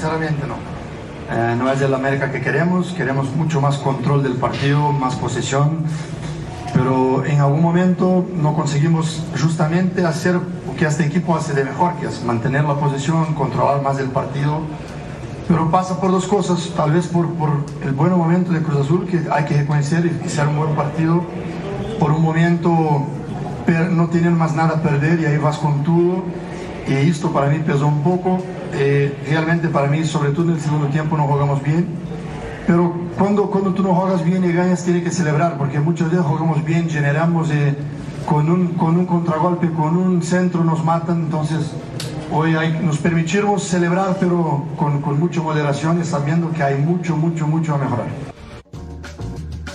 Sinceramente 0.00 0.46
no. 0.46 0.54
Eh, 1.30 1.54
no 1.58 1.70
es 1.70 1.82
el 1.82 1.92
América 1.92 2.32
que 2.32 2.40
queremos, 2.40 2.94
queremos 2.94 3.30
mucho 3.36 3.60
más 3.60 3.76
control 3.76 4.22
del 4.22 4.32
partido, 4.32 4.92
más 4.92 5.14
posesión, 5.14 5.84
pero 6.72 7.22
en 7.26 7.38
algún 7.38 7.60
momento 7.60 8.26
no 8.34 8.54
conseguimos 8.54 9.22
justamente 9.38 10.06
hacer 10.06 10.36
lo 10.36 10.74
que 10.78 10.86
este 10.86 11.04
equipo 11.04 11.36
hace 11.36 11.52
de 11.52 11.64
mejor, 11.64 11.96
que 11.96 12.06
es 12.06 12.24
mantener 12.24 12.64
la 12.64 12.76
posesión, 12.76 13.34
controlar 13.34 13.82
más 13.82 13.98
el 13.98 14.08
partido. 14.08 14.60
Pero 15.46 15.70
pasa 15.70 16.00
por 16.00 16.12
dos 16.12 16.26
cosas, 16.26 16.70
tal 16.74 16.92
vez 16.92 17.06
por, 17.06 17.28
por 17.34 17.50
el 17.84 17.92
buen 17.92 18.16
momento 18.16 18.52
de 18.52 18.62
Cruz 18.62 18.80
Azul, 18.80 19.06
que 19.06 19.20
hay 19.30 19.44
que 19.44 19.58
reconocer 19.58 20.10
y 20.24 20.28
sea 20.30 20.48
un 20.48 20.56
buen 20.56 20.74
partido. 20.74 21.22
Por 21.98 22.12
un 22.12 22.22
momento 22.22 23.06
no 23.90 24.08
tienen 24.08 24.38
más 24.38 24.54
nada 24.54 24.78
a 24.78 24.82
perder 24.82 25.20
y 25.20 25.26
ahí 25.26 25.36
vas 25.36 25.58
con 25.58 25.84
todo. 25.84 26.24
Y 26.88 26.94
esto 26.94 27.30
para 27.32 27.50
mí 27.50 27.58
pesó 27.58 27.86
un 27.86 28.02
poco. 28.02 28.42
Eh, 28.74 29.16
realmente 29.28 29.68
para 29.68 29.88
mí, 29.88 30.04
sobre 30.04 30.30
todo 30.30 30.44
en 30.44 30.54
el 30.54 30.60
segundo 30.60 30.86
tiempo, 30.88 31.16
no 31.16 31.26
jugamos 31.26 31.62
bien. 31.62 31.88
Pero 32.66 32.94
cuando, 33.18 33.50
cuando 33.50 33.74
tú 33.74 33.82
no 33.82 33.94
juegas 33.94 34.24
bien 34.24 34.44
y 34.44 34.52
ganas, 34.52 34.84
tienes 34.84 35.02
que 35.02 35.10
celebrar, 35.10 35.58
porque 35.58 35.80
muchos 35.80 36.10
días 36.10 36.24
jugamos 36.24 36.64
bien, 36.64 36.88
generamos 36.88 37.50
eh, 37.50 37.74
con, 38.26 38.48
un, 38.50 38.68
con 38.74 38.96
un 38.96 39.06
contragolpe, 39.06 39.70
con 39.72 39.96
un 39.96 40.22
centro 40.22 40.62
nos 40.62 40.84
matan. 40.84 41.22
Entonces, 41.22 41.72
hoy 42.32 42.54
hay, 42.54 42.78
nos 42.82 42.98
permitimos 42.98 43.64
celebrar, 43.64 44.16
pero 44.20 44.66
con, 44.76 45.00
con 45.00 45.18
mucha 45.18 45.42
moderación 45.42 46.00
y 46.00 46.04
sabiendo 46.04 46.52
que 46.52 46.62
hay 46.62 46.76
mucho, 46.76 47.16
mucho, 47.16 47.46
mucho 47.46 47.74
a 47.74 47.78
mejorar. 47.78 48.06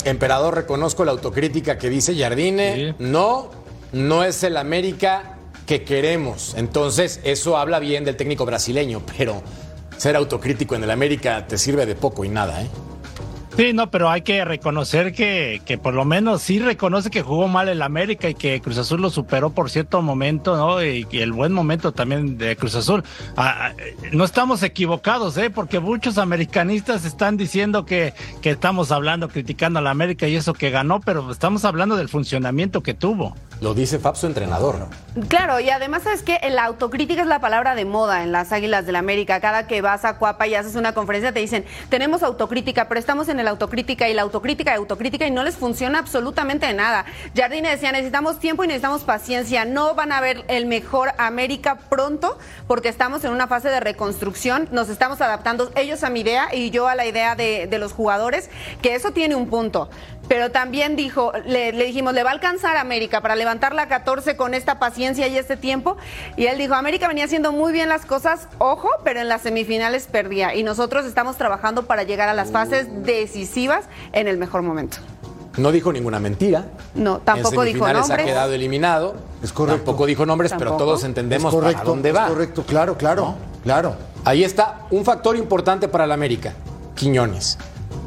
Emperador, 0.06 0.56
reconozco 0.56 1.04
la 1.04 1.12
autocrítica 1.12 1.78
que 1.78 1.90
dice 1.90 2.16
Jardine. 2.16 2.96
No, 3.00 3.50
no 3.92 4.24
es 4.24 4.44
el 4.44 4.56
América 4.56 5.35
que 5.66 5.84
queremos. 5.84 6.54
Entonces, 6.58 7.20
eso 7.24 7.58
habla 7.58 7.80
bien 7.80 8.06
del 8.06 8.16
técnico 8.16 8.46
brasileño, 8.46 9.02
pero 9.18 9.42
ser 9.98 10.16
autocrítico 10.16 10.76
en 10.76 10.84
el 10.84 10.92
América 10.92 11.48
te 11.48 11.58
sirve 11.58 11.86
de 11.86 11.96
poco 11.96 12.26
y 12.26 12.30
nada, 12.30 12.62
¿eh? 12.62 12.68
Sí, 13.58 13.72
no, 13.72 13.90
pero 13.90 14.10
hay 14.10 14.22
que 14.22 14.44
reconocer 14.44 15.14
que, 15.14 15.62
que 15.66 15.78
por 15.78 15.94
lo 15.94 16.04
menos 16.04 16.42
sí 16.42 16.60
reconoce 16.60 17.10
que 17.10 17.22
jugó 17.22 17.48
mal 17.48 17.70
el 17.70 17.82
América 17.82 18.28
y 18.28 18.34
que 18.34 18.60
Cruz 18.60 18.78
Azul 18.78 19.02
lo 19.02 19.10
superó 19.10 19.52
por 19.52 19.70
cierto 19.70 20.02
momento, 20.02 20.58
¿no? 20.58 20.84
Y, 20.84 21.08
el 21.14 21.32
buen 21.32 21.54
momento 21.54 21.94
también 21.94 22.38
de 22.38 22.58
Cruz 22.58 22.76
Azul. 22.76 23.06
Ah, 23.38 23.70
ah, 23.70 23.74
no 24.12 24.26
estamos 24.26 24.62
equivocados, 24.62 25.38
¿eh? 25.38 25.50
Porque 25.50 25.80
muchos 25.80 26.18
americanistas 26.18 27.06
están 27.06 27.38
diciendo 27.38 27.86
que, 27.86 28.14
que 28.42 28.50
estamos 28.50 28.92
hablando, 28.92 29.30
criticando 29.30 29.80
a 29.80 29.82
la 29.82 29.92
América 29.92 30.28
y 30.28 30.36
eso 30.36 30.54
que 30.54 30.70
ganó, 30.70 31.00
pero 31.00 31.32
estamos 31.32 31.64
hablando 31.64 31.96
del 31.96 32.10
funcionamiento 32.10 32.84
que 32.84 32.94
tuvo. 32.94 33.38
Lo 33.62 33.74
dice 33.74 34.00
Fab, 34.00 34.16
su 34.16 34.28
entrenador. 34.28 34.88
Claro, 35.30 35.62
y 35.62 35.70
además 35.70 36.06
es 36.08 36.24
que 36.24 36.38
la 36.50 36.66
autocrítica 36.66 37.22
es 37.22 37.28
la 37.28 37.40
palabra 37.40 37.74
de 37.74 37.86
moda 37.86 38.24
en 38.24 38.34
las 38.34 38.52
Águilas 38.52 38.86
del 38.86 38.94
la 38.94 39.00
América. 39.00 39.40
Cada 39.40 39.66
que 39.66 39.82
vas 39.82 40.04
a 40.04 40.18
Cuapa 40.18 40.46
y 40.46 40.56
haces 40.56 40.76
una 40.76 40.94
conferencia 40.94 41.32
te 41.32 41.40
dicen, 41.40 41.66
tenemos 41.90 42.22
autocrítica, 42.22 42.90
pero 42.90 43.00
estamos 43.00 43.30
en 43.30 43.40
el 43.40 43.48
autocrítica 43.48 44.10
y 44.10 44.14
la 44.14 44.24
autocrítica 44.24 44.72
y 44.72 44.76
autocrítica 44.76 45.26
y 45.26 45.32
no 45.32 45.44
les 45.44 45.56
funciona 45.56 46.00
absolutamente 46.00 46.74
nada. 46.74 47.06
Jardine 47.34 47.70
decía, 47.70 47.94
necesitamos 47.94 48.40
tiempo 48.40 48.66
y 48.66 48.68
necesitamos 48.68 49.04
paciencia. 49.04 49.64
No 49.64 49.96
van 49.96 50.12
a 50.12 50.20
ver 50.20 50.44
el 50.50 50.66
mejor 50.66 51.14
América 51.18 51.78
pronto 51.90 52.38
porque 52.68 52.90
estamos 52.90 53.24
en 53.24 53.32
una 53.32 53.48
fase 53.48 53.70
de 53.70 53.80
reconstrucción, 53.80 54.68
nos 54.72 54.90
estamos 54.90 55.22
adaptando 55.22 55.72
ellos 55.76 56.04
a 56.04 56.10
mi 56.10 56.22
idea 56.22 56.54
y 56.54 56.72
yo 56.72 56.90
a 56.90 56.96
la 56.96 57.06
idea 57.06 57.36
de, 57.36 57.68
de 57.68 57.80
los 57.80 57.94
jugadores, 57.94 58.50
que 58.82 58.96
eso 58.96 59.12
tiene 59.12 59.36
un 59.36 59.48
punto 59.48 59.90
pero 60.28 60.52
también 60.52 60.96
dijo, 60.96 61.32
le, 61.46 61.72
le, 61.72 61.86
dijimos, 61.86 62.14
le 62.14 62.24
va 62.24 62.32
a 62.32 62.34
alcanzar 62.34 62.78
a 62.78 62.82
América 62.82 63.22
para 63.22 63.36
levantar 63.36 63.76
la 63.76 63.88
14 63.88 64.36
con 64.36 64.54
esta 64.54 64.80
paciencia 64.80 65.28
y 65.28 65.38
este 65.38 65.58
tiempo. 65.58 65.98
Y 66.38 66.48
él 66.48 66.58
dijo, 66.58 66.74
América 66.74 67.08
venía 67.08 67.26
haciendo 67.26 67.52
muy 67.52 67.72
bien 67.72 67.90
las 67.90 68.06
cosas, 68.06 68.48
ojo, 68.58 68.90
pero 69.04 69.20
en 69.20 69.28
las 69.30 69.42
semifinales 69.44 70.08
perdía. 70.12 70.56
Y 70.56 70.64
nosotros 70.64 71.06
estamos 71.06 71.38
trabajando 71.38 71.86
para 71.86 72.04
llegar 72.04 72.30
a 72.30 72.34
las 72.34 72.52
fases 72.52 72.88
decisivas 73.04 73.86
en 74.14 74.28
el 74.28 74.38
mejor 74.38 74.62
momento. 74.62 74.98
No 75.58 75.72
dijo 75.72 75.94
ninguna 75.94 76.20
mentira. 76.20 76.66
No, 76.96 77.20
tampoco 77.20 77.64
en 77.64 77.74
dijo 77.74 77.88
nombres. 77.88 78.10
ha 78.12 78.18
quedado 78.18 78.54
eliminado. 78.54 79.16
Es 79.42 79.54
correcto. 79.54 79.84
Tampoco 79.84 80.06
dijo 80.06 80.26
nombres, 80.26 80.52
Tampoco. 80.52 80.72
pero 80.72 80.78
todos 80.86 81.04
entendemos 81.06 81.54
Es 81.54 81.60
correcto, 81.60 81.78
para 81.78 81.90
dónde 81.90 82.12
va. 82.12 82.24
es 82.26 82.32
correcto, 82.32 82.64
claro, 82.64 82.98
claro, 82.98 83.22
¿No? 83.22 83.36
claro. 83.64 83.96
Ahí 84.26 84.44
está 84.44 84.82
un 84.92 85.06
factor 85.06 85.38
importante 85.38 85.88
para 85.88 86.04
el 86.04 86.12
América. 86.12 86.54
Quiñones. 86.96 87.58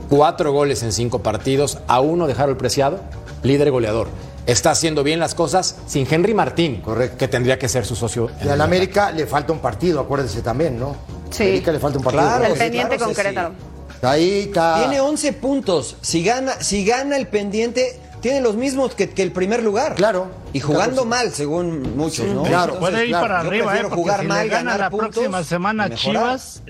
Cuatro 0.08 0.52
goles 0.52 0.82
en 0.82 0.92
cinco 0.92 1.18
partidos, 1.22 1.78
a 1.86 2.00
uno 2.00 2.26
de 2.26 2.32
Harold 2.32 2.56
Preciado, 2.56 3.00
líder 3.42 3.70
goleador. 3.70 4.08
Está 4.46 4.70
haciendo 4.70 5.02
bien 5.02 5.20
las 5.20 5.34
cosas 5.34 5.76
sin 5.86 6.06
Henry 6.10 6.32
Martín, 6.32 6.82
que 7.18 7.28
tendría 7.28 7.58
que 7.58 7.68
ser 7.68 7.84
su 7.84 7.94
socio. 7.94 8.30
Y 8.42 8.48
al 8.48 8.60
América 8.62 9.10
le 9.10 9.26
falta 9.26 9.52
un 9.52 9.58
partido, 9.58 10.00
acuérdense 10.00 10.40
también, 10.40 10.78
¿no? 10.78 10.96
Sí. 11.28 11.42
América 11.42 11.72
le 11.72 11.78
falta 11.78 11.98
un 11.98 12.04
partido. 12.04 12.24
Claro, 12.24 12.44
el 12.46 12.52
sí, 12.54 12.58
pendiente 12.58 12.96
claro, 12.96 13.04
con 13.04 13.14
sí, 13.14 13.20
Querétaro. 13.20 13.54
Ahí 14.00 14.40
está. 14.46 14.78
Tiene 14.78 15.00
11 15.00 15.32
puntos. 15.34 15.96
Si 16.00 16.24
gana, 16.24 16.54
si 16.62 16.86
gana 16.86 17.18
el 17.18 17.26
pendiente, 17.26 18.00
tiene 18.22 18.40
los 18.40 18.56
mismos 18.56 18.94
que, 18.94 19.10
que 19.10 19.22
el 19.22 19.32
primer 19.32 19.62
lugar. 19.62 19.94
Claro. 19.94 20.28
Y 20.54 20.60
jugando 20.60 21.04
mal, 21.04 21.32
según 21.32 21.98
muchos, 21.98 22.26
¿no? 22.28 22.44
claro. 22.44 22.78
Puede 22.78 23.04
ir 23.04 23.10
claro, 23.10 23.26
para 23.26 23.42
yo 23.42 23.48
arriba, 23.48 23.78
¿eh? 23.78 23.82
jugar 23.90 24.20
si 24.20 24.26
mal, 24.26 24.44
le 24.44 24.48
gana 24.48 24.62
ganar 24.62 24.80
la 24.80 24.90
puntos 24.90 25.10
próxima 25.10 25.44
semana. 25.44 25.90
Chivas. 25.90 26.62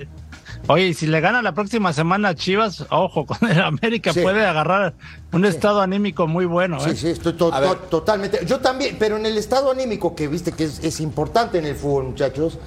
Eh, 0.68 0.72
Oye, 0.72 0.88
y 0.88 0.94
si 0.94 1.06
le 1.06 1.20
gana 1.20 1.42
la 1.42 1.52
próxima 1.52 1.92
semana 1.92 2.34
Chivas, 2.34 2.84
ojo, 2.90 3.26
con 3.26 3.38
el 3.50 3.60
América 3.60 4.12
Sí. 4.12 4.20
puede 4.20 4.44
agarrar 4.44 4.94
un 5.32 5.44
estado 5.44 5.80
anímico 5.80 6.26
muy 6.26 6.44
bueno. 6.46 6.78
¿eh? 6.78 6.90
Sí, 6.90 6.96
sí, 6.96 7.08
estoy 7.08 7.32
to- 7.34 7.52
A 7.52 7.60
ver. 7.60 7.70
to- 7.70 7.76
totalmente. 7.88 8.40
Yo 8.46 8.60
también, 8.60 8.96
pero 8.98 9.16
en 9.16 9.26
el 9.26 9.36
estado 9.38 9.70
anímico 9.70 10.14
que 10.14 10.28
viste 10.28 10.52
que 10.52 10.64
es, 10.64 10.80
es 10.84 11.00
importante 11.00 11.58
en 11.58 11.66
el 11.66 11.74
fútbol, 11.74 12.04
muchachos, 12.04 12.58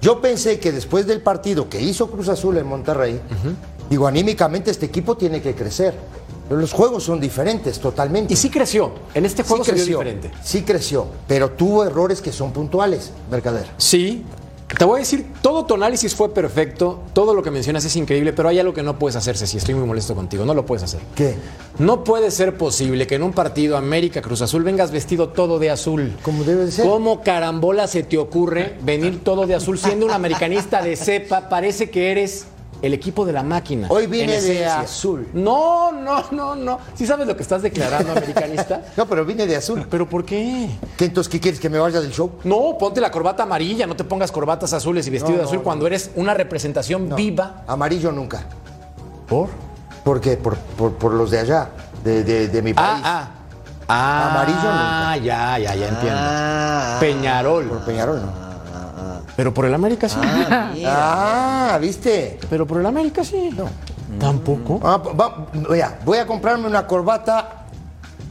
yo 0.00 0.20
pensé 0.20 0.60
que 0.60 0.70
después 0.72 1.06
del 1.06 1.20
partido 1.20 1.68
que 1.68 1.80
hizo 1.80 2.10
Cruz 2.10 2.28
Azul 2.28 2.56
en 2.56 2.66
Monterrey, 2.66 3.20
digo, 3.90 4.06
anímicamente 4.06 4.70
este 4.70 4.86
equipo 4.86 5.16
tiene 5.16 5.42
que 5.42 5.54
crecer. 5.54 5.94
Pero 6.48 6.62
los 6.62 6.72
juegos 6.72 7.02
son 7.04 7.20
diferentes 7.20 7.78
totalmente. 7.78 8.32
Y 8.32 8.36
sí 8.38 8.48
creció. 8.48 8.92
En 9.12 9.26
este 9.26 9.42
juego 9.42 9.64
sí 9.64 9.70
se 9.72 9.74
vio 9.74 9.84
creció, 9.84 9.98
diferente. 9.98 10.30
sí 10.42 10.62
creció, 10.62 11.06
pero 11.26 11.50
tuvo 11.50 11.84
errores 11.84 12.22
que 12.22 12.32
son 12.32 12.52
puntuales, 12.52 13.12
Mercader. 13.30 13.66
Sí. 13.76 14.24
Te 14.76 14.84
voy 14.84 14.96
a 14.96 14.98
decir, 15.00 15.26
todo 15.40 15.64
tu 15.64 15.74
análisis 15.74 16.14
fue 16.14 16.32
perfecto, 16.32 17.00
todo 17.14 17.34
lo 17.34 17.42
que 17.42 17.50
mencionas 17.50 17.84
es 17.84 17.96
increíble, 17.96 18.32
pero 18.32 18.48
hay 18.48 18.58
algo 18.58 18.74
que 18.74 18.82
no 18.82 18.98
puedes 18.98 19.16
hacer, 19.16 19.36
si 19.36 19.56
estoy 19.56 19.74
muy 19.74 19.86
molesto 19.86 20.14
contigo, 20.14 20.44
no 20.44 20.54
lo 20.54 20.66
puedes 20.66 20.82
hacer. 20.82 21.00
¿Qué? 21.14 21.36
No 21.78 22.04
puede 22.04 22.30
ser 22.30 22.56
posible 22.56 23.06
que 23.06 23.14
en 23.14 23.22
un 23.22 23.32
partido 23.32 23.76
América 23.76 24.20
Cruz 24.20 24.42
Azul 24.42 24.62
vengas 24.62 24.90
vestido 24.90 25.30
todo 25.30 25.58
de 25.58 25.70
azul. 25.70 26.16
Como 26.22 26.44
debe 26.44 26.66
de 26.66 26.72
ser. 26.72 26.86
¿Cómo 26.86 27.22
carambola 27.22 27.86
se 27.86 28.02
te 28.02 28.18
ocurre 28.18 28.76
venir 28.82 29.24
todo 29.24 29.46
de 29.46 29.54
azul 29.54 29.78
siendo 29.78 30.06
un 30.06 30.12
americanista 30.12 30.82
de 30.82 30.96
cepa? 30.96 31.48
Parece 31.48 31.90
que 31.90 32.10
eres 32.10 32.46
el 32.82 32.94
equipo 32.94 33.24
de 33.26 33.32
la 33.32 33.42
máquina. 33.42 33.86
Hoy 33.90 34.06
vine 34.06 34.36
en 34.38 34.44
de 34.44 34.66
azul. 34.66 35.28
No, 35.32 35.90
no, 35.92 36.24
no, 36.30 36.54
no. 36.54 36.78
¿Sí 36.94 37.06
sabes 37.06 37.26
lo 37.26 37.36
que 37.36 37.42
estás 37.42 37.62
declarando, 37.62 38.12
americanista? 38.12 38.82
No, 38.96 39.06
pero 39.06 39.24
vine 39.24 39.46
de 39.46 39.56
azul. 39.56 39.86
¿Pero 39.90 40.08
por 40.08 40.24
qué? 40.24 40.68
¿Qué, 40.96 41.06
entonces, 41.06 41.30
¿qué 41.30 41.40
quieres? 41.40 41.60
¿Que 41.60 41.68
me 41.68 41.78
vaya 41.78 42.00
del 42.00 42.10
show? 42.12 42.30
No, 42.44 42.76
ponte 42.78 43.00
la 43.00 43.10
corbata 43.10 43.42
amarilla, 43.44 43.86
no 43.86 43.96
te 43.96 44.04
pongas 44.04 44.30
corbatas 44.32 44.72
azules 44.72 45.06
y 45.06 45.10
vestido 45.10 45.32
No, 45.32 45.38
de 45.38 45.44
azul 45.44 45.58
no, 45.58 45.62
cuando 45.64 45.86
eres 45.86 46.10
una 46.16 46.34
representación 46.34 47.14
viva. 47.14 47.62
Amarillo 47.66 48.12
nunca. 48.12 48.42
¿Por? 49.28 49.48
¿Por 50.04 50.20
qué? 50.20 50.36
Por, 50.36 50.56
por, 50.56 50.92
por 50.94 51.12
los 51.12 51.30
de 51.30 51.38
allá, 51.40 51.68
de, 52.02 52.24
de- 52.24 52.48
de 52.48 52.62
mi 52.62 52.72
país. 52.74 52.88
Ah, 53.04 53.30
ah. 53.30 53.34
Ah, 53.90 54.30
Amarillo 54.30 54.58
nunca. 54.58 55.10
Ah, 55.12 55.16
ya, 55.16 55.58
ya, 55.58 55.74
ya 55.74 55.88
entiendo. 55.88 56.18
Ah, 56.20 56.96
Peñarol. 57.00 57.64
Por 57.68 57.84
Peñarol 57.84 58.20
no. 58.20 58.47
Pero 59.38 59.54
por 59.54 59.66
el 59.66 59.72
América 59.74 60.08
sí. 60.08 60.16
ah. 60.20 60.72
Ah, 60.84 61.78
¿viste? 61.80 62.40
Pero 62.50 62.66
por 62.66 62.80
el 62.80 62.86
América 62.86 63.22
sí. 63.22 63.50
No. 63.56 63.68
Tampoco. 64.18 64.80
Ah, 64.82 64.96
va- 64.96 65.46
voy 66.04 66.18
a 66.18 66.26
comprarme 66.26 66.66
una 66.66 66.84
corbata 66.88 67.66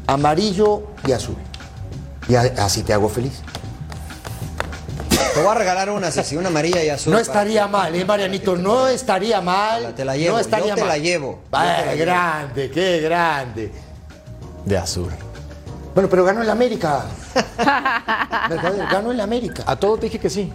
amarillo 0.06 0.84
y 1.08 1.14
azul. 1.14 1.38
Y 2.28 2.36
a- 2.36 2.42
así 2.58 2.84
te 2.84 2.92
hago 2.92 3.08
feliz. 3.08 3.40
Te 5.34 5.42
voy 5.42 5.50
a 5.50 5.54
regalar 5.54 5.90
una, 5.92 6.12
Ceci, 6.12 6.36
una 6.36 6.50
amarilla 6.50 6.84
y 6.84 6.90
azul. 6.90 7.14
No 7.14 7.20
estaría 7.20 7.68
mal, 7.70 7.96
¿eh, 7.96 8.04
Marianito? 8.04 8.58
No 8.58 8.90
estaría 8.90 9.40
mal. 9.40 9.94
Te 9.96 10.04
la 10.04 10.18
llevo, 10.18 10.34
No 10.34 10.40
estaría 10.42 10.68
yo 10.68 10.76
te 10.76 10.82
mal. 10.82 10.90
la 10.90 10.98
llevo. 10.98 11.40
Yo 11.42 11.50
te 11.52 11.58
la 11.58 11.86
llevo. 11.94 11.98
grande, 12.06 12.70
qué 12.72 13.00
grande. 13.00 13.72
De 14.66 14.78
azul. 14.78 15.14
Bueno, 15.96 16.10
pero 16.10 16.26
ganó 16.26 16.42
el 16.42 16.50
América. 16.50 17.06
Ganó 18.92 19.12
el 19.14 19.22
América. 19.22 19.64
A 19.66 19.78
todo 19.78 19.96
te 19.96 20.08
dije 20.08 20.20
que 20.20 20.30
sí. 20.30 20.52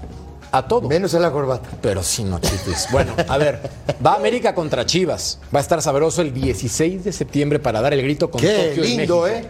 A 0.53 0.69
todo. 0.69 0.87
Menos 0.89 1.15
a 1.15 1.19
la 1.19 1.31
corbata. 1.31 1.71
Pero 1.81 2.03
sí, 2.03 2.25
no 2.25 2.39
chifles. 2.39 2.89
Bueno, 2.93 3.15
a 3.27 3.39
ver, 3.39 3.71
va 4.05 4.15
América 4.15 4.55
contra 4.55 4.85
Chivas. 4.85 5.39
Va 5.55 5.59
a 5.59 5.63
estar 5.63 5.81
sabroso 5.81 6.21
el 6.21 6.35
16 6.35 7.05
de 7.05 7.13
septiembre 7.13 7.59
para 7.59 7.81
dar 7.81 7.95
el 7.95 8.03
grito 8.03 8.31
con 8.31 8.41
Qué 8.41 8.69
Tokio 8.69 8.85
y 8.85 8.97
lindo, 8.97 9.23
México. 9.23 9.27
¿eh? 9.27 9.45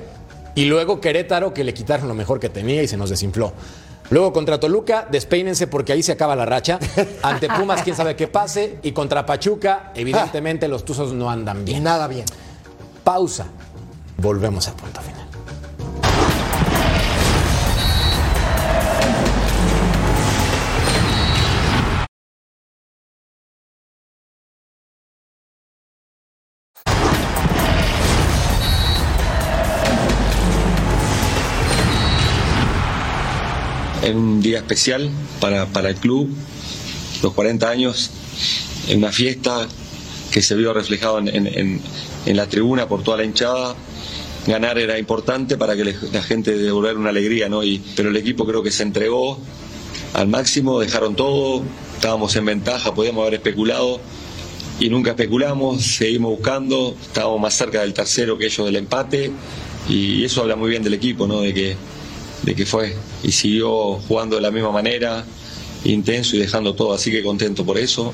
Y 0.54 0.66
luego 0.66 1.00
Querétaro, 1.00 1.52
que 1.52 1.64
le 1.64 1.74
quitaron 1.74 2.06
lo 2.06 2.14
mejor 2.14 2.38
que 2.38 2.48
tenía 2.48 2.82
y 2.82 2.88
se 2.88 2.96
nos 2.96 3.10
desinfló. 3.10 3.52
Luego 4.10 4.32
contra 4.32 4.60
Toluca, 4.60 5.08
despeínense 5.10 5.66
porque 5.66 5.92
ahí 5.92 6.02
se 6.02 6.12
acaba 6.12 6.36
la 6.36 6.44
racha. 6.44 6.78
Ante 7.22 7.48
Pumas, 7.48 7.82
quién 7.82 7.96
sabe 7.96 8.14
qué 8.14 8.28
pase. 8.28 8.78
Y 8.82 8.92
contra 8.92 9.26
Pachuca, 9.26 9.90
evidentemente 9.94 10.68
los 10.68 10.84
Tuzos 10.84 11.12
no 11.12 11.30
andan 11.30 11.64
bien. 11.64 11.82
nada 11.82 12.06
bien. 12.06 12.26
Pausa. 13.02 13.46
Volvemos 14.18 14.68
al 14.68 14.74
punto 14.74 15.00
final. 15.00 15.21
Día 34.42 34.58
especial 34.58 35.10
para, 35.40 35.66
para 35.66 35.88
el 35.90 35.96
club, 35.96 36.28
los 37.22 37.32
40 37.32 37.68
años, 37.68 38.10
en 38.88 38.98
una 38.98 39.12
fiesta 39.12 39.68
que 40.30 40.42
se 40.42 40.54
vio 40.54 40.72
reflejado 40.72 41.18
en, 41.18 41.46
en- 41.46 41.80
la 42.36 42.46
tribuna 42.48 42.86
por 42.88 43.02
toda 43.02 43.16
la 43.18 43.24
hinchada. 43.24 43.74
Ganar 44.46 44.78
era 44.78 44.98
importante 44.98 45.56
para 45.56 45.76
que 45.76 45.84
la 46.12 46.22
gente 46.22 46.56
devolver 46.56 46.96
una 46.96 47.10
alegría, 47.10 47.48
¿no? 47.48 47.62
Y, 47.62 47.80
pero 47.96 48.08
el 48.10 48.16
equipo 48.16 48.44
creo 48.46 48.62
que 48.62 48.70
se 48.72 48.82
entregó 48.82 49.38
al 50.14 50.28
máximo, 50.28 50.80
dejaron 50.80 51.14
todo, 51.16 51.62
estábamos 51.94 52.34
en 52.36 52.44
ventaja, 52.46 52.92
podíamos 52.94 53.22
haber 53.22 53.34
especulado 53.34 54.00
y 54.80 54.88
nunca 54.88 55.10
especulamos, 55.10 55.82
seguimos 55.96 56.32
buscando, 56.32 56.96
estábamos 57.00 57.40
más 57.40 57.54
cerca 57.54 57.82
del 57.82 57.92
tercero 57.92 58.36
que 58.38 58.46
ellos 58.46 58.66
del 58.66 58.76
empate 58.76 59.30
y 59.88 60.24
eso 60.24 60.42
habla 60.42 60.56
muy 60.56 60.70
bien 60.70 60.82
del 60.82 60.94
equipo, 60.94 61.26
¿no? 61.26 61.40
De 61.40 61.54
que, 61.54 61.76
de 62.42 62.54
que 62.54 62.66
fue 62.66 62.96
y 63.22 63.32
siguió 63.32 63.94
jugando 64.08 64.36
de 64.36 64.42
la 64.42 64.50
misma 64.50 64.70
manera 64.70 65.24
intenso 65.84 66.36
y 66.36 66.40
dejando 66.40 66.74
todo, 66.74 66.92
así 66.92 67.10
que 67.10 67.22
contento 67.22 67.64
por 67.64 67.78
eso. 67.78 68.12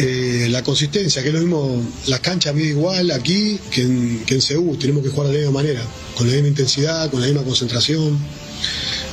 Eh, 0.00 0.46
la 0.50 0.62
consistencia, 0.62 1.22
que 1.22 1.28
es 1.28 1.34
lo 1.34 1.40
mismo, 1.40 1.82
las 2.06 2.20
canchas 2.20 2.54
mide 2.54 2.68
igual 2.68 3.10
aquí 3.10 3.58
que 3.70 3.82
en, 3.82 4.24
que 4.24 4.34
en 4.34 4.42
Seúl, 4.42 4.78
tenemos 4.78 5.02
que 5.02 5.10
jugar 5.10 5.28
de 5.28 5.34
la 5.34 5.38
misma 5.40 5.60
manera, 5.60 5.82
con 6.16 6.28
la 6.28 6.34
misma 6.34 6.48
intensidad, 6.48 7.10
con 7.10 7.20
la 7.20 7.26
misma 7.26 7.42
concentración. 7.42 8.16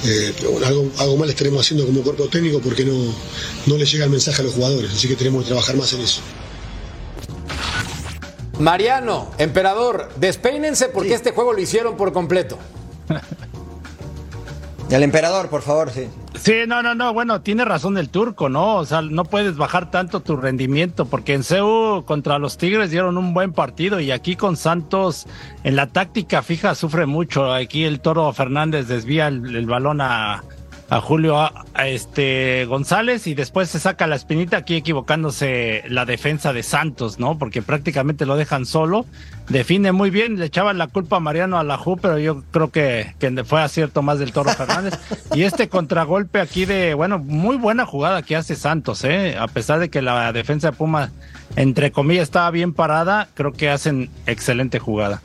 Eh, 0.03 0.33
algo, 0.63 0.91
algo 0.97 1.17
mal 1.17 1.29
estaremos 1.29 1.61
haciendo 1.61 1.85
como 1.87 2.03
cuerpo 2.03 2.27
técnico 2.27 2.59
porque 2.59 2.85
no, 2.85 2.93
no 3.65 3.77
le 3.77 3.85
llega 3.85 4.03
el 4.03 4.11
mensaje 4.11 4.41
a 4.41 4.45
los 4.45 4.53
jugadores, 4.53 4.91
así 4.91 5.07
que 5.07 5.15
tenemos 5.15 5.43
que 5.43 5.47
trabajar 5.47 5.75
más 5.75 5.91
en 5.93 6.01
eso. 6.01 6.21
Mariano, 8.59 9.27
emperador, 9.37 10.09
despeínense 10.15 10.87
porque 10.87 11.13
este 11.13 11.31
juego 11.31 11.53
lo 11.53 11.59
hicieron 11.59 11.97
por 11.97 12.13
completo. 12.13 12.57
El 14.89 15.01
emperador, 15.01 15.49
por 15.49 15.63
favor, 15.63 15.89
sí. 15.89 16.07
Sí, 16.35 16.53
no, 16.67 16.83
no, 16.83 16.93
no, 16.93 17.11
bueno, 17.11 17.41
tiene 17.41 17.65
razón 17.65 17.97
el 17.97 18.09
turco, 18.09 18.49
¿no? 18.49 18.75
O 18.75 18.85
sea, 18.85 19.01
no 19.01 19.23
puedes 19.25 19.57
bajar 19.57 19.89
tanto 19.89 20.19
tu 20.19 20.37
rendimiento, 20.37 21.05
porque 21.05 21.33
en 21.33 21.43
CEU 21.43 22.03
contra 22.05 22.37
los 22.37 22.57
Tigres 22.57 22.91
dieron 22.91 23.17
un 23.17 23.33
buen 23.33 23.51
partido 23.51 23.99
y 23.99 24.11
aquí 24.11 24.35
con 24.35 24.57
Santos 24.57 25.25
en 25.63 25.75
la 25.75 25.87
táctica 25.87 26.43
fija 26.43 26.75
sufre 26.75 27.07
mucho. 27.07 27.51
Aquí 27.51 27.83
el 27.83 27.99
Toro 27.99 28.31
Fernández 28.31 28.87
desvía 28.87 29.27
el, 29.27 29.55
el 29.55 29.65
balón 29.65 30.01
a, 30.01 30.43
a 30.89 31.01
Julio 31.01 31.39
a, 31.39 31.65
este 31.87 32.65
González 32.65 33.27
y 33.27 33.33
después 33.33 33.69
se 33.69 33.79
saca 33.79 34.07
la 34.07 34.15
espinita 34.15 34.57
aquí 34.57 34.75
equivocándose 34.75 35.83
la 35.87 36.05
defensa 36.05 36.53
de 36.53 36.63
Santos, 36.63 37.19
¿no? 37.19 37.37
Porque 37.37 37.61
prácticamente 37.61 38.25
lo 38.25 38.37
dejan 38.37 38.65
solo. 38.65 39.05
Define 39.49 39.91
muy 39.91 40.09
bien, 40.09 40.39
le 40.39 40.45
echaban 40.45 40.77
la 40.77 40.87
culpa 40.87 41.17
a 41.17 41.19
Mariano 41.19 41.57
Alajú, 41.57 41.97
pero 41.97 42.17
yo 42.17 42.43
creo 42.51 42.71
que, 42.71 43.15
que 43.19 43.43
fue 43.43 43.61
acierto 43.61 44.01
más 44.01 44.19
del 44.19 44.31
Toro 44.31 44.51
Fernández. 44.51 44.97
y 45.33 45.43
este 45.43 45.69
contragolpe 45.69 46.39
aquí 46.39 46.65
de, 46.65 46.93
bueno, 46.93 47.19
muy 47.19 47.57
buena 47.57 47.85
jugada 47.85 48.21
que 48.21 48.35
hace 48.35 48.55
Santos, 48.55 49.03
¿eh? 49.03 49.37
A 49.39 49.47
pesar 49.47 49.79
de 49.79 49.89
que 49.89 50.01
la 50.01 50.31
defensa 50.33 50.71
de 50.71 50.77
Puma, 50.77 51.11
entre 51.55 51.91
comillas, 51.91 52.23
estaba 52.23 52.49
bien 52.51 52.73
parada, 52.73 53.27
creo 53.33 53.53
que 53.53 53.69
hacen 53.69 54.09
excelente 54.25 54.79
jugada. 54.79 55.21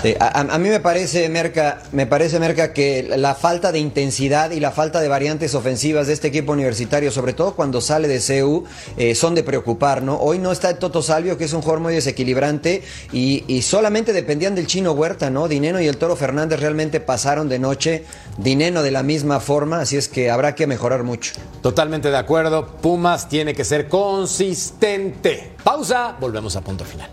Sí, 0.00 0.14
a, 0.20 0.40
a 0.40 0.58
mí 0.58 0.68
me 0.68 0.78
parece, 0.78 1.28
Merca, 1.28 1.82
me 1.90 2.06
parece, 2.06 2.38
Merca, 2.38 2.72
que 2.72 3.02
la 3.16 3.34
falta 3.34 3.72
de 3.72 3.80
intensidad 3.80 4.52
y 4.52 4.60
la 4.60 4.70
falta 4.70 5.00
de 5.00 5.08
variantes 5.08 5.56
ofensivas 5.56 6.06
de 6.06 6.12
este 6.12 6.28
equipo 6.28 6.52
universitario, 6.52 7.10
sobre 7.10 7.32
todo 7.32 7.56
cuando 7.56 7.80
sale 7.80 8.06
de 8.06 8.20
CEU, 8.20 8.62
eh, 8.96 9.16
son 9.16 9.34
de 9.34 9.42
preocupar, 9.42 10.02
¿no? 10.02 10.18
Hoy 10.18 10.38
no 10.38 10.52
está 10.52 10.78
Toto 10.78 11.02
Salvio, 11.02 11.36
que 11.36 11.44
es 11.44 11.52
un 11.52 11.62
jugador 11.62 11.80
muy 11.80 11.94
desequilibrante, 11.94 12.84
y, 13.12 13.42
y, 13.48 13.62
solamente 13.62 14.12
dependían 14.12 14.54
del 14.54 14.68
chino 14.68 14.92
Huerta, 14.92 15.30
¿no? 15.30 15.48
Dineno 15.48 15.80
y 15.80 15.88
el 15.88 15.96
Toro 15.96 16.14
Fernández 16.14 16.60
realmente 16.60 17.00
pasaron 17.00 17.48
de 17.48 17.58
noche, 17.58 18.04
Dineno 18.38 18.84
de 18.84 18.92
la 18.92 19.02
misma 19.02 19.40
forma, 19.40 19.80
así 19.80 19.96
es 19.96 20.08
que 20.08 20.30
habrá 20.30 20.54
que 20.54 20.68
mejorar 20.68 21.02
mucho. 21.02 21.32
Totalmente 21.60 22.08
de 22.08 22.18
acuerdo, 22.18 22.68
Pumas 22.80 23.28
tiene 23.28 23.52
que 23.52 23.64
ser 23.64 23.88
consistente. 23.88 25.54
Pausa, 25.64 26.16
volvemos 26.20 26.54
a 26.54 26.60
punto 26.60 26.84
final. 26.84 27.10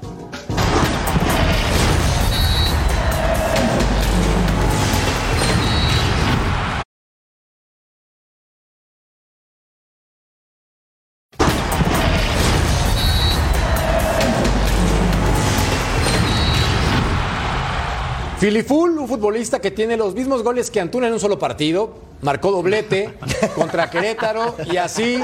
Filiful, 18.40 18.98
un 18.98 19.06
futbolista 19.10 19.60
que 19.60 19.70
tiene 19.70 19.98
los 19.98 20.16
mismos 20.16 20.44
goles 20.44 20.72
que 20.72 20.80
Antuna 20.80 21.08
en 21.08 21.14
un 21.14 21.20
solo 21.20 21.38
partido, 21.38 21.94
marcó 22.22 22.52
doblete 22.52 23.18
contra 23.56 23.90
Querétaro 23.90 24.56
y 24.72 24.78
así 24.78 25.22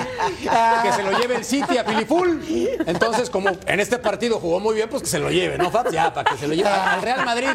que 0.84 0.91
se 0.91 1.04
lo 1.04 1.18
lleve 1.20 1.36
el 1.38 1.46
City 1.46 1.78
a 1.78 1.84
Filiful. 1.84 2.43
Entonces, 2.86 3.30
como 3.30 3.50
en 3.66 3.80
este 3.80 3.98
partido 3.98 4.39
jugó 4.39 4.60
muy 4.60 4.76
bien, 4.76 4.89
pues 4.89 5.04
que 5.04 5.10
se 5.10 5.20
lo 5.20 5.30
lleve, 5.30 5.58
¿no, 5.58 5.72
Fabs? 5.72 5.91
Ya, 5.91 6.14
para 6.14 6.32
que 6.32 6.38
se 6.38 6.48
lo 6.48 6.54
lleve 6.54 6.70
al 6.70 7.02
Real 7.02 7.26
Madrid. 7.26 7.50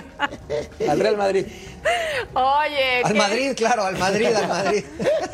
Al 0.89 1.01
Real 1.01 1.17
Madrid. 1.17 1.47
Oye. 2.35 3.03
Al 3.05 3.13
¿qué? 3.13 3.19
Madrid, 3.19 3.53
claro, 3.57 3.85
al 3.85 3.97
Madrid, 3.99 4.27
al 4.35 4.49
Madrid. 4.49 4.85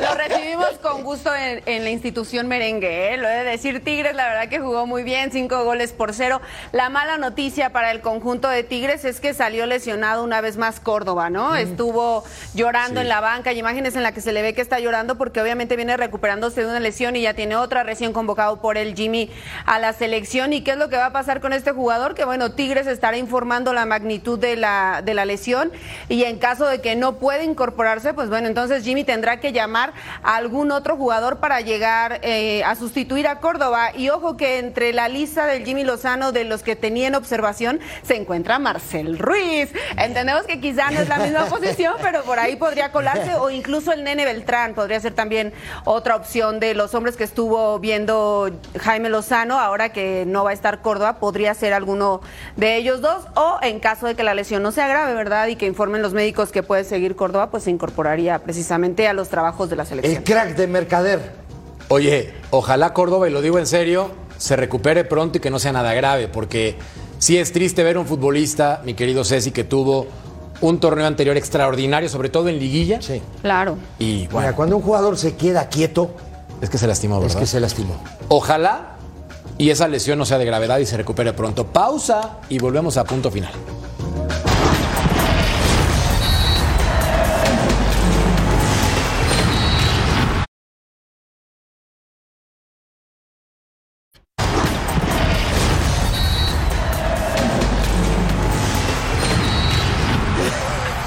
Lo 0.01 0.15
recibimos 0.15 0.71
con 0.81 1.03
gusto 1.03 1.35
en, 1.35 1.63
en 1.67 1.83
la 1.85 1.91
institución 1.91 2.47
merengue, 2.47 3.13
¿eh? 3.13 3.17
lo 3.17 3.29
he 3.29 3.33
de 3.39 3.45
decir. 3.45 3.83
Tigres, 3.83 4.15
la 4.15 4.29
verdad 4.29 4.49
que 4.49 4.61
jugó 4.61 4.87
muy 4.87 5.03
bien, 5.03 5.31
cinco 5.33 5.65
goles 5.65 5.93
por 5.93 6.15
cero. 6.15 6.41
La 6.73 6.89
mala 6.89 7.19
noticia 7.19 7.71
para 7.71 7.91
el 7.91 8.01
conjunto 8.01 8.49
de 8.49 8.63
Tigres 8.63 9.05
es 9.05 9.21
que 9.21 9.35
salió 9.35 9.67
lesionado 9.67 10.23
una 10.23 10.41
vez 10.41 10.57
más 10.57 10.79
Córdoba, 10.81 11.31
¿no? 11.31 11.51
Mm. 11.53 11.57
Estuvo 11.57 12.25
llorando 12.55 13.01
Sí. 13.01 13.03
en 13.03 13.09
la 13.09 13.21
banca, 13.21 13.51
hay 13.51 13.59
imágenes 13.59 13.96
en 13.97 14.03
las 14.03 14.13
que 14.13 14.21
se 14.21 14.33
le 14.33 14.43
ve 14.43 14.55
que 14.55 14.61
está 14.61 14.79
llorando 14.79 15.17
porque 15.17 15.41
obviamente 15.41 15.77
viene 15.77 15.97
recuperándose 15.97 16.63
de 16.63 16.69
una 16.69 16.81
lesión 16.81 17.17
y 17.17 17.23
ya 17.23 17.35
tiene 17.35 17.57
otra 17.57 17.83
recién 17.83 18.13
convocado 18.13 18.61
por 18.61 18.79
el 18.79 18.95
Jimmy 18.95 19.31
a 19.65 19.79
la 19.79 19.93
selección. 19.93 20.53
¿Y 20.53 20.63
qué 20.63 20.73
es 20.73 20.77
lo 20.77 20.89
que 20.89 20.97
va 20.97 21.07
a 21.07 21.13
pasar 21.13 21.41
con 21.41 21.53
este 21.53 21.73
jugador? 21.73 22.15
Que 22.15 22.25
bueno, 22.25 22.53
Tigres 22.53 22.87
estará 22.87 23.17
informando 23.17 23.73
la 23.73 23.87
magnitud 23.87 24.39
de 24.39 24.57
la, 24.57 25.03
de 25.05 25.15
la 25.15 25.25
lesión 25.25 25.73
y 26.09 26.25
en 26.25 26.39
caso 26.39 26.67
de 26.67 26.81
que 26.81 26.97
no 26.97 27.19
pueda 27.19 27.43
incorporarse, 27.43 28.15
pues 28.15 28.29
bueno, 28.29 28.49
entonces 28.49 28.85
Jimmy 28.85 29.05
tendrá 29.05 29.41
que 29.41 29.53
llamar 29.53 29.93
a 30.23 30.37
algún 30.37 30.71
otro 30.71 30.97
jugador 30.97 31.39
para 31.39 31.61
llegar 31.61 32.21
eh, 32.23 32.63
a 32.65 32.75
sustituir 32.75 33.27
a 33.27 33.41
Córdoba. 33.41 33.91
Y 33.97 34.09
ojo 34.11 34.37
que 34.37 34.59
entre 34.59 34.93
la 34.93 35.09
lista 35.09 35.47
del 35.47 35.65
Jimmy 35.65 35.85
Lozano 35.85 36.33
de 36.33 36.45
los 36.45 36.63
que 36.63 36.77
tenía 36.77 37.09
en 37.09 37.15
observación 37.15 37.81
se 38.03 38.17
encuentra 38.17 38.59
Marcel 38.59 39.19
Ruiz. 39.19 39.73
Entendemos 39.97 40.45
que 40.47 40.61
quizá 40.61 40.91
no 40.91 41.01
es 41.01 41.09
la 41.09 41.19
misma 41.19 41.45
posición, 41.51 41.95
pero 42.03 42.23
por 42.23 42.39
ahí 42.39 42.57
podría 42.57 42.93
colarse 42.93 43.35
o 43.35 43.51
incluso 43.51 43.86
el 43.93 44.05
Nene 44.05 44.25
Beltrán 44.25 44.75
podría 44.75 45.01
ser 45.01 45.15
también 45.15 45.53
otra 45.85 46.17
opción 46.17 46.61
de 46.61 46.75
los 46.75 46.95
hombres 46.95 47.17
que 47.17 47.25
estuvo 47.25 47.79
viendo 47.79 48.51
Jaime 48.79 49.09
Lozano, 49.09 49.59
ahora 49.59 49.93
que 49.93 50.25
no 50.27 50.45
va 50.45 50.51
a 50.51 50.53
estar 50.53 50.81
Córdoba, 50.81 51.19
podría 51.19 51.55
ser 51.55 51.73
alguno 51.73 52.21
de 52.57 52.77
ellos 52.77 53.01
dos 53.01 53.25
o 53.35 53.59
en 53.63 53.81
caso 53.81 54.07
de 54.07 54.15
que 54.15 54.23
la 54.23 54.35
lesión 54.35 54.63
no 54.63 54.73
sea 54.73 54.89
grave, 54.89 55.15
¿verdad? 55.15 55.49
Y 55.49 55.57
que 55.57 55.67
informen 55.67 56.03
los 56.03 56.13
médicos 56.13 56.53
que 56.53 56.63
puede 56.63 56.85
seguir 56.85 57.17
Córdoba, 57.17 57.51
pues 57.51 57.65
se 57.65 57.71
incorporaría 57.71 58.39
precisamente 58.41 59.09
a 59.09 59.13
los 59.13 59.29
trabajos 59.29 59.71
de 59.71 59.77
la 59.77 59.85
selección. 59.85 60.17
El 60.17 60.25
crack 60.25 60.57
de 60.57 60.67
Mercader. 60.67 61.33
Oye, 61.89 62.35
ojalá 62.51 62.93
Córdoba, 62.93 63.29
y 63.29 63.31
lo 63.31 63.41
digo 63.41 63.59
en 63.59 63.67
serio, 63.67 64.11
se 64.39 64.57
recupere 64.57 65.05
pronto 65.05 65.39
y 65.39 65.41
que 65.41 65.51
no 65.51 65.59
sea 65.59 65.73
nada 65.73 65.95
grave, 65.95 66.29
porque 66.29 66.77
sí 67.19 67.39
es 67.39 67.53
triste 67.53 67.83
ver 67.85 67.97
un 67.97 68.07
futbolista, 68.07 68.83
mi 68.85 68.95
querido 68.95 69.25
Ceci, 69.25 69.53
que 69.53 69.65
tuvo 69.65 70.07
un 70.61 70.79
torneo 70.81 71.07
anterior 71.07 71.37
extraordinario, 71.37 72.09
sobre 72.09 72.29
todo 72.29 72.49
en 72.49 72.59
liguilla. 72.59 73.01
Sí. 73.03 73.21
Claro. 73.43 73.77
Y 73.99 74.27
bueno, 74.29 74.41
Mira, 74.41 74.57
cuando 74.57 74.77
un 74.77 74.83
jugador 74.83 75.17
se 75.19 75.37
queda 75.37 75.69
quieto, 75.69 76.11
es 76.61 76.71
que 76.71 76.79
se 76.79 76.87
lastimó, 76.87 77.21
¿verdad? 77.21 77.37
es 77.37 77.41
que 77.41 77.47
se 77.47 77.61
lastimó. 77.61 77.97
Ojalá 78.29 78.97
y 79.59 79.71
esa 79.71 79.89
lesión 79.89 80.19
no 80.19 80.27
sea 80.27 80.39
de 80.39 80.45
gravedad 80.45 80.79
y 80.79 80.87
se 80.87 80.97
recupere 80.97 81.33
pronto. 81.33 81.67
Pausa 81.67 82.39
y 82.49 82.59
volvemos 82.59 82.97
a 82.97 83.05
punto 83.05 83.31
final. 83.31 83.53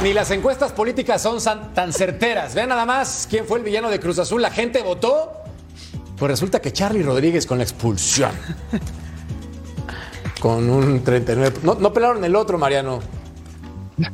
Ni 0.10 0.16
las 0.16 0.32
encuestas 0.32 0.72
políticas 0.72 1.22
son 1.22 1.38
tan 1.76 1.93
certeras. 1.93 2.55
Vean 2.55 2.70
nada 2.70 2.84
más 2.84 3.28
quién 3.30 3.45
fue 3.45 3.60
el 3.60 3.64
villano 3.64 3.91
de 3.91 3.99
Cruz 3.99 4.18
Azul. 4.18 4.41
La 4.41 4.49
gente 4.49 4.82
votó. 4.82 5.34
Pues 6.18 6.32
resulta 6.32 6.60
que 6.60 6.74
Charlie 6.74 7.03
Rodríguez 7.03 7.45
con 7.45 7.60
la 7.60 7.64
expulsión. 7.64 8.32
Con 10.41 10.68
un 10.68 11.03
39. 11.03 11.60
No, 11.62 11.76
no 11.76 11.93
pelaron 11.93 12.24
el 12.24 12.36
otro, 12.36 12.57
Mariano. 12.57 13.01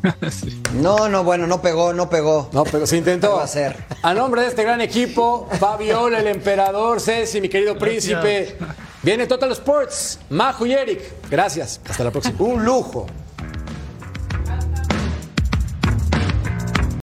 No, 0.73 1.07
no, 1.07 1.23
bueno, 1.23 1.47
no 1.47 1.61
pegó, 1.61 1.93
no 1.93 2.09
pegó. 2.09 2.49
No, 2.51 2.65
pero 2.65 2.85
se 2.85 2.97
intentó. 2.97 3.29
¿Qué 3.29 3.35
va 3.35 3.41
a 3.43 3.45
hacer? 3.45 3.77
A 4.01 4.13
nombre 4.13 4.41
de 4.41 4.47
este 4.47 4.63
gran 4.63 4.81
equipo, 4.81 5.47
Fabiola, 5.57 6.19
el 6.19 6.27
emperador, 6.35 6.99
Ceci, 6.99 7.39
mi 7.39 7.47
querido 7.47 7.77
príncipe. 7.77 8.57
Viene 9.01 9.27
Total 9.27 9.49
Sports, 9.53 10.19
Majo 10.29 10.65
y 10.65 10.73
Eric. 10.73 11.01
Gracias. 11.31 11.79
Hasta 11.87 12.03
la 12.03 12.11
próxima. 12.11 12.35
Un 12.39 12.65
lujo. 12.65 13.07